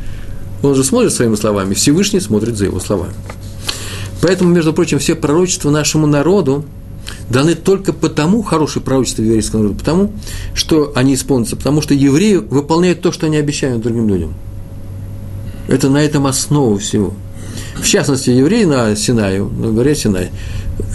Он 0.64 0.76
же 0.76 0.84
смотрит 0.84 1.14
своими 1.14 1.36
словами, 1.36 1.74
Всевышний 1.74 2.20
смотрит 2.20 2.56
за 2.56 2.66
его 2.66 2.80
словами. 2.80 3.14
Поэтому, 4.22 4.52
между 4.52 4.74
прочим, 4.74 5.00
все 5.00 5.16
пророчества 5.16 5.70
нашему 5.70 6.08
народу 6.08 6.66
даны 7.30 7.56
только 7.56 7.94
потому, 7.94 8.42
хорошие 8.42 8.84
пророчества 8.84 9.24
еврейского 9.24 9.62
народа, 9.62 9.80
потому, 9.80 10.12
что 10.54 10.92
они 10.96 11.16
исполнятся, 11.16 11.56
потому 11.56 11.82
что 11.82 11.94
евреи 11.94 12.36
выполняют 12.36 13.02
то, 13.02 13.12
что 13.12 13.26
они 13.26 13.38
обещают 13.38 13.82
другим 13.82 14.08
людям. 14.08 14.34
Это 15.68 15.90
на 15.90 15.98
этом 15.98 16.28
основа 16.28 16.80
всего. 16.80 17.14
В 17.76 17.86
частности, 17.86 18.30
евреи 18.30 18.64
на 18.64 18.96
Синаю, 18.96 19.50
на 19.50 19.72
горе 19.72 19.96
Синай, 19.96 20.30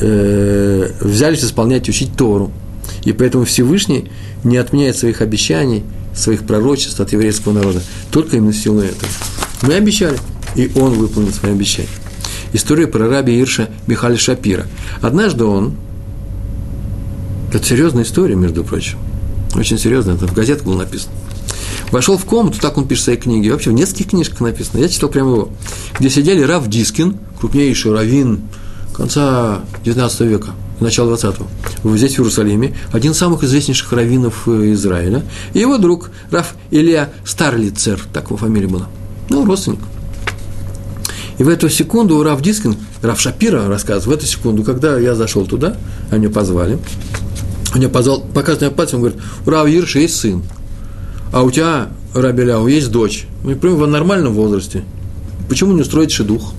э, 0.01 0.91
взялись 1.01 1.45
исполнять, 1.45 1.89
учить 1.89 2.17
Тору. 2.17 2.51
И 3.05 3.13
поэтому 3.13 3.45
Всевышний 3.45 4.11
не 4.45 4.57
отменяет 4.57 4.97
своих 4.97 5.21
обещаний, 5.21 5.85
своих 6.15 6.45
пророчеств 6.45 7.01
от 7.01 7.13
еврейского 7.13 7.53
народа, 7.53 7.83
только 8.11 8.37
именно 8.37 8.53
в 8.53 8.57
силу 8.57 8.81
этого. 8.81 9.11
Мы 9.63 9.75
обещали, 9.75 10.19
и 10.57 10.71
он 10.77 10.95
выполнил 10.95 11.33
свои 11.33 11.53
обещания. 11.53 11.89
История 12.53 12.87
про 12.87 13.09
раби 13.09 13.41
Ирша 13.41 13.69
Михаила 13.87 14.19
Шапира. 14.19 14.67
Однажды 15.01 15.45
он, 15.45 15.75
это 17.53 17.67
серьезная 17.67 18.05
история, 18.05 18.35
между 18.35 18.65
прочим, 18.65 18.99
очень 19.55 19.79
серьезная, 19.79 20.15
это 20.15 20.27
в 20.27 20.33
газетах 20.33 20.65
было 20.65 20.79
написано, 20.79 21.13
вошел 21.91 22.17
в 22.17 22.25
комнату, 22.25 22.59
так 22.61 22.79
он 22.79 22.89
пишет 22.89 23.03
в 23.03 23.05
своей 23.05 23.19
книге, 23.19 23.53
вообще 23.53 23.71
в 23.71 23.75
нескольких 23.75 24.09
книжках 24.09 24.41
написано, 24.41 24.81
я 24.81 24.89
читал 24.89 25.11
прямо 25.11 25.33
его, 25.33 25.49
где 25.99 26.09
сидели 26.11 26.43
Рав 26.43 26.67
Дискин, 26.69 27.19
крупнейший 27.39 27.93
раввин 27.93 28.43
конца 28.95 29.61
XIX 29.85 30.27
века, 30.27 30.51
начала 30.81 31.15
XX, 31.15 31.47
здесь 31.97 32.15
в 32.15 32.21
Иерусалиме, 32.21 32.75
один 32.93 33.13
из 33.13 33.19
самых 33.19 33.43
известнейших 33.45 33.93
раввинов 33.93 34.49
э, 34.49 34.73
Израиля, 34.73 35.23
и 35.53 35.61
его 35.61 35.79
друг 35.79 36.11
Рав 36.31 36.55
Илья 36.71 37.11
Старлицер, 37.25 38.01
так 38.13 38.27
его 38.27 38.37
фамилия 38.37 38.69
была, 38.69 38.89
ну, 39.29 39.45
родственник. 39.45 39.81
И 41.39 41.45
в 41.45 41.49
эту 41.49 41.69
секунду 41.69 42.23
Рав 42.23 42.41
Дискин, 42.43 42.77
Рав 43.01 43.21
Шапира 43.21 43.67
рассказывает, 43.67 44.07
в 44.07 44.25
эту 44.25 44.31
секунду, 44.31 44.63
когда 44.63 44.99
я 44.99 45.15
зашел 45.15 45.47
туда, 45.47 45.77
они 46.11 46.29
позвали, 46.29 46.79
он 47.73 47.81
меня 47.81 47.89
позвал, 47.89 48.21
показывает 48.21 48.61
мне 48.63 48.71
пальцем, 48.71 49.01
говорит, 49.01 49.21
у 49.47 49.51
Рава 49.51 49.67
Ирша 49.67 49.99
есть 49.99 50.17
сын, 50.17 50.43
а 51.33 51.43
у 51.43 51.51
тебя, 51.51 51.89
Рабеляу, 52.15 52.67
есть 52.67 52.91
дочь. 52.91 53.27
Мы 53.43 53.57
прям 53.57 53.77
в 53.77 53.87
нормальном 53.87 54.35
возрасте. 54.35 54.85
Почему 55.49 55.73
не 55.73 55.81
устроить 55.81 56.13
шедух? 56.13 56.53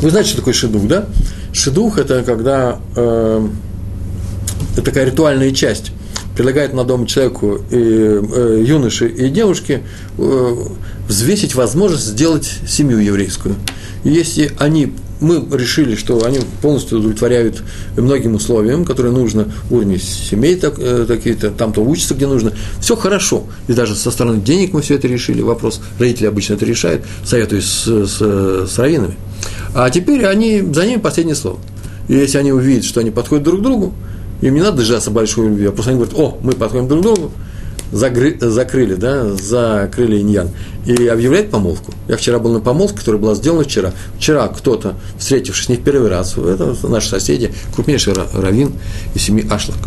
Вы 0.00 0.10
знаете, 0.10 0.30
что 0.30 0.38
такое 0.38 0.54
шедух, 0.54 0.86
да? 0.86 1.06
Шедух– 1.52 1.98
это 1.98 2.22
когда 2.22 2.78
э, 2.96 3.48
это 4.72 4.82
такая 4.82 5.04
ритуальная 5.04 5.52
часть. 5.52 5.92
Предлагает 6.34 6.72
молодому 6.72 7.06
человеку, 7.06 7.58
и, 7.70 7.76
э, 7.76 8.64
юноше 8.66 9.08
и 9.08 9.28
девушке 9.28 9.82
э, 10.16 10.56
взвесить 11.06 11.54
возможность 11.54 12.06
сделать 12.06 12.50
семью 12.66 12.98
еврейскую. 12.98 13.56
И 14.04 14.10
если 14.10 14.52
они 14.58 14.94
мы 15.20 15.44
решили, 15.56 15.94
что 15.94 16.24
они 16.24 16.40
полностью 16.62 16.98
удовлетворяют 16.98 17.62
многим 17.96 18.34
условиям, 18.34 18.84
которые 18.84 19.12
нужно, 19.12 19.52
уровни 19.70 19.96
семей 19.96 20.56
так, 20.56 20.74
э, 20.78 21.04
такие-то, 21.06 21.50
там-то 21.50 21.82
учатся, 21.82 22.14
где 22.14 22.26
нужно. 22.26 22.52
Все 22.80 22.96
хорошо. 22.96 23.44
И 23.68 23.72
даже 23.72 23.94
со 23.94 24.10
стороны 24.10 24.40
денег 24.40 24.72
мы 24.72 24.82
все 24.82 24.94
это 24.94 25.08
решили. 25.08 25.42
Вопрос, 25.42 25.80
родители 25.98 26.26
обычно 26.26 26.54
это 26.54 26.64
решают, 26.64 27.04
советуюсь 27.24 27.66
с, 27.66 27.86
с, 27.86 28.66
с 28.66 28.78
раввинами. 28.78 29.16
А 29.74 29.90
теперь 29.90 30.24
они, 30.26 30.62
за 30.72 30.86
ними 30.86 31.00
последнее 31.00 31.36
слово. 31.36 31.58
И 32.08 32.14
если 32.14 32.38
они 32.38 32.52
увидят, 32.52 32.84
что 32.84 33.00
они 33.00 33.10
подходят 33.10 33.44
друг 33.44 33.60
к 33.60 33.62
другу, 33.62 33.94
им 34.40 34.54
не 34.54 34.60
надо 34.60 34.78
дождаться 34.78 35.10
большой 35.10 35.46
любви, 35.46 35.66
а 35.66 35.72
просто 35.72 35.90
они 35.90 36.00
говорят, 36.00 36.18
о, 36.18 36.38
мы 36.42 36.52
подходим 36.52 36.88
друг 36.88 37.00
к 37.00 37.02
другу, 37.04 37.32
загры, 37.92 38.36
закрыли, 38.40 38.94
да, 38.94 39.30
закрыли 39.34 40.20
иньян, 40.20 40.50
и 40.86 41.06
объявляет 41.06 41.50
помолвку. 41.50 41.92
Я 42.08 42.16
вчера 42.16 42.38
был 42.38 42.52
на 42.52 42.60
помолвке, 42.60 42.98
которая 42.98 43.20
была 43.20 43.34
сделана 43.34 43.64
вчера. 43.64 43.92
Вчера 44.18 44.48
кто-то, 44.48 44.94
встретившись 45.18 45.68
не 45.68 45.76
в 45.76 45.82
первый 45.82 46.08
раз, 46.08 46.36
это 46.36 46.74
наши 46.88 47.08
соседи, 47.08 47.52
крупнейший 47.74 48.14
раввин 48.14 48.72
из 49.14 49.22
семьи 49.22 49.46
Ашлак, 49.48 49.78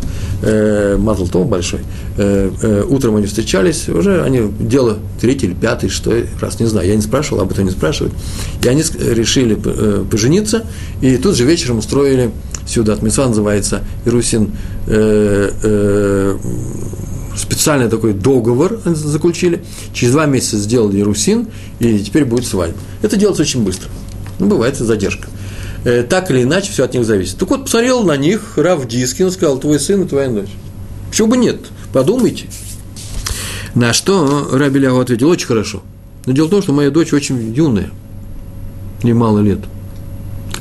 э, 0.41 0.97
Мазл 0.97 1.25
большой, 1.43 1.81
э, 2.17 2.51
э, 2.61 2.83
утром 2.87 3.15
они 3.15 3.25
встречались, 3.25 3.89
уже 3.89 4.23
они 4.23 4.51
дело 4.59 4.99
третий 5.19 5.47
или 5.47 5.53
пятый, 5.53 5.89
что 5.89 6.13
раз, 6.39 6.59
не 6.59 6.67
знаю, 6.67 6.87
я 6.87 6.95
не 6.95 7.01
спрашивал, 7.01 7.41
об 7.41 7.51
этом 7.51 7.65
не 7.65 7.71
спрашивают, 7.71 8.13
и 8.63 8.67
они 8.67 8.83
решили 8.99 9.57
э, 9.63 10.05
пожениться, 10.09 10.65
и 11.01 11.17
тут 11.17 11.35
же 11.35 11.45
вечером 11.45 11.79
устроили 11.79 12.31
сюда, 12.67 12.97
Митцва 13.01 13.27
называется 13.27 13.81
Ирусин 14.05 14.51
э, 14.87 15.51
э, 15.63 16.37
специальный 17.35 17.89
такой 17.89 18.13
договор 18.13 18.79
заключили, 18.85 19.63
через 19.93 20.13
два 20.13 20.25
месяца 20.25 20.57
сделали 20.57 21.01
Русин, 21.01 21.47
и 21.79 21.99
теперь 21.99 22.25
будет 22.25 22.45
свадьба. 22.45 22.77
Это 23.01 23.17
делается 23.17 23.43
очень 23.43 23.63
быстро. 23.63 23.89
Ну, 24.39 24.47
бывает 24.47 24.77
задержка. 24.77 25.27
Э, 25.83 26.03
так 26.03 26.31
или 26.31 26.43
иначе, 26.43 26.71
все 26.71 26.85
от 26.85 26.93
них 26.93 27.05
зависит. 27.05 27.37
Так 27.37 27.49
вот, 27.49 27.65
посмотрел 27.65 28.03
на 28.03 28.15
них 28.17 28.57
Рав 28.57 28.87
Дискин, 28.87 29.31
сказал, 29.31 29.57
твой 29.57 29.79
сын 29.79 30.01
и 30.03 30.07
твоя 30.07 30.29
дочь. 30.29 30.49
Почему 31.09 31.29
бы 31.29 31.37
нет? 31.37 31.57
Подумайте. 31.91 32.45
На 33.75 33.93
что 33.93 34.49
Раби 34.51 34.79
Лягу 34.79 34.99
ответил, 34.99 35.29
очень 35.29 35.47
хорошо. 35.47 35.83
Но 36.25 36.33
дело 36.33 36.47
в 36.47 36.51
том, 36.51 36.61
что 36.61 36.73
моя 36.73 36.89
дочь 36.89 37.11
очень 37.11 37.53
юная, 37.53 37.91
немало 39.03 39.39
лет. 39.39 39.59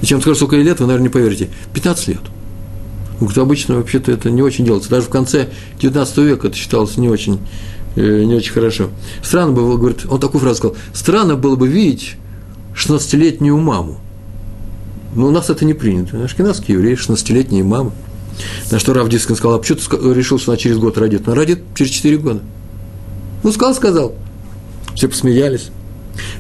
И 0.01 0.07
чем 0.07 0.21
скажу, 0.21 0.37
сколько 0.37 0.57
ей 0.57 0.65
лет, 0.65 0.81
вы, 0.81 0.87
наверное, 0.87 1.09
не 1.09 1.13
поверите. 1.13 1.49
15 1.75 2.09
лет. 2.09 2.21
Ну, 3.23 3.43
обычно 3.43 3.77
вообще-то 3.77 4.11
это 4.13 4.31
не 4.31 4.43
очень 4.43 4.65
делается. 4.65 4.91
Даже 4.91 5.07
в 5.07 5.11
конце 5.11 5.49
19 5.81 6.19
века 6.19 6.49
это 6.49 6.57
считалось 6.57 6.97
не 6.97 7.09
очень, 7.09 7.39
э, 7.97 8.25
не 8.25 8.35
очень 8.35 8.53
хорошо. 8.53 8.91
Странно 9.23 9.53
было, 9.53 9.77
говорит, 9.77 10.07
он 10.09 10.19
такую 10.21 10.41
фразу 10.41 10.57
сказал, 10.57 10.77
странно 10.93 11.37
было 11.37 11.57
бы 11.57 11.69
видеть 11.69 12.17
16-летнюю 12.75 13.57
маму. 13.59 13.99
Но 15.15 15.27
у 15.27 15.31
нас 15.31 15.51
это 15.51 15.65
не 15.65 15.75
принято. 15.75 16.23
Ашкенадские 16.25 16.79
евреи, 16.79 16.97
16-летние 16.97 17.65
мамы. 17.65 17.93
На 18.71 18.79
что 18.79 18.95
Рав 18.95 19.09
Дискин 19.09 19.37
сказал, 19.37 19.57
а 19.57 19.59
почему 19.59 19.79
ты 19.79 20.15
решил, 20.15 20.39
что 20.39 20.53
она 20.53 20.59
через 20.59 20.79
год 20.79 20.97
родит? 20.97 21.29
Она 21.29 21.37
родит 21.37 21.61
через 21.75 21.93
4 21.93 22.17
года. 22.17 22.41
Ну, 23.43 23.53
сказал, 23.53 23.75
сказал. 23.75 24.15
Все 24.95 25.09
посмеялись. 25.09 25.71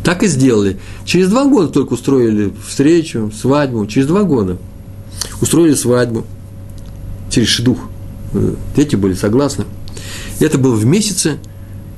Так 0.02 0.22
и 0.22 0.26
сделали. 0.26 0.78
Через 1.04 1.28
два 1.28 1.44
года 1.44 1.68
только 1.68 1.94
устроили 1.94 2.52
встречу, 2.66 3.30
свадьбу. 3.38 3.86
Через 3.86 4.06
два 4.06 4.22
года 4.22 4.58
устроили 5.40 5.74
свадьбу 5.74 6.24
через 7.32 7.48
шедух. 7.48 7.78
Э, 8.34 8.54
дети 8.76 8.96
были 8.96 9.14
согласны. 9.14 9.64
Это 10.40 10.58
было 10.58 10.74
в 10.74 10.84
месяце, 10.84 11.38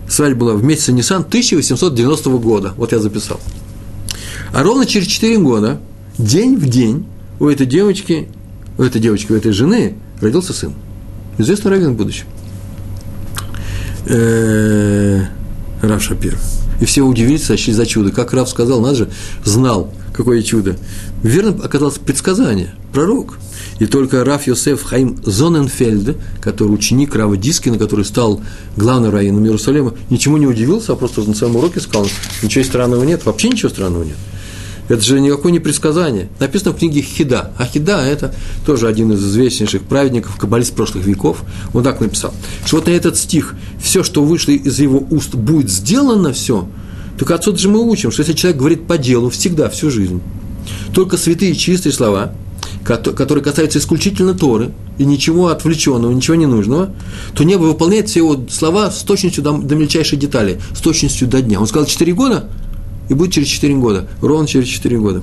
свадьба 0.09 0.41
была 0.41 0.55
в 0.55 0.65
месяце 0.65 0.93
Ниссан 0.93 1.23
1890 1.23 2.31
года. 2.39 2.75
Вот 2.77 2.93
я 2.93 2.99
записал. 2.99 3.41
А 4.53 4.63
ровно 4.63 4.87
через 4.87 5.07
4 5.09 5.39
года, 5.39 5.81
день 6.17 6.57
в 6.57 6.69
день, 6.69 7.07
у 7.41 7.49
этой 7.49 7.67
девочки, 7.67 8.29
у 8.79 8.83
этой 8.83 9.01
девочки, 9.01 9.33
у 9.33 9.35
этой 9.35 9.53
жены 9.53 9.95
родился 10.21 10.53
сын. 10.53 10.73
Известный 11.39 11.73
раввин 11.73 11.95
в 11.95 11.97
будущем. 11.97 12.27
Э, 14.07 15.25
Рав 15.83 16.03
Шапир. 16.03 16.39
И 16.81 16.85
все 16.85 17.03
удивились, 17.03 17.45
сочли 17.45 17.73
за 17.73 17.87
чудо. 17.87 18.11
Как 18.11 18.33
Рав 18.33 18.49
сказал, 18.49 18.81
надо 18.81 18.97
же, 18.97 19.11
знал, 19.45 19.93
какое 20.15 20.43
чудо. 20.43 20.77
Верно 21.23 21.63
оказалось 21.63 21.99
предсказание, 21.99 22.75
пророк. 22.93 23.39
И 23.81 23.87
только 23.87 24.25
Раф 24.25 24.47
Йосеф 24.47 24.83
Хаим 24.83 25.19
Зоненфельд, 25.25 26.17
который 26.41 26.71
ученик 26.71 27.15
Рава 27.17 27.37
Дискина, 27.37 27.77
который 27.77 28.05
стал 28.05 28.41
главным 28.77 29.11
раввином 29.11 29.45
Иерусалима, 29.45 29.95
ничему 30.11 30.37
не 30.37 30.47
удивился, 30.47 30.93
а 30.93 30.97
просто 30.97 31.23
на 31.23 31.35
своем 31.35 31.57
уроке 31.57 31.81
сказал, 31.81 32.09
ничего 32.43 32.65
странного 32.65 33.03
нет, 33.05 33.27
вообще 33.27 33.49
ничего 33.49 33.69
странного 33.69 34.05
нет. 34.05 34.17
Это 34.87 35.01
же 35.01 35.19
никакое 35.19 35.51
не 35.51 35.61
предсказание. 35.61 36.29
Написано 36.39 36.73
в 36.73 36.77
книге 36.77 37.01
Хида. 37.01 37.53
А 37.57 37.65
Хида– 37.65 38.03
это 38.05 38.35
тоже 38.67 38.87
один 38.87 39.13
из 39.13 39.25
известнейших 39.25 39.83
праведников, 39.83 40.37
каббалист 40.37 40.75
прошлых 40.75 41.07
веков. 41.07 41.43
Он 41.73 41.83
так 41.83 42.01
написал, 42.01 42.35
что 42.67 42.77
вот 42.77 42.87
на 42.87 42.91
этот 42.91 43.17
стих 43.17 43.55
«все, 43.83 44.05
что 44.05 44.23
вышло 44.23 44.53
из 44.53 44.79
его 44.79 45.05
уст, 45.11 45.35
будет 45.35 45.71
сделано 45.71 46.35
все», 46.35 46.69
так 47.19 47.31
отсюда 47.31 47.59
же 47.59 47.69
мы 47.69 47.81
учим, 47.81 48.11
что 48.11 48.23
если 48.23 48.33
человек 48.33 48.59
говорит 48.59 48.87
по 48.87 48.99
делу 48.99 49.31
всегда, 49.31 49.69
всю 49.69 49.91
жизнь, 49.91 50.21
только 50.93 51.17
святые 51.17 51.55
чистые 51.55 51.93
слова, 51.93 52.33
которые 52.85 53.43
касаются 53.43 53.79
исключительно 53.79 54.35
Торы, 54.35 54.73
и 54.99 55.05
ничего 55.05 55.49
отвлеченного, 55.49 56.13
ничего 56.13 56.37
не 56.37 56.47
нужного, 56.47 56.91
то 57.35 57.45
небо 57.45 57.63
выполняет 57.63 58.09
все 58.09 58.21
его 58.21 58.45
слова 58.49 58.91
с 58.91 59.03
точностью 59.03 59.43
до, 59.43 59.53
до 59.53 59.75
мельчайшей 59.75 60.19
детали, 60.19 60.61
с 60.75 60.81
точностью 60.81 61.27
до 61.27 61.43
дня. 61.43 61.61
Он 61.61 61.67
сказал 61.67 61.87
4 61.87 62.13
года, 62.13 62.49
и 63.09 63.15
будет 63.15 63.33
через 63.33 63.49
4 63.49 63.75
года, 63.75 64.09
ровно 64.21 64.47
через 64.47 64.69
4 64.69 64.99
года. 64.99 65.23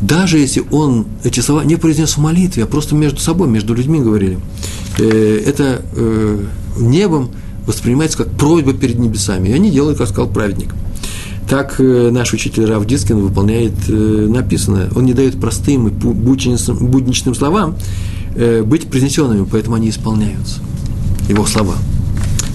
даже 0.00 0.38
если 0.38 0.64
он 0.70 1.06
эти 1.24 1.40
слова 1.40 1.62
не 1.64 1.76
произнес 1.76 2.16
в 2.16 2.18
молитве, 2.18 2.64
а 2.64 2.66
просто 2.66 2.94
между 2.94 3.20
собой, 3.20 3.48
между 3.48 3.74
людьми 3.74 4.00
говорили, 4.00 4.38
э, 4.98 5.42
это 5.46 5.82
э, 5.94 6.44
небом 6.78 7.30
воспринимается 7.66 8.18
как 8.18 8.30
просьба 8.30 8.72
перед 8.72 8.98
небесами. 8.98 9.50
И 9.50 9.52
они 9.52 9.70
делают, 9.70 9.98
как 9.98 10.08
сказал 10.08 10.30
праведник. 10.30 10.74
Так 11.50 11.80
э, 11.80 12.10
наш 12.10 12.32
учитель 12.32 12.64
Рав 12.64 12.86
Дискин 12.86 13.18
выполняет 13.18 13.72
написанное. 13.88 14.88
Он 14.94 15.04
не 15.04 15.12
дает 15.12 15.40
простым 15.40 15.88
и 15.88 15.90
будничным 15.90 17.34
словам 17.34 17.76
быть 18.64 18.88
произнесенными, 18.88 19.44
поэтому 19.50 19.74
они 19.74 19.90
исполняются. 19.90 20.60
Его 21.28 21.44
слова. 21.46 21.74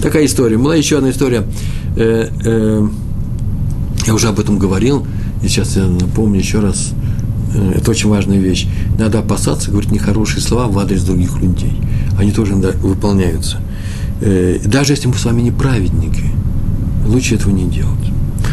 Такая 0.02 0.24
история. 0.24 0.56
Была 0.56 0.74
еще 0.74 0.96
одна 0.96 1.10
история. 1.10 1.46
Я 1.94 2.88
уже 4.14 4.28
об 4.28 4.40
этом 4.40 4.58
говорил, 4.58 5.06
и 5.42 5.48
сейчас 5.48 5.76
я 5.76 5.86
напомню 5.86 6.40
еще 6.40 6.60
раз– 6.60 6.92
Э, 7.56 7.72
это 7.76 7.90
очень 7.90 8.08
важная 8.08 8.38
вещь. 8.38 8.66
Надо 8.98 9.20
опасаться 9.20 9.70
говорить 9.70 9.90
нехорошие 9.90 10.42
слова 10.42 10.68
в 10.68 10.78
адрес 10.78 11.02
других 11.02 11.38
людей. 11.40 11.72
Они 12.18 12.32
тоже 12.32 12.54
выполняются. 12.54 13.58
Э, 14.20 14.58
даже 14.64 14.92
если 14.92 15.08
мы 15.08 15.14
с 15.14 15.24
вами 15.24 15.42
не 15.42 15.50
праведники, 15.50 16.24
лучше 17.06 17.36
этого 17.36 17.52
не 17.52 17.64
делать. 17.64 17.92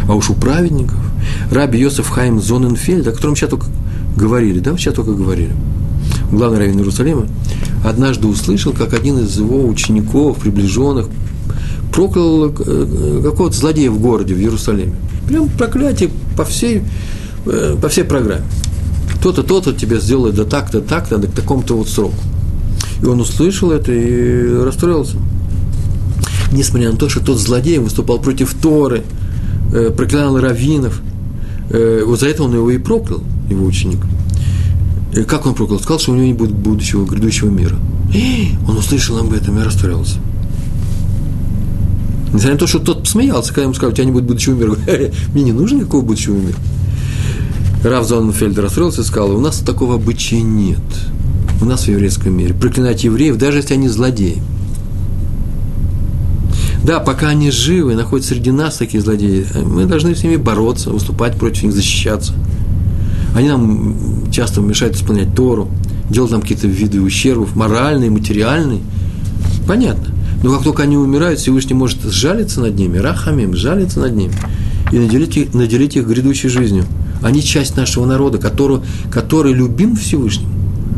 А 0.08 0.14
уж 0.16 0.30
у 0.30 0.34
праведников, 0.34 0.98
Раби 1.52 1.80
Йосеф 1.80 2.10
Хайм 2.10 2.42
Зоненфельд, 2.42 3.08
о 3.08 3.12
котором 3.12 3.36
сейчас 3.36 3.50
только 3.50 3.68
говорили, 4.18 4.60
да, 4.60 4.76
сейчас 4.78 4.94
только 4.96 5.14
говорили, 5.14 5.52
главный 6.32 6.60
раввин 6.60 6.80
Иерусалима, 6.80 7.28
однажды 7.86 8.28
услышал, 8.28 8.74
как 8.74 8.94
один 8.94 9.20
из 9.20 9.38
его 9.38 9.66
учеников, 9.68 10.40
приближенных, 10.40 11.08
проклял 11.92 12.48
э, 12.48 13.22
какого-то 13.24 13.56
злодея 13.56 13.92
в 13.92 14.00
городе, 14.00 14.34
в 14.34 14.40
Иерусалиме. 14.40 14.96
Прям 15.28 15.48
проклятие 15.48 16.10
по 16.36 16.44
всей, 16.44 16.84
по 17.82 17.88
всей 17.88 18.04
программе 18.04 18.44
то-то, 19.24 19.42
то-то 19.42 19.72
тебе 19.72 20.02
сделает 20.02 20.36
да 20.36 20.44
так-то, 20.44 20.82
так-то, 20.82 21.18
да 21.18 21.28
к 21.30 21.32
такому-то 21.32 21.78
вот 21.78 21.88
сроку. 21.88 22.16
И 23.02 23.06
он 23.06 23.22
услышал 23.22 23.72
это 23.72 23.94
и 23.94 24.64
расстроился. 24.64 25.16
Несмотря 26.52 26.92
на 26.92 26.98
то, 26.98 27.08
что 27.08 27.22
тот 27.22 27.40
злодей 27.40 27.78
выступал 27.78 28.20
против 28.20 28.54
Торы, 28.54 29.04
э, 29.74 29.92
проклинал 29.92 30.40
раввинов, 30.40 31.02
э, 31.70 32.04
вот 32.06 32.20
за 32.20 32.28
это 32.28 32.44
он 32.44 32.54
его 32.54 32.70
и 32.72 32.78
проклял, 32.78 33.22
его 33.50 33.66
ученик. 33.66 34.00
И 35.16 35.24
как 35.24 35.46
он 35.46 35.54
проклял? 35.54 35.80
Сказал, 35.80 36.00
что 36.00 36.12
у 36.12 36.16
него 36.16 36.26
не 36.26 36.34
будет 36.34 36.54
будущего, 36.54 37.06
грядущего 37.06 37.50
мира. 37.50 37.76
И 38.14 38.52
он 38.68 38.78
услышал 38.78 39.18
об 39.18 39.34
этом 39.34 39.60
и 39.60 39.64
расстроился. 39.64 40.18
Несмотря 42.28 42.54
на 42.54 42.60
то, 42.60 42.68
что 42.68 42.80
тот 42.80 43.04
посмеялся, 43.04 43.50
когда 43.50 43.64
ему 43.64 43.74
сказали, 43.74 43.94
у 43.94 43.96
тебя 43.96 44.06
не 44.06 44.12
будет 44.12 44.26
будущего 44.26 44.56
мира. 44.56 44.76
Мне 45.34 45.44
не 45.44 45.52
нужно 45.52 45.78
никакого 45.78 46.04
будущего 46.04 46.36
мира. 46.36 46.58
Рав 47.84 48.08
Зоненфельд 48.08 48.58
расстроился 48.58 49.02
и 49.02 49.04
сказал, 49.04 49.36
у 49.36 49.42
нас 49.42 49.60
такого 49.60 49.96
обычая 49.96 50.42
нет. 50.42 50.80
У 51.62 51.66
нас 51.66 51.84
в 51.84 51.88
еврейском 51.90 52.36
мире. 52.36 52.54
Проклинать 52.54 53.04
евреев, 53.04 53.38
даже 53.38 53.58
если 53.58 53.74
они 53.76 53.88
злодеи. 53.88 54.42
Да, 56.84 57.00
пока 57.00 57.30
они 57.30 57.50
живы, 57.50 57.96
находятся 57.96 58.34
среди 58.34 58.52
нас 58.52 58.78
такие 58.78 59.02
злодеи, 59.02 59.46
мы 59.64 59.86
должны 59.86 60.16
с 60.16 60.24
ними 60.24 60.36
бороться, 60.36 60.90
выступать 60.90 61.38
против 61.38 61.64
них, 61.64 61.74
защищаться. 61.74 62.34
Они 63.36 63.48
нам 63.48 63.96
часто 64.32 64.62
мешают 64.62 64.96
исполнять 64.96 65.34
Тору, 65.36 65.70
делать 66.10 66.32
нам 66.32 66.42
какие-то 66.42 66.68
виды 66.68 67.02
ущербов, 67.02 67.56
моральные, 67.56 68.10
материальные. 68.10 68.82
Понятно. 69.66 70.14
Но 70.44 70.52
как 70.52 70.64
только 70.64 70.84
они 70.84 70.98
умирают, 70.98 71.40
Всевышний 71.40 71.74
может 71.74 72.04
сжалиться 72.04 72.60
над 72.60 72.76
ними, 72.76 72.98
рахамим, 72.98 73.56
сжалиться 73.56 74.00
над 74.00 74.14
ними 74.14 74.34
и 74.92 75.00
наделить 75.00 75.38
их, 75.38 75.54
наделить 75.54 75.96
их 75.96 76.06
грядущей 76.06 76.50
жизнью– 76.50 76.86
они 77.24 77.42
часть 77.42 77.78
нашего 77.78 78.06
народа, 78.06 78.38
который, 78.38 78.82
который 79.10 79.54
любим 79.54 79.96
Всевышним. 79.96 80.50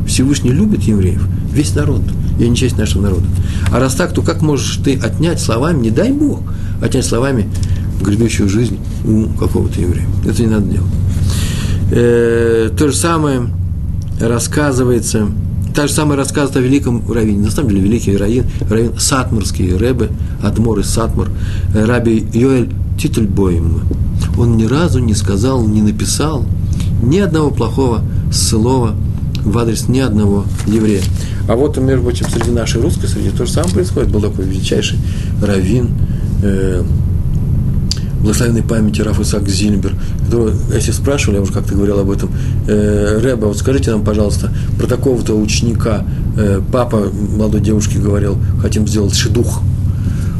Всевышний 0.07 0.51
любит 0.51 0.81
евреев, 0.81 1.23
весь 1.51 1.73
народ, 1.75 2.01
и 2.39 2.45
они 2.45 2.55
часть 2.55 2.77
нашего 2.77 3.03
народа. 3.03 3.25
А 3.71 3.79
раз 3.79 3.95
так, 3.95 4.13
то 4.13 4.21
как 4.21 4.41
можешь 4.41 4.77
ты 4.83 4.95
отнять 4.97 5.39
словами, 5.39 5.81
не 5.81 5.89
дай 5.91 6.11
Бог, 6.11 6.41
отнять 6.81 7.05
словами 7.05 7.49
грядущую 8.01 8.49
жизнь 8.49 8.77
у 9.05 9.27
какого-то 9.37 9.79
еврея? 9.79 10.07
Это 10.25 10.41
не 10.41 10.49
надо 10.49 10.65
делать. 10.67 10.91
Э, 11.91 12.69
то 12.77 12.87
же 12.87 12.95
самое 12.95 13.49
рассказывается, 14.19 15.27
та 15.73 15.87
же 15.87 15.93
самая 15.93 16.17
рассказывает 16.17 16.57
о 16.57 16.61
великом 16.61 17.03
раввине, 17.11 17.45
на 17.45 17.51
самом 17.51 17.69
деле 17.69 17.81
великий 17.81 18.15
раввин, 18.17 18.45
раввин 18.69 18.91
Сатмарский, 18.97 19.75
Рэбе, 19.75 20.09
Адмор 20.41 20.79
из 20.79 20.89
Сатмар, 20.89 21.29
э, 21.73 21.85
Раби 21.85 22.25
Йоэль 22.33 22.69
Тительбоем 22.97 23.81
он 24.37 24.57
ни 24.57 24.65
разу 24.65 24.99
не 24.99 25.13
сказал, 25.13 25.65
не 25.65 25.81
написал 25.81 26.45
ни 27.01 27.19
одного 27.19 27.51
плохого 27.51 28.01
слова 28.31 28.95
в 29.45 29.57
адрес 29.57 29.87
ни 29.87 29.99
одного 29.99 30.45
еврея. 30.67 31.01
А 31.47 31.55
вот, 31.55 31.77
между 31.77 32.03
прочим, 32.03 32.25
среди 32.29 32.51
нашей 32.51 32.81
русской 32.81 33.07
среди 33.07 33.29
то 33.29 33.45
же 33.45 33.51
самое 33.51 33.73
происходит. 33.73 34.09
Был 34.09 34.21
такой 34.21 34.45
величайший 34.45 34.97
раввин, 35.41 35.89
э, 36.43 36.83
благословенной 38.21 38.63
памяти 38.63 39.01
Раф 39.01 39.19
Исаак 39.19 39.47
Зильбер, 39.47 39.95
которого, 40.25 40.51
если 40.73 40.91
спрашивали, 40.91 41.37
я 41.37 41.43
уже 41.43 41.53
как-то 41.53 41.75
говорил 41.75 41.99
об 41.99 42.09
этом, 42.09 42.31
э, 42.67 43.19
Рэба, 43.21 43.45
вот 43.45 43.57
скажите 43.57 43.91
нам, 43.91 44.03
пожалуйста, 44.03 44.51
про 44.79 44.87
такого-то 44.87 45.35
ученика, 45.35 46.03
э, 46.35 46.59
папа 46.71 47.11
молодой 47.37 47.61
девушке 47.61 47.99
говорил, 47.99 48.37
хотим 48.61 48.87
сделать 48.87 49.13
шедух, 49.13 49.61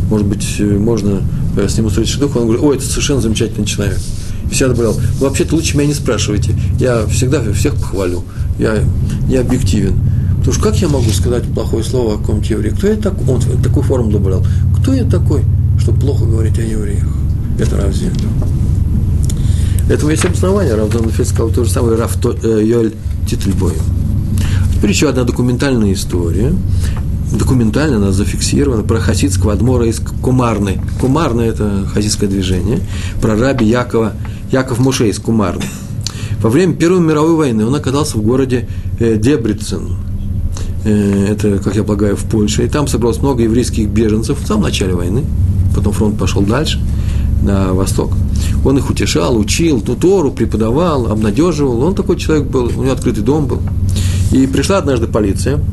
может 0.10 0.28
быть, 0.28 0.56
э, 0.60 0.64
можно 0.64 1.22
я 1.62 1.70
с 1.70 1.78
ним 1.78 1.86
устроить 1.86 2.10
шедух, 2.10 2.36
он 2.36 2.44
говорит, 2.44 2.64
ой, 2.64 2.76
это 2.78 2.86
совершенно 2.86 3.22
замечательный 3.22 3.66
человек. 3.66 3.98
И 4.50 4.54
всегда 4.54 4.74
добавлял, 4.74 5.00
вообще-то 5.20 5.56
лучше 5.56 5.78
меня 5.78 5.88
не 5.88 5.94
спрашивайте, 5.94 6.56
я 6.80 7.06
всегда 7.08 7.42
всех 7.54 7.76
похвалю, 7.76 8.24
я, 8.58 8.84
я 9.28 9.42
объективен. 9.42 9.96
Потому 10.38 10.54
что 10.54 10.64
как 10.64 10.76
я 10.78 10.88
могу 10.88 11.10
сказать 11.10 11.44
плохое 11.46 11.84
слово 11.84 12.16
о 12.16 12.18
каком-то 12.18 12.46
еврее? 12.54 12.72
Кто 12.72 12.88
я 12.88 12.96
такой? 12.98 13.28
Он 13.28 13.42
такую 13.64 13.84
форму 13.84 14.12
добавлял. 14.12 14.46
Кто 14.80 14.94
я 14.94 15.04
такой, 15.04 15.42
чтобы 15.80 16.00
плохо 16.00 16.26
говорить 16.26 16.58
о 16.60 16.62
евреях? 16.62 17.08
Это 17.60 17.78
Рав 17.78 17.94
Зильбер. 17.94 18.30
Этому 19.90 20.12
есть 20.12 20.26
обоснование. 20.26 20.76
Рав 20.76 20.90
Дональд 20.90 21.14
сказал 21.14 21.50
то 21.50 21.64
же 21.64 21.72
самое 21.72 21.98
Раф 21.98 22.18
э, 22.24 22.64
Йоэль 22.64 22.94
Тительбоем. 23.28 23.82
Теперь 24.76 24.92
еще 24.92 25.10
одна 25.10 25.24
документальная 25.24 25.94
история 25.94 26.54
документально 27.32 27.98
она 27.98 28.12
зафиксирована, 28.12 28.84
про 28.84 29.00
хасидского 29.00 29.54
адмора 29.54 29.88
из 29.88 30.00
Кумарны. 30.00 30.80
Кумарна– 31.00 31.42
это 31.42 31.86
хасидское 31.94 32.30
движение, 32.30 32.80
про 33.22 33.36
раби 33.36 33.66
Якова, 33.66 34.14
Яков 34.52 34.80
Муше 34.80 35.10
из 35.10 35.20
Кумарны. 35.20 35.64
Во 36.42 36.50
время 36.50 36.74
Первой 36.74 37.00
мировой 37.00 37.36
войны 37.36 37.66
он 37.66 37.76
оказался 37.76 38.18
в 38.18 38.22
городе 38.22 38.68
э, 39.00 39.18
Дебрицен, 39.18 39.98
э, 40.84 41.28
это, 41.32 41.60
как 41.60 41.76
я 41.76 41.84
полагаю, 41.84 42.16
в 42.16 42.24
Польше, 42.26 42.66
и 42.66 42.68
там 42.68 42.88
собралось 42.88 43.20
много 43.20 43.44
еврейских 43.44 43.90
беженцев 43.90 44.40
в 44.42 44.48
самом 44.48 44.64
начале 44.64 44.94
войны, 44.94 45.24
потом 45.76 45.94
фронт 45.94 46.18
пошел 46.18 46.42
дальше, 46.42 46.80
на 47.42 47.74
восток. 47.74 48.12
Он 48.64 48.78
их 48.78 48.90
утешал, 48.90 49.38
учил, 49.38 49.82
Тору 49.82 50.32
преподавал, 50.32 51.12
обнадеживал. 51.12 51.84
Он 51.84 51.94
такой 51.94 52.18
человек 52.18 52.48
был, 52.48 52.66
у 52.66 52.82
него 52.82 52.92
открытый 52.92 53.24
дом 53.24 53.46
был. 53.46 53.62
И 54.32 54.48
пришла 54.48 54.80
однажды 54.80 55.08
полиция– 55.08 55.60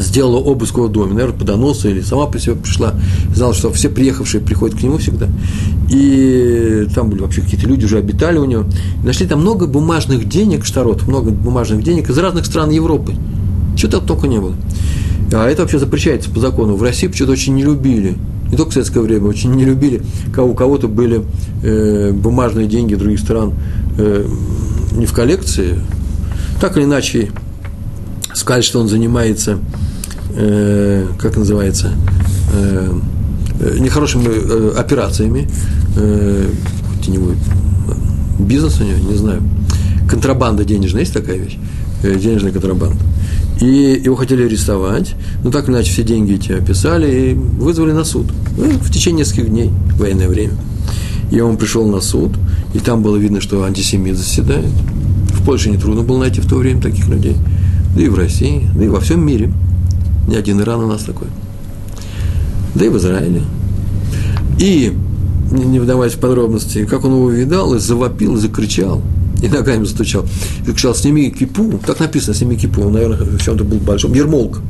сделала 0.00 0.38
обыск 0.38 0.78
в 0.78 0.88
доме, 0.88 1.12
наверное, 1.12 1.38
по 1.38 1.88
или 1.88 2.00
сама 2.00 2.26
по 2.26 2.38
себе 2.38 2.54
пришла, 2.56 2.94
знала, 3.34 3.54
что 3.54 3.70
все 3.72 3.88
приехавшие 3.88 4.40
приходят 4.40 4.78
к 4.78 4.82
нему 4.82 4.98
всегда. 4.98 5.28
И 5.90 6.86
там 6.94 7.10
были 7.10 7.20
вообще 7.20 7.42
какие-то 7.42 7.68
люди, 7.68 7.84
уже 7.84 7.98
обитали 7.98 8.38
у 8.38 8.44
него. 8.44 8.64
И 9.02 9.06
нашли 9.06 9.26
там 9.26 9.40
много 9.40 9.66
бумажных 9.66 10.28
денег, 10.28 10.64
штарот, 10.64 11.06
много 11.06 11.30
бумажных 11.30 11.82
денег 11.82 12.08
из 12.10 12.18
разных 12.18 12.46
стран 12.46 12.70
Европы. 12.70 13.14
Чего 13.76 13.92
там 13.92 14.06
только 14.06 14.26
не 14.26 14.38
было. 14.38 14.54
А 15.32 15.48
это 15.48 15.62
вообще 15.62 15.78
запрещается 15.78 16.30
по 16.30 16.40
закону. 16.40 16.74
В 16.74 16.82
России 16.82 17.06
почему-то 17.06 17.32
очень 17.32 17.54
не 17.54 17.62
любили. 17.62 18.16
Не 18.50 18.56
только 18.56 18.70
в 18.70 18.74
советское 18.74 19.00
время, 19.00 19.26
очень 19.26 19.54
не 19.54 19.64
любили, 19.64 20.02
у 20.36 20.54
кого-то 20.54 20.88
были 20.88 21.22
э, 21.62 22.10
бумажные 22.10 22.66
деньги 22.66 22.96
других 22.96 23.20
стран 23.20 23.54
э, 23.96 24.26
не 24.92 25.06
в 25.06 25.12
коллекции. 25.12 25.78
Так 26.60 26.76
или 26.76 26.82
иначе, 26.82 27.30
сказали, 28.34 28.62
что 28.62 28.80
он 28.80 28.88
занимается 28.88 29.60
э, 30.34 31.06
как 31.18 31.36
называется, 31.36 31.92
э, 32.52 32.92
э, 33.60 33.78
нехорошими 33.78 34.78
операциями, 34.78 35.48
э, 35.96 36.48
теневой 37.04 37.36
бизнес 38.38 38.80
у 38.80 38.84
него, 38.84 38.98
не 38.98 39.16
знаю, 39.16 39.42
контрабанда 40.08 40.64
денежная, 40.64 41.00
есть 41.00 41.12
такая 41.12 41.36
вещь, 41.36 41.58
денежная 42.02 42.52
контрабанда. 42.52 42.96
И 43.60 44.00
его 44.02 44.16
хотели 44.16 44.44
арестовать, 44.44 45.14
но 45.44 45.50
так 45.50 45.68
или 45.68 45.74
иначе 45.74 45.92
все 45.92 46.02
деньги 46.02 46.34
эти 46.34 46.52
описали 46.52 47.30
и 47.30 47.34
вызвали 47.34 47.92
на 47.92 48.04
суд. 48.04 48.26
Ну, 48.56 48.70
в 48.70 48.90
течение 48.90 49.20
нескольких 49.20 49.50
дней, 49.50 49.70
военное 49.98 50.28
время. 50.28 50.54
И 51.30 51.40
он 51.40 51.58
пришел 51.58 51.86
на 51.86 52.00
суд, 52.00 52.32
и 52.72 52.78
там 52.78 53.02
было 53.02 53.16
видно, 53.16 53.40
что 53.40 53.62
антисемит 53.62 54.16
заседает. 54.16 54.72
В 55.34 55.44
Польше 55.44 55.70
нетрудно 55.70 56.02
было 56.02 56.20
найти 56.20 56.40
в 56.40 56.48
то 56.48 56.56
время 56.56 56.80
таких 56.80 57.06
людей. 57.08 57.36
Да 57.94 58.02
и 58.02 58.08
в 58.08 58.14
России, 58.14 58.66
да 58.74 58.84
и 58.84 58.88
во 58.88 59.00
всем 59.00 59.24
мире– 59.24 59.52
не 60.26 60.36
один 60.36 60.60
Иран 60.60 60.80
у 60.80 60.86
нас 60.86 61.02
такой. 61.02 61.28
Да 62.74 62.84
и 62.84 62.88
в 62.88 62.96
Израиле. 62.98 63.42
И, 64.58 64.92
не 65.50 65.80
вдаваясь 65.80 66.12
в 66.12 66.18
подробности, 66.18 66.84
как 66.84 67.04
он 67.04 67.12
его 67.12 67.30
видал, 67.30 67.74
и 67.74 67.78
завопил, 67.78 68.36
и 68.36 68.40
закричал. 68.40 69.02
и 69.42 69.48
ногами 69.48 69.84
застучал. 69.84 70.24
И 70.66 70.70
кричал, 70.70 70.94
сними 70.94 71.30
кипу, 71.30 71.80
так 71.86 71.98
написано, 72.00 72.34
сними 72.34 72.56
кипу, 72.56 72.82
он, 72.82 72.92
наверное, 72.92 73.16
в 73.18 73.42
чем-то 73.42 73.64
был 73.64 73.78
большом, 73.78 74.12
ермолк. 74.12 74.60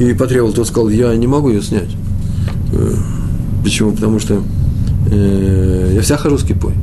И 0.00 0.14
потребовал, 0.14 0.52
тот 0.52 0.66
сказал, 0.66 0.88
я 0.88 1.14
не 1.16 1.26
могу 1.26 1.50
ее 1.50 1.62
снять. 1.62 1.90
Э, 2.72 2.94
почему? 3.62 3.92
Потому 3.92 4.20
что 4.20 4.42
э, 5.10 5.92
я 5.94 6.00
вся 6.02 6.16
хожу 6.16 6.38
с 6.38 6.44
кипой. 6.44 6.74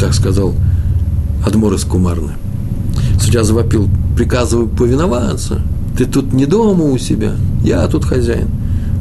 Так 0.00 0.14
сказал 0.14 0.54
Адмор 1.44 1.74
из 1.74 1.84
Кумарны. 1.84 2.32
Судья 3.20 3.42
завопил, 3.42 3.88
приказываю 4.16 4.68
повиноваться. 4.68 5.60
Ты 5.98 6.06
тут 6.06 6.32
не 6.32 6.46
дома 6.46 6.84
у 6.84 6.96
себя, 6.96 7.32
я 7.64 7.84
тут 7.88 8.04
хозяин. 8.04 8.46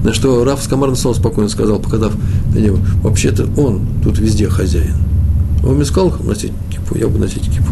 На 0.04 0.14
что 0.16 0.44
Раф 0.44 0.64
Скамарн 0.64 0.96
снова 0.96 1.14
спокойно 1.14 1.48
сказал, 1.48 1.78
показав 1.78 2.14
на 2.56 2.58
него, 2.58 2.80
вообще-то 3.04 3.48
он 3.56 3.82
тут 4.04 4.18
везде 4.18 4.50
хозяин. 4.50 4.96
Он 5.64 5.76
мне 5.76 5.86
сказал 5.86 6.16
носить 6.26 6.54
кипу, 6.72 6.98
я 6.98 7.08
буду 7.08 7.20
носить 7.20 7.44
кипу. 7.44 7.72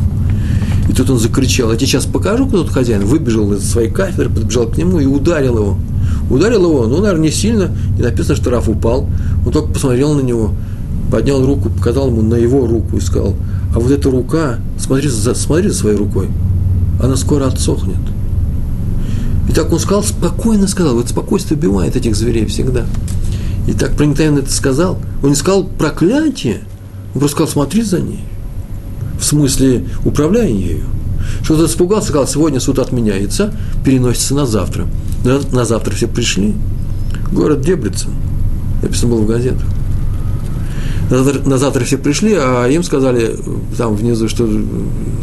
И 0.87 0.93
тут 0.93 1.09
он 1.09 1.17
закричал, 1.17 1.71
я 1.71 1.75
тебе 1.75 1.87
сейчас 1.87 2.05
покажу, 2.05 2.45
кто 2.45 2.61
тут 2.61 2.71
хозяин. 2.71 3.03
Выбежал 3.03 3.51
из 3.53 3.67
своей 3.67 3.89
кафедры, 3.89 4.29
подбежал 4.29 4.67
к 4.67 4.77
нему 4.77 4.99
и 4.99 5.07
ударил 5.07 5.57
его. 5.57 5.77
Ударил 6.29 6.65
его, 6.65 6.85
ну, 6.85 7.01
наверное, 7.01 7.23
не 7.23 7.31
сильно, 7.31 7.75
не 7.97 8.03
написано, 8.03 8.35
что 8.35 8.51
Раф 8.51 8.69
упал. 8.69 9.09
Он 9.43 9.51
только 9.51 9.73
посмотрел 9.73 10.13
на 10.13 10.21
него, 10.21 10.51
поднял 11.11 11.43
руку, 11.43 11.71
показал 11.71 12.09
ему 12.09 12.21
на 12.21 12.35
его 12.35 12.67
руку 12.67 12.97
и 12.97 13.01
сказал, 13.01 13.33
а 13.73 13.79
вот 13.79 13.89
эта 13.89 14.07
рука, 14.11 14.59
смотри 14.77 15.09
за, 15.09 15.33
смотри 15.33 15.69
за 15.69 15.75
своей 15.75 15.97
рукой, 15.97 16.27
она 17.01 17.15
скоро 17.15 17.47
отсохнет. 17.47 17.97
И 19.47 19.53
так 19.53 19.71
он 19.71 19.79
сказал, 19.79 20.03
спокойно 20.03 20.67
сказал, 20.67 20.95
вот 20.95 21.09
спокойствие 21.09 21.57
убивает 21.57 21.95
этих 21.95 22.15
зверей 22.15 22.45
всегда. 22.45 22.85
И 23.67 23.73
так 23.73 23.95
проникновенно 23.95 24.39
это 24.39 24.51
сказал. 24.51 24.97
Он 25.23 25.29
не 25.29 25.35
сказал 25.35 25.63
проклятие, 25.63 26.61
он 27.13 27.19
просто 27.19 27.37
сказал, 27.37 27.51
смотри 27.51 27.81
за 27.83 27.99
ней. 27.99 28.23
В 29.19 29.23
смысле, 29.23 29.85
управляй 30.03 30.51
ею. 30.51 30.85
Что-то 31.43 31.65
испугался, 31.65 32.09
сказал, 32.09 32.27
сегодня 32.27 32.59
суд 32.59 32.79
отменяется, 32.79 33.53
переносится 33.83 34.35
на 34.35 34.45
завтра. 34.45 34.87
На, 35.23 35.39
на 35.51 35.65
завтра 35.65 35.93
все 35.93 36.07
пришли. 36.07 36.53
Город 37.31 37.61
Дебрицен. 37.61 38.11
Написано 38.81 39.11
было 39.11 39.21
в 39.21 39.27
газетах. 39.27 39.65
На 41.09 41.21
на 41.21 41.57
завтра 41.57 41.83
все 41.83 41.97
пришли, 41.97 42.33
а 42.35 42.67
им 42.67 42.83
сказали 42.83 43.35
там 43.77 43.95
внизу, 43.95 44.27
что 44.27 44.49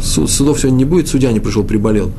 судов 0.01 0.59
сегодня 0.59 0.77
не 0.77 0.85
будет, 0.85 1.09
судья 1.09 1.31
не 1.31 1.41
пришел, 1.41 1.63
приболел. 1.63 2.11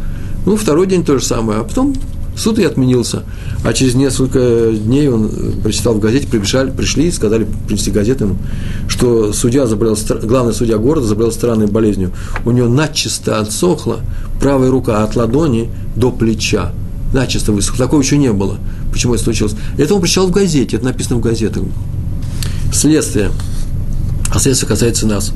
Ну, 0.47 0.57
второй 0.57 0.87
день 0.87 1.05
то 1.05 1.19
же 1.19 1.25
самое, 1.25 1.61
а 1.61 1.65
потом 1.65 1.95
суд 2.37 2.59
и 2.59 2.65
отменился. 2.65 3.23
А 3.65 3.73
через 3.73 3.95
несколько 3.95 4.73
дней 4.73 5.09
он 5.09 5.31
прочитал 5.63 5.95
в 5.95 6.01
газете, 6.01 6.27
прибежали, 6.27 6.71
пришли 6.71 7.07
и 7.07 7.11
сказали, 7.11 7.47
принесли 7.67 7.93
газеты 7.93 8.25
ему, 8.25 8.37
что 8.89 9.33
судья 9.33 9.67
заболел, 9.67 9.97
главный 10.23 10.53
судья 10.53 10.77
города 10.77 11.07
заболел 11.07 11.33
странной 11.33 11.67
болезнью. 11.67 12.13
У 12.45 12.51
него 12.51 12.69
начисто 12.69 13.39
отсохла 13.39 14.01
правая 14.41 14.71
рука 14.71 15.03
от 15.03 15.17
ладони 15.17 15.71
до 15.97 16.11
плеча. 16.11 16.73
Начисто 17.13 17.53
высохла. 17.53 17.87
Такого 17.87 18.03
еще 18.03 18.19
не 18.19 18.33
было. 18.33 18.59
Почему 18.93 19.15
это 19.15 19.23
случилось? 19.23 19.55
Это 19.79 19.95
он 19.95 20.01
прочитал 20.01 20.27
в 20.27 20.33
газете, 20.33 20.77
это 20.77 20.85
написано 20.85 21.17
в 21.17 21.21
газетах. 21.21 21.63
Следствие. 22.73 23.31
А 24.33 24.41
следствие 24.41 24.69
касается 24.69 25.07
нас. 25.07 25.33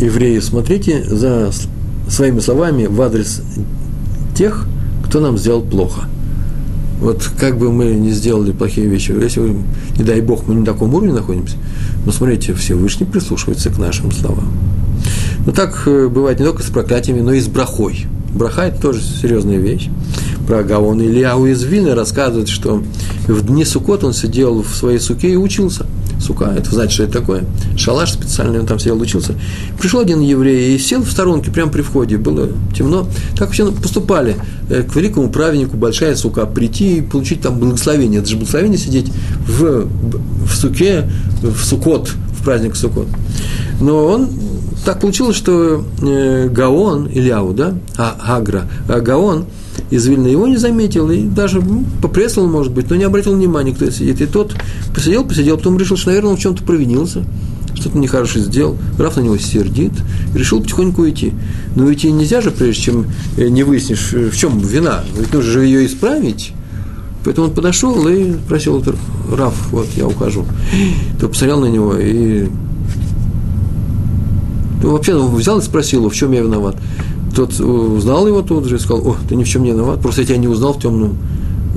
Евреи, 0.00 0.40
смотрите 0.40 1.04
за 1.04 1.50
своими 2.08 2.40
словами 2.40 2.86
в 2.86 3.00
адрес 3.02 3.42
тех, 4.34 4.66
кто 5.04 5.20
нам 5.20 5.38
сделал 5.38 5.62
плохо. 5.62 6.08
Вот 7.00 7.30
как 7.38 7.58
бы 7.58 7.70
мы 7.70 7.86
не 7.94 8.10
сделали 8.10 8.52
плохие 8.52 8.86
вещи, 8.86 9.12
если, 9.12 9.54
не 9.98 10.04
дай 10.04 10.20
Бог, 10.20 10.46
мы 10.46 10.54
на 10.54 10.64
таком 10.64 10.94
уровне 10.94 11.12
находимся, 11.12 11.56
но 12.06 12.12
смотрите, 12.12 12.54
Всевышний 12.54 13.06
прислушивается 13.06 13.70
к 13.70 13.78
нашим 13.78 14.12
словам. 14.12 14.50
Но 15.44 15.52
так 15.52 15.82
э, 15.86 16.08
бывает 16.08 16.40
не 16.40 16.46
только 16.46 16.62
с 16.62 16.66
проклятиями, 16.66 17.20
но 17.20 17.34
и 17.34 17.40
с 17.40 17.48
брахой. 17.48 18.06
Браха– 18.32 18.62
это 18.64 18.80
тоже 18.80 19.02
серьезная 19.02 19.58
вещь. 19.58 19.88
Про 20.46 20.62
Гаон 20.62 21.00
Ильяу 21.00 21.46
из 21.46 21.64
рассказывает, 21.86 22.48
что 22.48 22.82
в 23.28 23.46
дни 23.46 23.64
Суккот 23.64 24.04
он 24.04 24.12
сидел 24.12 24.62
в 24.62 24.74
своей 24.74 24.98
суке 24.98 25.30
и 25.30 25.36
учился– 25.36 25.86
сука, 26.20 26.52
это 26.56 26.70
значит, 26.74 26.92
что 26.92 27.04
это 27.04 27.20
такое? 27.20 27.44
Шалаш 27.76 28.12
специальный, 28.12 28.60
он 28.60 28.66
там 28.66 28.78
сидел, 28.78 29.00
учился. 29.00 29.34
Пришел 29.78 30.00
один 30.00 30.20
еврей 30.20 30.74
и 30.74 30.78
сел 30.78 31.02
в 31.02 31.10
сторонке 31.10 31.50
прямо 31.50 31.70
при 31.70 31.82
входе, 31.82 32.16
было 32.16 32.48
темно. 32.74 33.08
Так 33.32 33.48
вообще 33.48 33.70
поступали 33.70 34.36
э, 34.70 34.82
к 34.82 34.94
великому 34.96 35.28
праведнику, 35.28 35.76
большая 35.76 36.14
сука, 36.16 36.46
прийти 36.46 36.98
и 36.98 37.00
получить 37.02 37.40
там 37.40 37.58
благословение. 37.58 38.20
Это 38.20 38.28
же 38.28 38.36
благословение 38.36 38.78
сидеть 38.78 39.12
в, 39.46 39.86
в 40.46 40.54
суке, 40.54 41.10
в 41.42 41.64
сукот, 41.64 42.08
в 42.08 42.44
праздник 42.44 42.76
сукот. 42.76 43.08
Но 43.80 44.06
он 44.06 44.28
так 44.84 45.00
получилось, 45.00 45.36
что 45.36 45.84
э, 46.02 46.48
Гаон, 46.48 47.08
Ильяу, 47.08 47.52
да, 47.52 47.74
а, 47.96 48.36
Агра, 48.36 48.68
а 48.88 49.00
Гаон– 49.00 49.46
из 49.90 50.06
Вильна 50.06 50.28
его 50.28 50.46
не 50.46 50.56
заметил 50.56 51.10
и 51.10 51.22
даже 51.22 51.60
ну, 51.60 51.84
попресывал, 52.02 52.48
может 52.48 52.72
быть, 52.72 52.90
но 52.90 52.96
не 52.96 53.04
обратил 53.04 53.34
внимания, 53.34 53.72
кто 53.72 53.88
сидит. 53.90 54.20
И 54.20 54.26
тот 54.26 54.56
посидел, 54.94 55.24
посидел, 55.24 55.56
потом 55.56 55.78
решил, 55.78 55.96
что, 55.96 56.08
наверное, 56.08 56.32
он 56.32 56.36
в 56.36 56.40
чем-то 56.40 56.64
провинился, 56.64 57.24
что-то 57.74 57.98
нехорошее 57.98 58.44
сделал. 58.44 58.76
Раф 58.98 59.16
на 59.16 59.20
него 59.20 59.38
сердит, 59.38 59.92
решил 60.34 60.60
потихоньку 60.60 61.02
уйти. 61.02 61.32
Но 61.76 61.84
уйти 61.84 62.10
нельзя 62.10 62.40
же, 62.40 62.50
прежде 62.50 62.82
чем 62.82 63.06
э, 63.36 63.48
не 63.48 63.62
выяснишь, 63.62 64.12
э, 64.12 64.30
в 64.30 64.36
чем 64.36 64.58
вина. 64.58 65.04
Ведь 65.16 65.32
нужно 65.32 65.50
же 65.52 65.64
ее 65.64 65.86
исправить. 65.86 66.52
Поэтому 67.24 67.48
он 67.48 67.54
подошел 67.54 68.06
и 68.08 68.32
спросил, 68.44 68.82
Раф, 69.32 69.54
вот 69.70 69.86
я 69.96 70.06
ухожу. 70.06 70.46
То 71.20 71.28
посмотрел 71.28 71.60
на 71.60 71.66
него 71.66 71.96
и 71.96 72.48
ну, 74.82 74.92
вообще 74.92 75.18
взял 75.18 75.58
и 75.58 75.62
спросил, 75.62 76.08
в 76.08 76.14
чем 76.14 76.32
я 76.32 76.40
виноват 76.40 76.76
тот 77.36 77.60
узнал 77.60 78.26
его 78.26 78.40
тут 78.40 78.64
же 78.64 78.76
и 78.76 78.78
сказал, 78.78 79.06
о, 79.06 79.16
ты 79.28 79.36
ни 79.36 79.44
в 79.44 79.48
чем 79.48 79.62
не 79.62 79.70
виноват, 79.70 80.00
просто 80.00 80.22
я 80.22 80.26
тебя 80.26 80.38
не 80.38 80.48
узнал 80.48 80.72
в 80.72 80.80
темном 80.80 81.18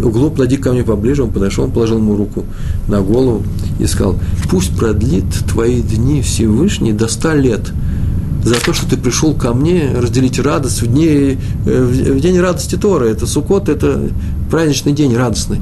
углу, 0.02 0.32
подойди 0.32 0.56
ко 0.56 0.72
мне 0.72 0.84
поближе, 0.84 1.24
он 1.24 1.32
подошел, 1.32 1.66
он 1.66 1.72
положил 1.72 1.98
ему 1.98 2.16
руку 2.16 2.46
на 2.88 3.02
голову 3.02 3.44
и 3.78 3.86
сказал, 3.86 4.16
пусть 4.50 4.76
продлит 4.78 5.26
твои 5.50 5.82
дни 5.82 6.22
Всевышний 6.22 6.94
до 6.94 7.10
ста 7.10 7.36
лет, 7.36 7.74
за 8.42 8.56
то, 8.56 8.72
что 8.72 8.90
ты 8.90 8.96
пришел 8.96 9.34
ко 9.34 9.54
мне 9.54 9.92
разделить 9.94 10.40
радость 10.40 10.82
в, 10.82 10.88
дне, 10.88 11.38
э, 11.66 12.14
в 12.16 12.22
день 12.22 12.40
радости 12.40 12.76
Торы. 12.76 13.10
Это 13.10 13.28
Суккот, 13.28 13.68
это 13.68 14.10
праздничный 14.50 14.94
день 14.94 15.14
радостный. 15.18 15.60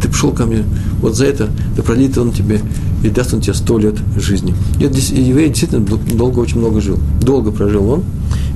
Ты 0.00 0.08
пришел 0.08 0.30
ко 0.30 0.46
мне, 0.46 0.62
вот 1.00 1.16
за 1.16 1.26
это, 1.26 1.48
да 1.76 1.82
продлит 1.82 2.16
он 2.16 2.30
тебе 2.30 2.60
и 3.02 3.08
даст 3.08 3.34
он 3.34 3.40
тебе 3.40 3.54
сто 3.54 3.78
лет 3.78 3.94
жизни. 4.16 4.54
И 4.78 4.84
еврей 4.84 5.48
действительно 5.48 5.84
долго, 5.84 6.40
очень 6.40 6.58
много 6.58 6.80
жил. 6.80 6.98
Долго 7.20 7.50
прожил 7.50 7.88
он, 7.88 8.04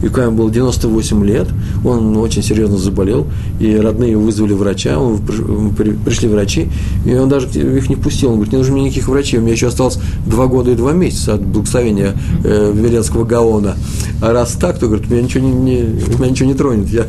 и 0.02 0.08
когда 0.08 0.24
ему 0.24 0.36
было 0.36 0.50
98 0.50 1.24
лет, 1.24 1.48
он 1.84 2.16
очень 2.18 2.42
серьезно 2.42 2.76
заболел, 2.76 3.26
и 3.58 3.74
родные 3.76 4.16
вызвали 4.16 4.52
врача, 4.52 4.98
он, 4.98 5.20
пришли 5.20 6.28
врачи, 6.28 6.68
и 7.04 7.14
он 7.14 7.28
даже 7.28 7.46
их 7.48 7.88
не 7.88 7.96
пустил. 7.96 8.30
Он 8.30 8.34
говорит, 8.36 8.52
не 8.52 8.58
нужно 8.58 8.74
мне 8.74 8.84
никаких 8.84 9.08
врачей, 9.08 9.38
у 9.38 9.42
меня 9.42 9.52
еще 9.52 9.68
осталось 9.68 9.98
два 10.26 10.46
года 10.46 10.70
и 10.70 10.74
два 10.74 10.92
месяца 10.92 11.34
от 11.34 11.42
благословения 11.42 12.14
э, 12.44 12.72
Веленского 12.74 13.24
Гаона. 13.24 13.74
А 14.20 14.32
раз 14.32 14.52
так, 14.52 14.78
то, 14.78 14.86
говорит, 14.86 15.10
меня 15.10 15.22
ничего 15.22 15.44
не, 15.44 15.52
не, 15.52 15.82
меня 16.18 16.30
ничего 16.30 16.48
не 16.48 16.54
тронет, 16.54 16.88
я, 16.88 17.06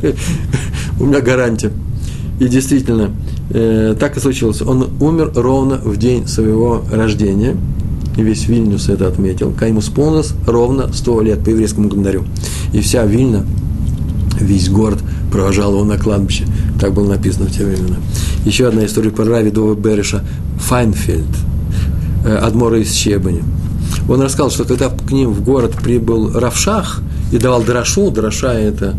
у 1.00 1.06
меня 1.06 1.22
гарантия. 1.22 1.72
И 2.40 2.48
действительно, 2.48 3.12
э, 3.50 3.96
так 4.00 4.18
и 4.18 4.20
случилось. 4.20 4.62
Он 4.62 4.90
умер 5.00 5.32
ровно 5.36 5.78
в 5.78 5.98
день 5.98 6.28
своего 6.28 6.84
рождения– 6.92 7.56
и 8.18 8.24
весь 8.24 8.48
Вильнюс 8.48 8.90
это 8.90 9.08
отметил, 9.08 9.52
когда 9.52 9.68
ему 9.68 9.80
исполнилось 9.80 10.34
ровно 10.48 10.92
100 10.92 11.22
лет 11.22 11.44
по 11.44 11.50
еврейскому 11.50 11.88
календарю. 11.88 12.26
И 12.74 12.82
вся 12.82 13.06
Вильна, 13.06 13.46
весь 14.40 14.70
город 14.70 15.00
провожал 15.32 15.74
его 15.74 15.84
на 15.86 15.98
кладбище. 15.98 16.46
Так 16.82 16.94
было 16.94 17.08
написано 17.08 17.46
в 17.46 17.52
те 17.52 17.64
времена. 17.64 17.98
Еще 18.44 18.68
одна 18.68 18.86
история 18.86 19.12
про 19.12 19.24
Рави 19.24 19.52
Дова 19.52 19.76
Береша 19.76 20.24
Файнфельд, 20.60 21.28
э, 22.26 22.36
Адмора 22.36 22.80
из 22.80 22.92
Щебани. 22.92 23.44
Он 24.10 24.22
рассказал, 24.22 24.50
что 24.50 24.66
когда 24.66 24.90
к 24.90 25.12
ним 25.12 25.32
в 25.32 25.44
город 25.44 25.74
прибыл 25.84 26.32
Равшах 26.34 27.02
и 27.32 27.38
давал 27.38 27.62
дрошу, 27.62 28.10
дроша– 28.10 28.54
это 28.56 28.96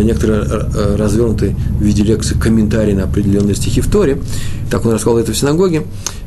некоторые 0.00 0.42
э, 0.42 0.96
развернутые 0.96 1.54
в 1.78 1.82
виде 1.82 2.02
лекции 2.02 2.34
комментарии 2.34 2.92
на 2.92 3.04
определенные 3.04 3.54
стихи 3.54 3.80
в 3.80 3.90
Торе, 3.90 4.18
так 4.70 4.84
он 4.86 4.92
рассказал 4.92 5.18
это 5.18 5.32
в 5.32 5.36
синагоге, 5.36 5.82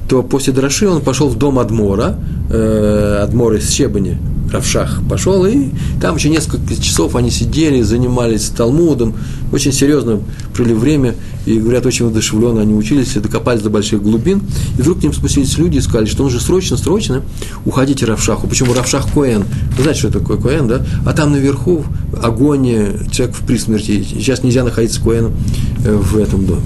то 0.07 0.21
после 0.21 0.53
Драши 0.53 0.87
он 0.87 1.01
пошел 1.01 1.29
в 1.29 1.37
дом 1.37 1.59
Адмора, 1.59 2.17
э, 2.49 3.19
Адмора 3.23 3.57
из 3.57 3.69
Щебани, 3.69 4.17
Равшах 4.55 5.01
пошел, 5.07 5.45
и 5.45 5.69
там 6.01 6.15
еще 6.15 6.29
несколько 6.29 6.75
часов 6.81 7.15
они 7.15 7.29
сидели, 7.29 7.81
занимались 7.81 8.49
Талмудом, 8.49 9.13
очень 9.51 9.71
серьезно 9.71 10.21
провели 10.53 10.73
время, 10.73 11.15
и, 11.45 11.59
говорят, 11.59 11.85
очень 11.85 12.05
воодушевленно 12.05 12.61
они 12.61 12.73
учились, 12.73 13.15
и 13.15 13.19
докопались 13.19 13.61
до 13.61 13.69
больших 13.69 14.01
глубин, 14.01 14.41
и 14.77 14.81
вдруг 14.81 14.99
к 14.99 15.03
ним 15.03 15.13
спустились 15.13 15.57
люди 15.57 15.77
и 15.77 15.81
сказали, 15.81 16.05
что 16.05 16.23
нужно 16.23 16.39
срочно, 16.39 16.77
срочно 16.77 17.21
уходите 17.65 18.05
Равшаху. 18.05 18.47
Почему 18.47 18.73
Равшах 18.73 19.11
Коэн? 19.13 19.43
Вы 19.75 19.83
знаете, 19.83 19.99
что 19.99 20.11
такое 20.11 20.37
Коэн, 20.37 20.67
да? 20.67 20.85
А 21.05 21.13
там 21.13 21.31
наверху 21.31 21.85
агония, 22.21 22.93
человек 23.11 23.35
в 23.35 23.45
присмерти, 23.45 24.03
сейчас 24.03 24.43
нельзя 24.43 24.63
находиться 24.63 25.01
Коэном 25.01 25.33
э, 25.85 25.95
в 25.95 26.17
этом 26.17 26.45
доме. 26.45 26.63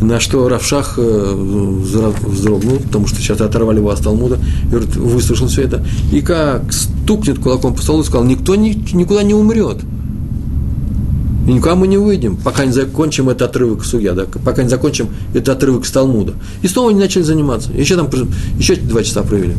На 0.00 0.20
что 0.20 0.48
Равшах 0.48 0.94
э, 0.98 1.34
вздрогнул, 1.34 2.78
потому 2.78 3.06
что 3.06 3.16
сейчас 3.20 3.40
оторвали 3.40 3.78
его 3.78 3.90
от 3.90 4.02
Талмуда, 4.02 4.38
и 4.70 4.74
выслушал 4.74 5.46
все 5.48 5.62
это. 5.62 5.84
И 6.12 6.20
как 6.20 6.72
стукнет 6.72 7.38
кулаком 7.38 7.74
по 7.74 7.82
столу 7.82 8.02
и 8.02 8.04
сказал, 8.04 8.24
никто 8.24 8.54
ни, 8.54 8.70
никуда 8.94 9.22
не 9.22 9.34
умрет. 9.34 9.78
И 11.46 11.52
никуда 11.52 11.74
мы 11.74 11.86
не 11.86 11.98
выйдем, 11.98 12.36
пока 12.36 12.64
не 12.64 12.72
закончим 12.72 13.28
этот 13.28 13.50
отрывок 13.50 13.84
судья, 13.84 14.14
да, 14.14 14.24
пока 14.44 14.62
не 14.62 14.68
закончим 14.68 15.08
этот 15.34 15.50
отрывок 15.50 15.84
с 15.84 15.90
Талмуда. 15.90 16.34
И 16.62 16.68
снова 16.68 16.90
они 16.90 16.98
начали 16.98 17.22
заниматься. 17.22 17.70
Еще 17.72 17.96
там, 17.96 18.08
еще 18.58 18.76
два 18.76 19.02
часа 19.02 19.22
провели. 19.22 19.54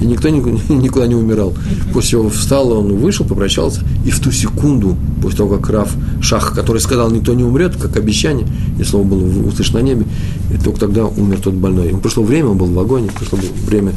И 0.00 0.06
никто 0.06 0.28
никуда 0.68 1.06
не 1.06 1.14
умирал. 1.14 1.54
После 1.92 2.10
чего 2.10 2.28
встал, 2.30 2.72
он 2.72 2.94
вышел, 2.96 3.26
попрощался, 3.26 3.82
и 4.04 4.10
в 4.10 4.20
ту 4.20 4.30
секунду, 4.30 4.96
после 5.22 5.38
того, 5.38 5.56
как 5.56 5.70
Раф 5.70 5.94
Шах, 6.20 6.54
который 6.54 6.80
сказал, 6.80 7.10
никто 7.10 7.34
не 7.34 7.44
умрет, 7.44 7.76
как 7.76 7.96
обещание, 7.96 8.46
и 8.78 8.84
слово 8.84 9.04
было 9.04 9.46
услышано 9.46 9.80
на 9.80 9.84
небе, 9.84 10.06
и 10.52 10.62
только 10.62 10.80
тогда 10.80 11.06
умер 11.06 11.40
тот 11.42 11.54
больной. 11.54 11.88
Ему 11.88 12.00
пришло 12.00 12.22
время, 12.22 12.48
он 12.48 12.58
был 12.58 12.66
в 12.66 12.74
вагоне, 12.74 13.10
пришло 13.16 13.38
время 13.66 13.92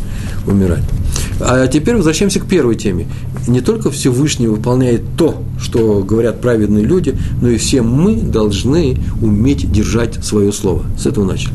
умирать. 0.46 0.84
А 1.40 1.68
теперь 1.68 1.96
возвращаемся 1.96 2.40
к 2.40 2.46
первой 2.46 2.76
теме. 2.76 3.08
Не 3.48 3.62
только 3.62 3.92
Всевышний 3.92 4.48
выполняет 4.48 5.02
то, 5.18 5.42
что 5.60 6.04
говорят 6.04 6.42
праведные 6.42 6.86
люди, 6.86 7.18
но 7.42 7.50
и 7.50 7.58
все 7.58 7.82
мы 7.82 8.16
должны 8.16 8.98
уметь 9.22 9.72
держать 9.72 10.24
свое 10.24 10.52
слово. 10.52 10.84
С 10.98 11.06
этого 11.06 11.26
начали. 11.26 11.54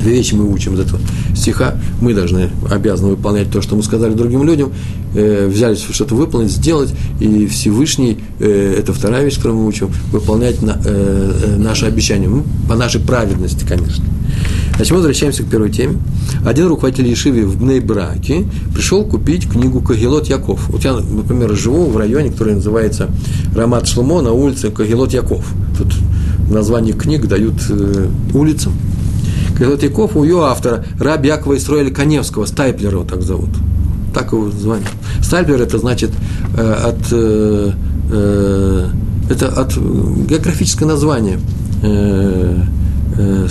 Две 0.00 0.14
вещи 0.14 0.34
мы 0.34 0.50
учим 0.50 0.74
из 0.74 0.80
этого 0.80 1.00
стиха. 1.40 1.74
Мы 2.00 2.14
должны, 2.14 2.50
обязаны 2.70 3.10
выполнять 3.10 3.50
то, 3.50 3.62
что 3.62 3.76
мы 3.76 3.82
сказали 3.82 4.12
другим 4.14 4.44
людям, 4.44 4.72
э, 5.14 5.48
взялись 5.48 5.84
что-то 5.90 6.14
выполнить, 6.14 6.50
сделать, 6.50 6.90
и 7.20 7.46
Всевышний, 7.46 8.18
э, 8.38 8.76
это 8.78 8.92
вторая 8.92 9.24
вещь, 9.24 9.36
которую 9.36 9.60
мы 9.60 9.66
учим, 9.66 9.90
выполнять 10.12 10.62
на, 10.62 10.80
э, 10.84 11.32
э 11.44 11.56
наши 11.56 11.86
обещания, 11.86 12.30
по 12.68 12.76
нашей 12.76 13.00
праведности, 13.00 13.64
конечно. 13.66 14.04
Значит, 14.76 14.92
мы 14.92 14.96
возвращаемся 14.98 15.42
к 15.42 15.46
первой 15.46 15.70
теме. 15.70 15.98
Один 16.46 16.68
руководитель 16.68 17.08
Ешиви 17.08 17.42
в 17.42 17.58
Бнейбраке 17.60 18.46
пришел 18.72 19.04
купить 19.04 19.46
книгу 19.46 19.82
Кагелот 19.82 20.28
Яков. 20.28 20.68
Вот 20.70 20.84
я, 20.84 20.94
например, 20.94 21.54
живу 21.54 21.90
в 21.90 21.96
районе, 21.98 22.30
который 22.30 22.54
называется 22.54 23.10
Рамат 23.54 23.86
Шломо 23.86 24.22
на 24.22 24.32
улице 24.32 24.70
Кагелот 24.70 25.12
Яков. 25.12 25.44
Тут 25.76 25.94
название 26.50 26.94
книг 26.94 27.26
дают 27.26 27.56
э, 27.68 28.08
улицам. 28.32 28.72
Кагелот 29.60 29.82
Яков 29.82 30.16
у 30.16 30.24
ее 30.24 30.42
автора 30.42 30.86
Раб 30.98 31.22
Якова 31.22 31.54
Исроэля 31.58 31.90
Коневского, 31.90 32.46
Стайплера 32.46 32.92
его 32.92 33.04
так 33.04 33.20
зовут. 33.20 33.50
Так 34.14 34.32
его 34.32 34.50
звание. 34.50 34.88
Стайплер 35.20 35.60
это 35.60 35.76
значит 35.78 36.12
э, 36.56 36.72
от 36.72 36.96
э, 37.12 37.72
э, 38.10 38.86
это 39.28 39.48
от 39.48 39.76
географическое 39.76 40.88
название. 40.88 41.38
Э, 41.82 42.56
э, 43.18 43.48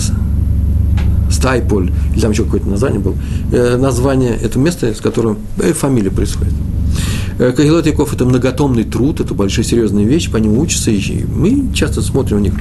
Стайполь, 1.30 1.92
или 2.12 2.20
там 2.20 2.32
еще 2.32 2.42
какое-то 2.42 2.68
название 2.68 2.98
было, 2.98 3.14
э, 3.52 3.76
название, 3.76 4.34
это 4.34 4.58
место, 4.58 4.92
с 4.92 5.00
которым 5.00 5.38
э, 5.58 5.72
фамилия 5.72 6.10
происходит. 6.10 6.54
Э, 7.40 7.52
Кагилот 7.52 7.86
Яков– 7.86 8.12
это 8.14 8.26
многотомный 8.26 8.84
труд, 8.84 9.18
это 9.20 9.32
большая 9.32 9.64
серьезная 9.64 10.04
вещь, 10.04 10.30
по 10.30 10.36
нему 10.36 10.60
учатся, 10.60 10.90
и 10.90 11.24
мы 11.24 11.72
часто 11.74 12.02
смотрим 12.02 12.36
у 12.36 12.40
них. 12.40 12.52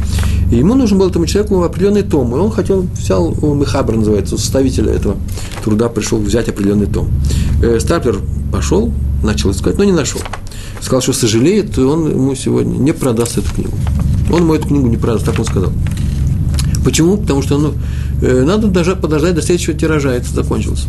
И 0.50 0.56
ему 0.56 0.74
нужен 0.74 0.98
был 0.98 1.10
этому 1.10 1.26
человеку 1.26 1.62
определенный 1.64 2.04
том, 2.04 2.34
и 2.34 2.40
он 2.40 2.50
хотел, 2.50 2.88
взял, 2.98 3.36
Мехабр 3.54 3.98
называется, 3.98 4.38
составитель 4.38 4.88
этого 4.88 5.18
труда 5.66 5.90
пришел 5.90 6.18
взять 6.18 6.48
определенный 6.48 6.86
том. 6.86 7.10
Стаплер 7.80 8.20
пошел, 8.54 8.94
начал 9.22 9.52
искать, 9.52 9.78
но 9.78 9.84
не 9.84 9.92
нашел. 9.92 10.22
Сказал, 10.80 11.02
что 11.02 11.12
сожалеет, 11.12 11.78
и 11.78 11.82
он 11.82 12.10
ему 12.10 12.34
сегодня 12.36 12.78
не 12.78 12.94
продаст 12.94 13.38
эту 13.38 13.54
книгу. 13.54 13.74
Он 14.32 14.44
ему 14.44 14.54
эту 14.54 14.70
книгу 14.70 14.88
не 14.88 14.96
продаст, 14.96 15.26
так 15.26 15.38
он 15.38 15.44
сказал. 15.44 15.74
Почему? 16.86 17.18
Потому 17.18 17.42
что 17.42 17.58
ну, 17.58 17.74
э, 18.22 18.44
надо 18.46 18.68
даже 18.68 18.96
подождать 18.96 19.36
до 19.36 19.42
следующего 19.42 19.78
тиража, 19.78 20.14
это 20.14 20.34
закончилось. 20.34 20.86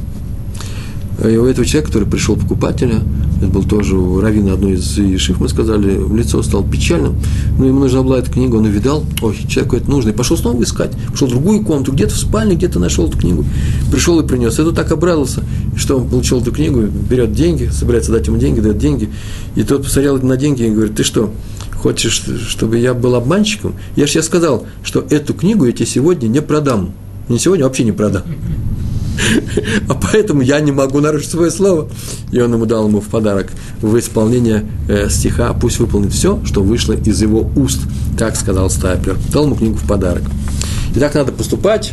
И 1.22 1.36
у 1.36 1.46
этого 1.46 1.66
человека, 1.66 1.88
который 1.92 2.08
пришел 2.08 2.36
покупателя, 2.36 3.02
это 3.38 3.48
был 3.48 3.64
тоже 3.64 3.96
у 3.96 4.20
Равина 4.20 4.54
одной 4.54 4.74
из 4.74 4.98
ешив, 4.98 5.40
мы 5.40 5.48
сказали, 5.48 5.98
лицо 6.14 6.42
стало 6.42 6.64
печальным, 6.64 7.14
но 7.58 7.66
ему 7.66 7.80
нужна 7.80 8.02
была 8.02 8.18
эта 8.18 8.30
книга, 8.30 8.56
он 8.56 8.64
увидал, 8.64 9.04
ой, 9.20 9.36
человеку 9.48 9.76
это 9.76 9.90
нужно, 9.90 10.10
и 10.10 10.12
пошел 10.12 10.36
снова 10.36 10.62
искать, 10.62 10.92
пошел 11.10 11.28
в 11.28 11.30
другую 11.30 11.62
комнату, 11.62 11.92
где-то 11.92 12.14
в 12.14 12.18
спальне, 12.18 12.54
где-то 12.54 12.78
нашел 12.78 13.06
эту 13.06 13.18
книгу, 13.18 13.44
пришел 13.90 14.18
и 14.20 14.26
принес. 14.26 14.58
Это 14.58 14.72
так 14.72 14.90
обрадовался, 14.92 15.42
что 15.76 15.98
он 15.98 16.08
получил 16.08 16.40
эту 16.40 16.52
книгу, 16.52 16.82
берет 16.82 17.32
деньги, 17.32 17.66
собирается 17.66 18.12
дать 18.12 18.26
ему 18.26 18.38
деньги, 18.38 18.60
дает 18.60 18.78
деньги, 18.78 19.10
и 19.56 19.62
тот 19.62 19.84
посмотрел 19.84 20.20
на 20.20 20.36
деньги 20.36 20.62
и 20.62 20.70
говорит, 20.70 20.96
ты 20.96 21.02
что, 21.02 21.30
Хочешь, 21.80 22.22
чтобы 22.46 22.76
я 22.76 22.92
был 22.92 23.14
обманщиком? 23.14 23.74
Я 23.96 24.06
же 24.06 24.12
тебе 24.12 24.22
сказал, 24.22 24.66
что 24.82 25.06
эту 25.08 25.32
книгу 25.32 25.64
я 25.64 25.72
тебе 25.72 25.86
сегодня 25.86 26.28
не 26.28 26.42
продам. 26.42 26.92
Не 27.30 27.38
сегодня, 27.38 27.64
вообще 27.64 27.84
не 27.84 27.92
продам. 27.92 28.22
А 29.88 29.94
поэтому 29.94 30.40
я 30.42 30.60
не 30.60 30.72
могу 30.72 31.00
нарушить 31.00 31.30
свое 31.30 31.50
слово. 31.50 31.88
И 32.32 32.40
он 32.40 32.52
ему 32.52 32.66
дал 32.66 32.88
ему 32.88 33.00
в 33.00 33.06
подарок 33.06 33.48
в 33.80 33.98
исполнение 33.98 34.64
э, 34.88 35.08
стиха 35.08 35.52
«Пусть 35.52 35.78
выполнит 35.78 36.12
все, 36.12 36.40
что 36.44 36.62
вышло 36.62 36.92
из 36.92 37.20
его 37.20 37.50
уст», 37.56 37.80
так 38.18 38.36
сказал 38.36 38.70
Стайплер. 38.70 39.16
Дал 39.32 39.46
ему 39.46 39.56
книгу 39.56 39.76
в 39.76 39.86
подарок. 39.86 40.22
И 40.94 40.98
так 40.98 41.14
надо 41.14 41.32
поступать. 41.32 41.92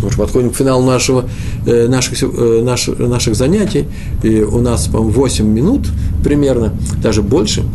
Мы 0.00 0.08
уже 0.08 0.16
подходим 0.16 0.50
к 0.50 0.56
финалу 0.56 0.86
нашего, 0.86 1.28
э, 1.66 1.88
наших, 1.88 2.22
э, 2.22 2.62
наших, 2.62 2.98
наших 2.98 3.34
занятий. 3.34 3.86
И 4.22 4.40
у 4.40 4.60
нас, 4.60 4.86
по-моему, 4.86 5.10
8 5.10 5.46
минут 5.46 5.88
примерно, 6.22 6.72
даже 7.02 7.22
больше– 7.22 7.64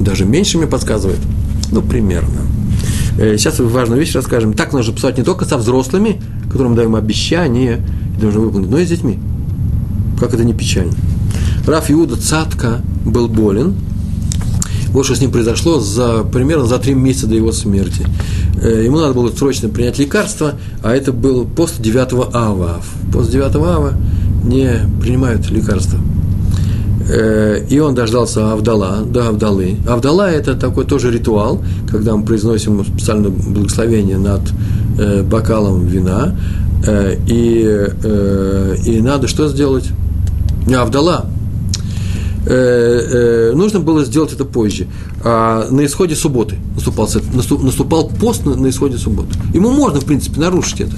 даже 0.00 0.24
меньше 0.24 0.58
мне 0.58 0.66
подсказывает, 0.66 1.20
ну, 1.70 1.82
примерно. 1.82 2.42
Э, 3.18 3.36
сейчас 3.38 3.60
важную 3.60 4.00
вещь 4.00 4.14
расскажем. 4.14 4.54
Так 4.54 4.72
нужно 4.72 4.94
писать 4.94 5.18
не 5.18 5.24
только 5.24 5.44
со 5.44 5.56
взрослыми, 5.56 6.20
которым 6.54 6.72
мы 6.72 6.76
даем 6.76 6.94
обещания, 6.94 7.80
и 8.16 8.20
должны 8.20 8.40
выполнить, 8.40 8.70
но 8.70 8.78
и 8.78 8.86
с 8.86 8.88
детьми. 8.88 9.18
Как 10.20 10.32
это 10.32 10.44
не 10.44 10.54
печально. 10.54 10.92
Раф 11.66 11.90
Иуда 11.90 12.16
Цатка 12.16 12.80
был 13.04 13.26
болен. 13.26 13.74
Вот 14.90 15.04
что 15.04 15.16
с 15.16 15.20
ним 15.20 15.32
произошло 15.32 15.80
за, 15.80 16.22
примерно 16.22 16.66
за 16.66 16.78
три 16.78 16.94
месяца 16.94 17.26
до 17.26 17.34
его 17.34 17.50
смерти. 17.50 18.06
Э, 18.62 18.84
ему 18.84 19.00
надо 19.00 19.14
было 19.14 19.32
срочно 19.32 19.68
принять 19.68 19.98
лекарство, 19.98 20.54
а 20.84 20.94
это 20.94 21.12
был 21.12 21.44
пост 21.44 21.80
9 21.80 22.30
ава. 22.32 22.80
Пост 23.12 23.32
9 23.32 23.56
ава 23.56 23.94
не 24.44 24.78
принимают 25.00 25.50
лекарства 25.50 25.98
Э, 27.08 27.62
и 27.68 27.78
он 27.80 27.94
дождался 27.94 28.52
Авдала, 28.52 29.02
до 29.02 29.28
Авдалы. 29.28 29.76
Авдала– 29.86 30.30
это 30.32 30.54
такой 30.54 30.86
тоже 30.86 31.10
ритуал, 31.10 31.62
когда 31.90 32.16
мы 32.16 32.24
произносим 32.24 32.84
специальное 32.84 33.30
благословение 33.30 34.16
над 34.16 34.40
э, 34.98 35.22
бокалом 35.22 35.86
вина, 35.86 36.36
э, 36.86 37.16
и, 37.26 38.90
и 38.90 39.00
надо 39.00 39.28
что 39.28 39.48
сделать? 39.48 39.88
Авдала. 40.74 41.26
Нужно 42.46 43.80
было 43.80 44.04
сделать 44.04 44.32
это 44.32 44.44
позже. 44.44 44.86
А 45.22 45.66
на 45.70 45.84
исходе 45.86 46.14
субботы 46.14 46.56
наступал, 46.74 47.08
наступал 47.62 48.08
пост 48.08 48.44
на, 48.44 48.54
на 48.54 48.68
исходе 48.68 48.98
субботы. 48.98 49.30
Ему 49.54 49.70
можно, 49.72 50.00
в 50.00 50.04
принципе, 50.04 50.40
нарушить 50.40 50.82
это. 50.82 50.96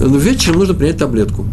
Но 0.00 0.16
вечером 0.18 0.60
нужно 0.60 0.74
принять 0.74 0.98
таблетку. 0.98 1.46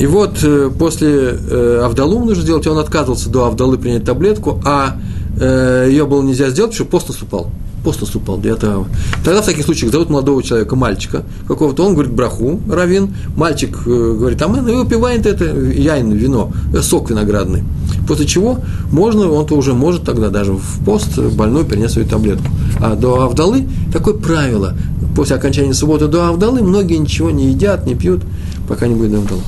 И 0.00 0.06
вот 0.06 0.42
э, 0.42 0.70
после 0.78 1.10
э, 1.10 1.82
Авдалу 1.84 2.24
нужно 2.24 2.42
сделать, 2.42 2.66
он 2.66 2.78
отказывался 2.78 3.28
до 3.28 3.44
Авдалы 3.44 3.76
принять 3.76 4.04
таблетку, 4.04 4.58
а 4.64 4.96
э, 5.38 5.88
ее 5.90 6.06
было 6.06 6.22
нельзя 6.22 6.48
сделать, 6.48 6.72
потому 6.72 6.74
что 6.74 6.84
пост 6.86 7.08
наступал. 7.08 7.50
Пост 7.84 8.00
наступал, 8.00 8.38
9 8.38 8.64
ава. 8.64 8.86
Тогда 9.24 9.40
в 9.40 9.46
таких 9.46 9.64
случаях 9.64 9.92
зовут 9.92 10.10
молодого 10.10 10.42
человека, 10.42 10.76
мальчика 10.76 11.24
какого-то, 11.48 11.86
он 11.86 11.94
говорит 11.94 12.12
браху, 12.12 12.60
равин, 12.68 13.14
мальчик 13.36 13.78
э, 13.86 14.16
говорит, 14.18 14.40
а 14.42 14.48
мы 14.48 14.60
ну, 14.60 14.84
выпиваем 14.84 15.22
это 15.24 15.44
яйн, 15.44 16.12
вино, 16.12 16.52
э, 16.74 16.82
сок 16.82 17.10
виноградный. 17.10 17.64
После 18.06 18.26
чего 18.26 18.58
можно, 18.92 19.30
он-то 19.30 19.54
уже 19.54 19.72
может 19.72 20.04
тогда 20.04 20.28
даже 20.28 20.52
в 20.52 20.84
пост 20.84 21.18
больной 21.18 21.64
принять 21.64 21.90
свою 21.90 22.06
таблетку. 22.06 22.46
А 22.80 22.96
до 22.96 23.22
Авдалы 23.22 23.66
такое 23.92 24.14
правило, 24.14 24.74
после 25.16 25.36
окончания 25.36 25.72
субботы 25.72 26.06
до 26.06 26.28
Авдалы 26.28 26.62
многие 26.62 26.96
ничего 26.96 27.30
не 27.30 27.48
едят, 27.48 27.86
не 27.86 27.94
пьют, 27.94 28.22
пока 28.68 28.88
не 28.88 28.94
будет 28.94 29.14
Авдалы. 29.14 29.42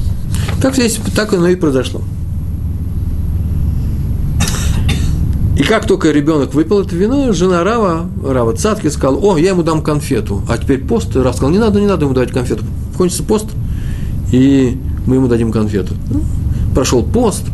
Так 0.62 0.74
здесь, 0.74 0.98
так 1.14 1.34
оно 1.34 1.48
и 1.48 1.56
произошло. 1.56 2.00
И 5.62 5.64
как 5.64 5.86
только 5.86 6.10
ребенок 6.10 6.54
выпил 6.54 6.80
это 6.80 6.96
вино, 6.96 7.32
жена 7.32 7.62
Рава, 7.62 8.06
Рава 8.26 8.52
Цатки 8.52 8.88
сказала, 8.88 9.18
о, 9.18 9.38
я 9.38 9.50
ему 9.50 9.62
дам 9.62 9.80
конфету. 9.80 10.42
А 10.48 10.58
теперь 10.58 10.80
пост, 10.80 11.14
Рав 11.14 11.36
сказал, 11.36 11.52
не 11.52 11.58
надо, 11.58 11.80
не 11.80 11.86
надо 11.86 12.04
ему 12.04 12.14
давать 12.14 12.32
конфету. 12.32 12.64
Кончится 12.96 13.22
пост, 13.22 13.46
и 14.32 14.76
мы 15.06 15.14
ему 15.14 15.28
дадим 15.28 15.52
конфету. 15.52 15.94
Ну, 16.10 16.22
прошел 16.74 17.04
пост, 17.04 17.44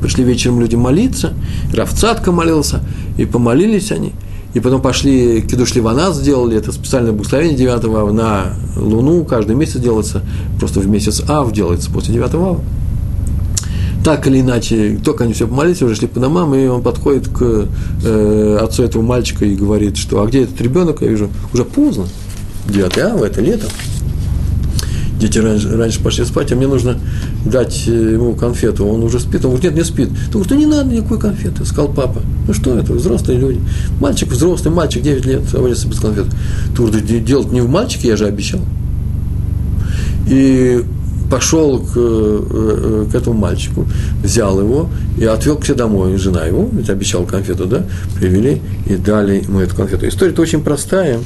пришли 0.00 0.24
вечером 0.24 0.58
люди 0.58 0.74
молиться, 0.74 1.34
Рав 1.74 1.92
Цатка 1.92 2.32
молился, 2.32 2.80
и 3.18 3.26
помолились 3.26 3.92
они– 3.92 4.14
и 4.52 4.58
потом 4.58 4.82
пошли, 4.82 5.42
Кидуш 5.42 5.74
Ливанас 5.76 6.16
сделали, 6.16 6.56
это 6.56 6.72
специальное 6.72 7.12
благословение 7.12 7.56
9 7.56 7.84
ава 7.84 8.10
на 8.10 8.54
Луну, 8.76 9.24
каждый 9.24 9.54
месяц 9.54 9.76
делается, 9.76 10.22
просто 10.58 10.80
в 10.80 10.88
месяц 10.88 11.22
Ав 11.28 11.52
делается 11.52 11.88
после 11.90 12.14
9 12.14 12.34
ава. 12.34 12.60
Так 14.04 14.26
или 14.26 14.40
иначе, 14.40 14.98
только 15.04 15.24
они 15.24 15.34
все 15.34 15.46
помолились, 15.46 15.82
уже 15.82 15.94
шли 15.94 16.08
по 16.08 16.20
домам, 16.20 16.54
и 16.54 16.66
он 16.66 16.82
подходит 16.82 17.28
к 17.28 17.68
э, 18.04 18.58
отцу 18.60 18.82
этого 18.82 19.02
мальчика 19.02 19.44
и 19.44 19.54
говорит, 19.54 19.98
что 19.98 20.22
а 20.22 20.26
где 20.26 20.44
этот 20.44 20.58
ребенок, 20.60 21.02
я 21.02 21.08
вижу, 21.08 21.28
уже 21.52 21.64
поздно, 21.64 22.06
9 22.68 22.98
ава, 22.98 23.26
это 23.26 23.42
лето. 23.42 23.66
дети 25.18 25.38
раньше, 25.38 25.76
раньше 25.76 26.02
пошли 26.02 26.24
спать, 26.24 26.50
а 26.50 26.56
мне 26.56 26.66
нужно 26.66 26.96
дать 27.44 27.84
э, 27.88 28.12
ему 28.14 28.34
конфету. 28.34 28.86
Он 28.86 29.02
уже 29.02 29.20
спит. 29.20 29.44
Он 29.44 29.52
говорит, 29.52 29.64
нет, 29.64 29.74
не 29.74 29.84
спит. 29.84 30.08
Ты 30.08 30.32
говоришь, 30.32 30.50
ну 30.50 30.56
не 30.56 30.66
надо 30.66 30.94
никакой 30.94 31.20
конфеты, 31.20 31.66
сказал 31.66 31.92
папа. 31.92 32.22
Ну 32.48 32.54
что 32.54 32.78
это, 32.78 32.94
взрослые 32.94 33.38
люди. 33.38 33.60
Мальчик, 34.00 34.30
взрослый 34.30 34.72
мальчик, 34.72 35.02
9 35.02 35.26
лет, 35.26 35.54
обрезался 35.54 35.88
без 35.88 36.00
конфеты. 36.00 36.30
Ты 36.74 36.82
говоришь, 36.82 37.24
делать 37.24 37.52
не 37.52 37.60
в 37.60 37.68
мальчике, 37.68 38.08
я 38.08 38.16
же 38.16 38.24
обещал. 38.24 38.60
И 40.26 40.82
пошел 41.30 41.78
к, 41.78 41.92
э, 41.94 43.06
к 43.10 43.14
этому 43.14 43.38
мальчику, 43.38 43.86
взял 44.22 44.60
его 44.60 44.90
и 45.18 45.24
отвел 45.24 45.56
к 45.56 45.64
себе 45.64 45.76
домой. 45.76 46.16
Жена 46.16 46.44
его, 46.44 46.68
ведь 46.72 46.90
обещал 46.90 47.24
конфету, 47.24 47.66
да, 47.66 47.84
привели 48.18 48.60
и 48.86 48.96
дали 48.96 49.42
ему 49.42 49.60
эту 49.60 49.76
конфету. 49.76 50.08
История-то 50.08 50.42
очень 50.42 50.62
простая. 50.62 51.20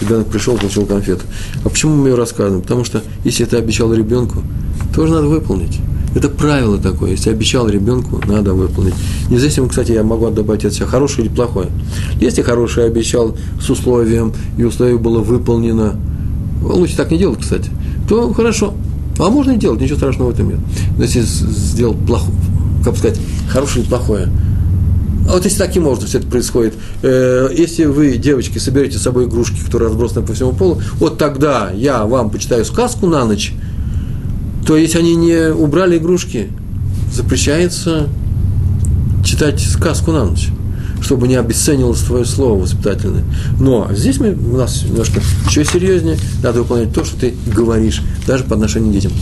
Ребенок 0.00 0.28
пришел, 0.28 0.56
получил 0.56 0.86
конфету. 0.86 1.22
А 1.64 1.68
почему 1.68 1.94
мы 1.94 2.08
ее 2.08 2.14
рассказываем? 2.14 2.62
Потому 2.62 2.84
что 2.84 3.02
если 3.24 3.44
ты 3.44 3.56
обещал 3.56 3.92
ребенку, 3.92 4.42
тоже 4.94 5.12
надо 5.12 5.26
выполнить. 5.26 5.78
Это 6.14 6.28
правило 6.28 6.78
такое. 6.78 7.12
Если 7.12 7.30
обещал 7.30 7.68
ребенку, 7.68 8.20
надо 8.26 8.54
выполнить. 8.54 8.94
Независимо, 9.28 9.68
кстати, 9.68 9.92
я 9.92 10.02
могу 10.02 10.28
добавить 10.30 10.64
от 10.64 10.74
себя, 10.74 10.86
хорошее 10.86 11.26
или 11.26 11.34
плохое. 11.34 11.68
Если 12.20 12.42
хорошее 12.42 12.86
обещал 12.86 13.36
с 13.60 13.70
условием, 13.70 14.32
и 14.58 14.64
условие 14.64 14.98
было 14.98 15.20
выполнено, 15.20 15.94
лучше 16.62 16.96
так 16.96 17.10
не 17.10 17.18
делать, 17.18 17.40
кстати, 17.40 17.70
то 18.08 18.32
хорошо. 18.32 18.74
А 19.18 19.28
можно 19.28 19.52
и 19.52 19.56
делать, 19.56 19.80
ничего 19.80 19.96
страшного 19.96 20.30
в 20.30 20.34
этом 20.34 20.48
нет. 20.48 20.58
Но 20.96 21.04
если 21.04 21.20
сделал 21.20 21.94
плохое, 21.94 22.36
как 22.84 22.96
сказать, 22.96 23.20
хорошее 23.48 23.82
или 23.82 23.88
плохое, 23.88 24.28
а 25.28 25.34
вот 25.34 25.44
если 25.44 25.58
таким 25.58 25.86
образом 25.86 26.08
все 26.08 26.18
это 26.18 26.26
происходит, 26.26 26.74
э, 27.02 27.50
если 27.56 27.84
вы, 27.84 28.16
девочки, 28.16 28.58
соберете 28.58 28.98
с 28.98 29.02
собой 29.02 29.26
игрушки, 29.26 29.60
которые 29.64 29.88
разбросаны 29.88 30.26
по 30.26 30.32
всему 30.32 30.52
полу, 30.52 30.80
вот 30.98 31.18
тогда 31.18 31.70
я 31.72 32.04
вам 32.04 32.30
почитаю 32.30 32.64
сказку 32.64 33.06
на 33.06 33.24
ночь, 33.24 33.52
то 34.66 34.76
если 34.76 34.98
они 34.98 35.14
не 35.14 35.52
убрали 35.52 35.98
игрушки, 35.98 36.48
запрещается 37.12 38.08
читать 39.24 39.60
сказку 39.60 40.12
на 40.12 40.24
ночь 40.24 40.48
чтобы 41.00 41.28
не 41.28 41.36
обесценилось 41.36 42.00
твое 42.00 42.24
слово 42.24 42.60
воспитательное. 42.62 43.24
Но 43.58 43.88
здесь 43.92 44.18
мы, 44.18 44.32
у 44.32 44.56
нас 44.56 44.84
немножко 44.84 45.20
еще 45.46 45.64
серьезнее, 45.64 46.16
надо 46.42 46.62
выполнять 46.62 46.92
то, 46.92 47.04
что 47.04 47.18
ты 47.18 47.34
говоришь, 47.46 48.02
даже 48.26 48.44
по 48.44 48.54
отношению 48.54 48.90
к 48.90 48.92
детям. 48.92 49.12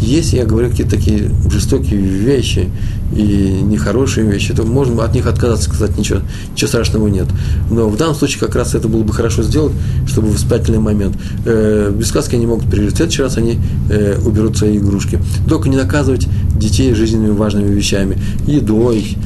Если 0.00 0.36
я 0.36 0.44
говорю 0.44 0.70
какие-то 0.70 0.96
такие 0.96 1.30
жестокие 1.50 2.00
вещи 2.00 2.68
и 3.14 3.60
нехорошие 3.62 4.30
вещи, 4.30 4.52
то 4.52 4.62
можно 4.62 5.02
от 5.02 5.14
них 5.14 5.26
отказаться, 5.26 5.70
сказать, 5.70 5.96
ничего, 5.96 6.20
ничего 6.52 6.68
страшного 6.68 7.08
нет. 7.08 7.26
Но 7.70 7.88
в 7.88 7.96
данном 7.96 8.14
случае 8.14 8.40
как 8.40 8.54
раз 8.56 8.74
это 8.74 8.88
было 8.88 9.02
бы 9.02 9.12
хорошо 9.12 9.42
сделать, 9.42 9.72
чтобы 10.06 10.28
воспитательный 10.28 10.80
момент. 10.80 11.16
Э, 11.44 11.92
без 11.96 12.08
сказки 12.08 12.34
они 12.34 12.46
могут 12.46 12.70
пережить. 12.70 12.94
В 12.94 12.96
следующий 12.96 13.22
раз 13.22 13.36
они 13.36 13.58
э, 13.88 14.18
уберут 14.24 14.58
свои 14.58 14.76
игрушки. 14.76 15.18
Только 15.48 15.68
не 15.68 15.76
наказывать 15.76 16.26
детей 16.58 16.92
жизненными 16.94 17.32
важными 17.32 17.72
вещами, 17.72 18.18
едой 18.46 19.16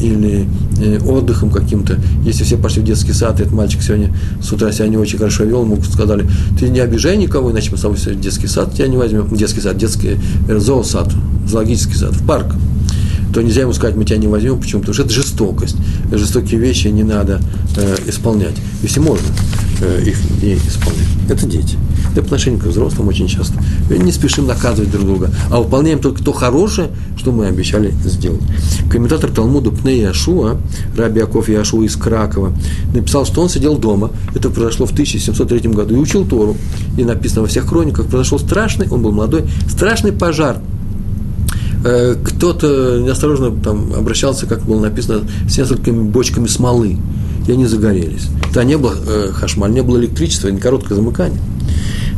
или 0.00 0.46
э, 0.80 0.98
отдыхом 0.98 1.50
каким-то. 1.50 1.98
Если 2.24 2.44
все 2.44 2.56
пошли 2.56 2.82
в 2.82 2.84
детский 2.84 3.12
сад, 3.12 3.40
и 3.40 3.42
этот 3.42 3.54
мальчик 3.54 3.82
сегодня 3.82 4.14
с 4.42 4.52
утра 4.52 4.72
себя 4.72 4.88
не 4.88 4.96
очень 4.96 5.18
хорошо 5.18 5.44
вел, 5.44 5.62
ему 5.62 5.80
сказали, 5.82 6.26
ты 6.58 6.68
не 6.68 6.80
обижай 6.80 7.16
никого, 7.16 7.50
иначе 7.50 7.70
мы 7.70 7.78
с 7.78 7.80
тобой 7.80 7.96
в 7.96 8.20
детский 8.20 8.46
сад 8.46 8.74
тебя 8.74 8.88
не 8.88 8.96
возьмем, 8.96 9.28
детский 9.34 9.60
сад, 9.60 9.76
детский 9.76 10.18
э, 10.48 10.58
зоосад, 10.58 11.12
зоологический 11.46 11.96
сад, 11.96 12.12
в 12.12 12.26
парк 12.26 12.54
то 13.34 13.42
нельзя 13.42 13.62
ему 13.62 13.72
сказать, 13.72 13.96
мы 13.96 14.04
тебя 14.04 14.18
не 14.18 14.28
возьмем. 14.28 14.60
Почему? 14.60 14.80
Потому 14.80 14.94
что 14.94 15.02
это 15.02 15.12
жестокость. 15.12 15.76
Жестокие 16.12 16.60
вещи 16.60 16.86
не 16.86 17.02
надо 17.02 17.40
э, 17.76 17.96
исполнять. 18.06 18.54
Если 18.80 19.00
можно 19.00 19.26
э, 19.80 20.04
их 20.06 20.16
не 20.40 20.54
исполнять. 20.54 21.08
Это 21.28 21.44
дети. 21.44 21.76
Это 22.14 22.22
по 22.22 22.36
к 22.36 22.66
взрослым 22.66 23.08
очень 23.08 23.26
часто. 23.26 23.54
Не 23.90 24.12
спешим 24.12 24.46
наказывать 24.46 24.90
друг 24.90 25.04
друга, 25.06 25.30
а 25.50 25.60
выполняем 25.60 25.98
только 25.98 26.22
то 26.22 26.32
хорошее, 26.32 26.88
что 27.16 27.32
мы 27.32 27.46
обещали 27.46 27.92
сделать. 28.04 28.42
Комментатор 28.90 29.30
Талмуда 29.30 29.70
Пней 29.70 30.00
Яшуа, 30.02 30.58
Раби 30.96 31.20
Аков 31.20 31.48
Яшуа 31.48 31.82
из 31.84 31.96
Кракова, 31.96 32.52
написал, 32.94 33.26
что 33.26 33.42
он 33.42 33.48
сидел 33.48 33.76
дома, 33.76 34.10
это 34.34 34.50
произошло 34.50 34.86
в 34.86 34.92
1703 34.92 35.70
году, 35.70 35.96
и 35.96 35.98
учил 35.98 36.24
Тору. 36.24 36.56
И 36.96 37.04
написано 37.04 37.42
во 37.42 37.48
всех 37.48 37.66
хрониках, 37.66 38.06
произошел 38.06 38.38
страшный, 38.38 38.88
он 38.88 39.02
был 39.02 39.12
молодой, 39.12 39.44
страшный 39.68 40.12
пожар 40.12 40.60
Э, 41.84 42.14
кто-то 42.14 42.98
неосторожно 43.00 43.50
там 43.50 43.92
обращался, 43.94 44.46
как 44.46 44.62
было 44.62 44.80
написано, 44.80 45.28
с 45.46 45.58
несколькими 45.58 46.02
бочками 46.02 46.46
смолы, 46.46 46.96
и 47.46 47.52
они 47.52 47.66
загорелись. 47.66 48.28
Да 48.52 48.64
не 48.64 48.76
было 48.76 48.94
э, 49.06 49.30
хашмаль, 49.32 49.72
не 49.72 49.82
было 49.82 49.98
электричества, 49.98 50.48
не 50.48 50.58
короткое 50.58 50.94
замыкание. 50.94 51.40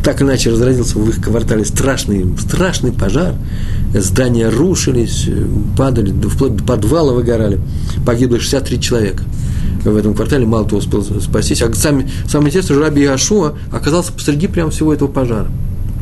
Так 0.05 0.23
иначе 0.23 0.51
разразился 0.51 0.99
в 0.99 1.09
их 1.09 1.21
квартале 1.21 1.65
страшный, 1.65 2.27
страшный 2.39 2.93
пожар. 2.93 3.35
Здания 3.93 4.49
рушились, 4.49 5.29
падали, 5.77 6.13
вплоть 6.29 6.57
до 6.57 6.65
подвала 6.65 7.13
выгорали. 7.13 7.61
Погибло 8.05 8.39
63 8.39 8.81
человека 8.81 9.25
в 9.85 9.97
этом 9.97 10.15
квартале, 10.15 10.47
мало 10.47 10.65
кто 10.65 10.77
успел 10.77 11.03
спастись. 11.03 11.63
А 11.63 11.73
сами, 11.75 12.09
самое 12.29 12.51
интересное, 12.51 12.79
Раби 12.79 13.03
Иошуа 13.03 13.55
оказался 13.73 14.13
посреди 14.13 14.47
прямо 14.47 14.71
всего 14.71 14.93
этого 14.93 15.09
пожара. 15.09 15.49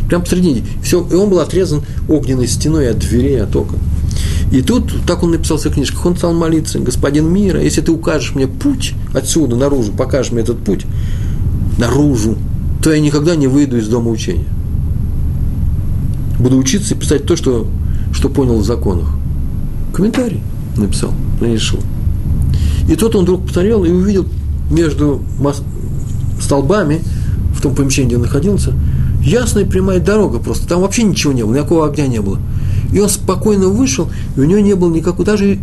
Прям 0.08 0.22
посредине. 0.22 0.64
Все, 0.82 1.06
и 1.10 1.14
он 1.14 1.30
был 1.30 1.40
отрезан 1.40 1.82
огненной 2.08 2.46
стеной 2.46 2.90
от 2.90 2.98
дверей, 2.98 3.42
от 3.42 3.54
окон. 3.56 3.78
И 4.52 4.62
тут, 4.62 4.92
так 5.06 5.22
он 5.22 5.32
написал 5.32 5.56
в 5.56 5.60
своих 5.60 5.74
книжках, 5.74 6.04
он 6.06 6.16
стал 6.16 6.32
молиться, 6.32 6.78
господин 6.78 7.32
мира, 7.32 7.60
если 7.60 7.80
ты 7.80 7.92
укажешь 7.92 8.34
мне 8.34 8.46
путь 8.46 8.94
отсюда, 9.12 9.56
наружу, 9.56 9.92
покажешь 9.92 10.32
мне 10.32 10.42
этот 10.42 10.58
путь, 10.62 10.86
наружу, 11.78 12.36
то 12.82 12.92
я 12.92 13.00
никогда 13.00 13.34
не 13.36 13.46
выйду 13.46 13.78
из 13.78 13.88
дома 13.88 14.10
учения. 14.10 14.46
Буду 16.38 16.58
учиться 16.58 16.94
и 16.94 16.98
писать 16.98 17.24
то, 17.24 17.36
что, 17.36 17.66
что 18.12 18.28
понял 18.28 18.58
в 18.58 18.64
законах. 18.64 19.08
Комментарий 19.92 20.42
написал, 20.76 21.12
решил. 21.40 21.80
И 22.88 22.96
тут 22.96 23.16
он 23.16 23.22
вдруг 23.22 23.46
посмотрел 23.46 23.84
и 23.84 23.90
увидел 23.90 24.26
между 24.70 25.22
столбами, 26.40 27.00
в 27.54 27.62
том 27.62 27.74
помещении, 27.74 28.08
где 28.08 28.16
он 28.16 28.22
находился, 28.22 28.72
ясная 29.22 29.64
прямая 29.64 30.00
дорога 30.00 30.38
просто, 30.38 30.68
там 30.68 30.80
вообще 30.80 31.04
ничего 31.04 31.32
не 31.32 31.42
было, 31.44 31.54
никакого 31.54 31.88
огня 31.88 32.06
не 32.06 32.20
было. 32.20 32.38
И 32.94 33.00
он 33.00 33.08
спокойно 33.08 33.68
вышел, 33.68 34.08
и 34.36 34.40
у 34.40 34.44
него 34.44 34.60
не 34.60 34.74
было 34.74 34.90
никакого, 34.90 35.24
даже, 35.24 35.58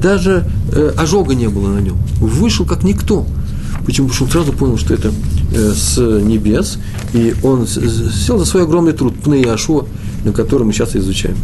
даже 0.00 0.48
э, 0.72 0.92
ожога 0.96 1.34
не 1.34 1.48
было 1.48 1.68
на 1.68 1.80
нем. 1.80 1.98
Вышел 2.20 2.64
как 2.64 2.84
никто. 2.84 3.26
Почему? 3.84 4.08
Потому 4.08 4.14
что 4.14 4.24
он 4.24 4.30
сразу 4.30 4.52
понял, 4.52 4.78
что 4.78 4.94
это 4.94 5.12
э, 5.52 5.72
с 5.74 5.98
небес, 5.98 6.78
и 7.12 7.34
он 7.42 7.66
сел 7.66 8.38
за 8.38 8.44
свой 8.44 8.62
огромный 8.62 8.92
труд, 8.92 9.14
Пны 9.22 9.42
Ашуа, 9.42 9.84
на 10.24 10.32
котором 10.32 10.68
мы 10.68 10.72
сейчас 10.72 10.94
изучаем. 10.94 11.36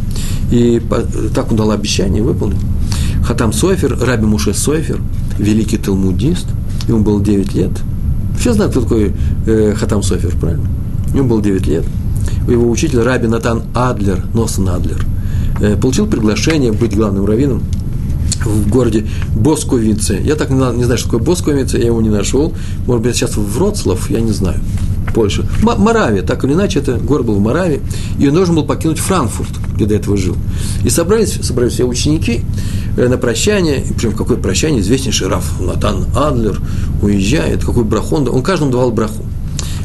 И 0.49 0.81
по, 0.89 1.01
так 1.35 1.51
он 1.51 1.57
дал 1.57 1.71
обещание, 1.71 2.23
выполнил. 2.23 2.57
Хатам 3.25 3.51
Сойфер, 3.51 3.97
Раби 3.99 4.25
Муше 4.25 4.53
Сойфер, 4.53 5.01
великий 5.37 5.77
талмудист, 5.77 6.47
ему 6.87 6.99
было 6.99 7.21
9 7.21 7.53
лет. 7.53 7.71
Все 8.39 8.53
знают, 8.53 8.71
кто 8.71 8.81
такой 8.81 9.13
э, 9.45 9.73
Хатам 9.77 10.03
Сойфер, 10.03 10.37
правильно? 10.37 10.67
Ему 11.13 11.27
было 11.27 11.41
9 11.41 11.67
лет. 11.67 11.85
Его 12.47 12.69
учитель 12.69 12.99
Раби 12.99 13.27
Натан 13.27 13.63
Адлер, 13.73 14.25
Носан 14.33 14.67
Адлер, 14.69 15.05
получил 15.81 16.07
приглашение 16.07 16.71
быть 16.71 16.95
главным 16.95 17.25
раввином 17.25 17.63
в 18.45 18.69
городе 18.69 19.05
Босковице. 19.35 20.19
Я 20.23 20.35
так 20.35 20.49
не, 20.49 20.83
знаю, 20.83 20.97
что 20.97 21.09
такое 21.09 21.21
Босковице, 21.21 21.77
я 21.77 21.85
его 21.85 22.01
не 22.01 22.09
нашел. 22.09 22.53
Может 22.85 23.03
быть, 23.03 23.15
сейчас 23.15 23.35
в 23.35 23.43
Вроцлав, 23.53 24.09
я 24.09 24.19
не 24.19 24.31
знаю. 24.31 24.59
Польша. 25.13 25.45
М- 25.61 25.81
Моравия, 25.81 26.23
так 26.23 26.43
или 26.43 26.53
иначе, 26.53 26.79
это 26.79 26.93
город 26.93 27.27
был 27.27 27.35
в 27.35 27.41
Моравии, 27.41 27.81
и 28.17 28.27
он 28.27 28.33
должен 28.33 28.55
был 28.55 28.65
покинуть 28.65 28.99
Франкфурт, 28.99 29.51
где 29.75 29.85
до 29.85 29.95
этого 29.95 30.17
жил. 30.17 30.35
И 30.83 30.89
собрались, 30.89 31.39
собрались 31.41 31.73
все 31.73 31.85
ученики 31.85 32.41
э, 32.97 33.07
на 33.07 33.17
прощание, 33.17 33.83
причем 33.95 34.13
какое 34.13 34.37
прощание, 34.37 34.81
известнейший 34.81 35.27
Раф 35.27 35.59
Натан 35.59 36.05
Адлер 36.15 36.59
уезжает, 37.01 37.63
какой 37.63 37.83
брахон, 37.83 38.27
он 38.27 38.41
каждому 38.41 38.71
давал 38.71 38.91
браху 38.91 39.23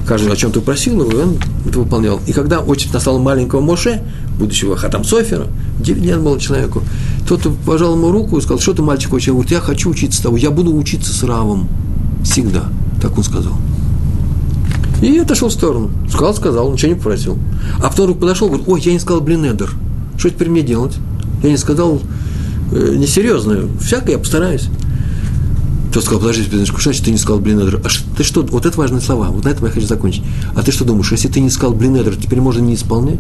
каждый 0.07 0.33
о 0.33 0.37
чем-то 0.37 0.61
просил, 0.61 1.03
и 1.03 1.15
он 1.15 1.37
это 1.67 1.79
выполнял. 1.79 2.21
И 2.27 2.33
когда 2.33 2.61
очередь 2.61 2.95
настала 2.95 3.19
маленького 3.19 3.61
Моше, 3.61 4.03
будущего 4.39 4.77
Хатам 4.77 5.05
Софера, 5.05 5.47
9 5.81 6.03
лет 6.03 6.21
было 6.21 6.41
человеку, 6.41 6.83
тот 7.27 7.49
пожал 7.67 7.95
ему 7.95 8.11
руку 8.11 8.39
и 8.39 8.41
сказал, 8.41 8.61
что 8.61 8.75
ты, 8.75 8.83
мальчик, 8.83 9.13
очень, 9.13 9.33
говорит, 9.33 9.51
я 9.53 9.61
хочу 9.61 9.91
учиться 9.91 10.19
с 10.19 10.23
тобой, 10.23 10.41
я 10.41 10.51
буду 10.51 10.75
учиться 10.75 11.13
с 11.13 11.23
Равом 11.23 11.69
всегда, 12.25 12.65
так 13.01 13.17
он 13.17 13.25
сказал. 13.25 13.55
И 15.03 15.17
отошел 15.19 15.49
в 15.49 15.53
сторону. 15.53 15.91
Сказал, 16.09 16.35
сказал, 16.35 16.73
ничего 16.73 16.93
не 16.93 16.97
попросил. 16.97 17.39
А 17.79 17.89
потом 17.89 18.07
вдруг 18.07 18.21
подошел, 18.21 18.49
говорит, 18.49 18.69
ой, 18.69 18.81
я 18.81 18.93
не 18.93 18.99
сказал 18.99 19.21
блинедер. 19.21 19.71
Что 20.19 20.31
теперь 20.31 20.49
мне 20.49 20.63
делать? 20.63 20.97
Я 21.43 21.51
не 21.51 21.57
сказал 21.57 22.01
э, 22.73 22.95
несерьезно, 22.97 23.69
всякое, 23.81 24.13
я 24.13 24.19
постараюсь. 24.19 24.69
Тот 25.99 26.05
сказал, 26.05 26.21
подожди, 26.21 26.45
что 26.45 26.81
значит 26.81 27.05
ты 27.05 27.11
не 27.11 27.19
сказал 27.19 27.41
блин 27.41 27.59
эдер? 27.59 27.81
А 27.85 27.89
ты 28.17 28.23
что, 28.23 28.43
вот 28.43 28.67
это 28.67 28.79
важные 28.79 29.01
слова, 29.01 29.31
вот 29.31 29.45
на 29.45 29.49
этом 29.49 29.67
я 29.67 29.73
хочу 29.73 29.85
закончить. 29.85 30.23
А 30.55 30.63
ты 30.63 30.71
что 30.71 30.85
думаешь, 30.85 31.11
если 31.11 31.27
ты 31.27 31.41
не 31.41 31.51
сказал 31.51 31.75
блин 31.75 31.97
эдер, 31.97 32.15
теперь 32.15 32.41
можно 32.41 32.61
не 32.61 32.77
исполнять? 32.77 33.19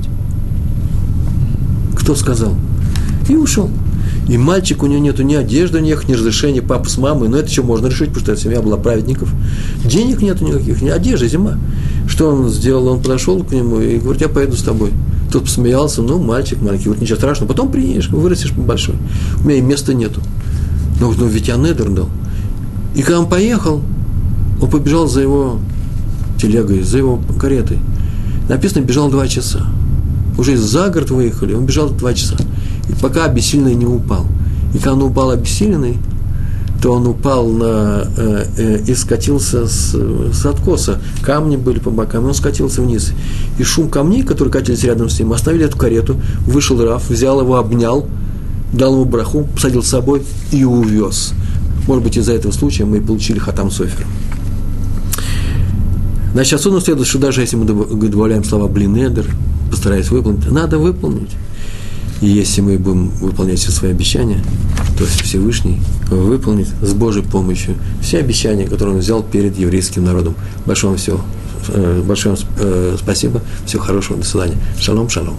Кто 1.97 2.15
сказал? 2.15 2.55
И 3.29 3.35
ушел. 3.35 3.69
И 4.29 4.39
мальчик, 4.39 4.85
у 4.85 4.87
него 4.87 5.01
нету 5.01 5.25
ни 5.25 5.35
одежды 5.35 5.79
у 5.79 5.81
них, 5.81 6.09
ни 6.09 6.13
разрешения 6.13 6.63
папы 6.63 6.89
с 6.89 6.99
мамой, 6.99 7.29
но 7.29 7.39
это 7.39 7.49
еще 7.49 7.63
можно 7.63 7.89
решить, 7.89 8.11
потому 8.11 8.21
что 8.21 8.33
эта 8.35 8.43
семья 8.43 8.63
была 8.63 8.77
праведников. 8.77 9.35
Денег 9.85 10.23
нету 10.23 10.45
никаких, 10.45 10.81
ни 10.81 10.89
одежды, 10.89 11.29
зима. 11.29 11.59
Что 12.07 12.31
он 12.31 12.49
сделал? 12.49 12.87
Он 12.87 13.03
подошел 13.03 13.43
к 13.43 13.51
нему 13.51 13.81
и 13.81 13.99
говорит, 13.99 14.23
я 14.23 14.29
поеду 14.29 14.57
с 14.57 14.63
тобой. 14.63 14.93
Тот 15.33 15.47
посмеялся, 15.47 16.01
ну, 16.01 16.21
мальчик 16.21 16.63
маленький, 16.63 16.85
говорит, 16.85 17.03
ничего 17.03 17.19
страшного, 17.19 17.49
потом 17.49 17.73
приедешь, 17.73 18.09
вырастешь 18.09 18.53
большой. 18.53 18.95
У 19.43 19.49
меня 19.49 19.59
и 19.59 19.63
места 19.63 19.95
нету. 19.95 20.21
Но, 21.01 21.11
но 21.11 21.27
ведь 21.27 21.49
я 21.49 21.57
недер 21.57 21.89
дал. 21.89 22.09
И 22.99 23.03
когда 23.03 23.21
он 23.21 23.29
поехал, 23.29 23.81
он 24.61 24.69
побежал 24.69 25.07
за 25.07 25.21
его 25.21 25.61
телегой, 26.37 26.83
за 26.83 26.99
его 26.99 27.21
каретой. 27.39 27.79
Написано, 28.49 28.83
бежал 28.83 29.09
два 29.09 29.29
часа. 29.29 29.67
Уже 30.37 30.57
за 30.57 30.89
город 30.89 31.11
выехали, 31.11 31.55
он 31.55 31.65
бежал 31.65 31.91
два 31.91 32.13
часа. 32.13 32.35
И 32.89 32.93
пока 33.01 33.27
обессиленный 33.27 33.77
не 33.77 33.87
упал. 33.87 34.27
И 34.75 34.79
когда 34.79 34.95
он 34.95 35.03
упал 35.05 35.31
обессиленный, 35.31 35.99
то 36.83 36.93
он 36.93 37.07
упал 37.07 37.47
на, 37.47 38.03
э, 38.17 38.45
э, 38.57 38.79
и 38.89 38.95
скатился 38.97 39.69
с, 39.69 39.95
с 40.33 40.45
откоса. 40.45 41.01
Камни 41.23 41.57
были 41.57 41.79
по 41.79 41.91
бокам, 41.91 42.25
он 42.25 42.35
скатился 42.35 42.83
вниз. 42.83 43.13
И 43.61 43.63
шум 43.63 43.91
камней, 43.91 44.25
которые 44.25 44.51
катились 44.51 44.83
рядом 44.83 45.09
с 45.09 45.21
ним, 45.21 45.33
оставили 45.33 45.67
эту 45.67 45.79
карету, 45.79 46.17
вышел 46.47 46.85
Раф, 46.85 47.11
взял 47.11 47.41
его, 47.41 47.59
обнял, 47.59 48.09
дал 48.73 48.95
ему 48.95 49.05
браху, 49.05 49.47
посадил 49.55 49.85
с 49.85 49.89
собой 49.89 50.23
и 50.51 50.65
увез. 50.65 51.33
Может 51.89 52.05
быть, 52.05 52.19
из-за 52.19 52.35
этого 52.35 52.53
случая 52.53 52.85
мы 52.85 53.01
получили 53.01 53.39
хатам 53.39 53.71
софер. 53.71 54.07
Значит, 56.35 56.53
отсюда 56.53 56.81
следует, 56.83 57.09
что 57.09 57.19
даже 57.19 57.41
если 57.41 57.57
мы 57.57 57.65
добавляем 57.65 58.45
слова 58.45 58.69
блинедер, 58.69 59.25
постараясь 59.71 60.11
выполнить, 60.11 60.51
надо 60.51 60.79
выполнить. 60.79 61.31
И 62.21 62.27
если 62.27 62.61
мы 62.61 62.79
будем 62.79 63.09
выполнять 63.09 63.59
все 63.59 63.71
свои 63.71 63.93
обещания, 63.93 64.45
то 64.99 65.05
Всевышний 65.07 65.81
выполнит 66.11 66.69
с 66.83 66.93
Божьей 66.93 67.23
помощью 67.23 67.77
все 68.03 68.19
обещания, 68.19 68.67
которые 68.67 68.97
он 68.97 69.01
взял 69.01 69.23
перед 69.23 69.59
еврейским 69.59 70.05
народом. 70.05 70.35
Большое 70.67 70.91
вам 70.91 70.99
все, 70.99 71.19
э, 71.69 72.03
большое 72.07 72.35
вам 72.35 72.45
э, 72.59 72.97
спасибо, 73.03 73.41
всего 73.65 73.83
хорошего, 73.83 74.19
до 74.19 74.27
свидания. 74.27 74.57
Шалом, 74.79 75.09
шалом. 75.09 75.39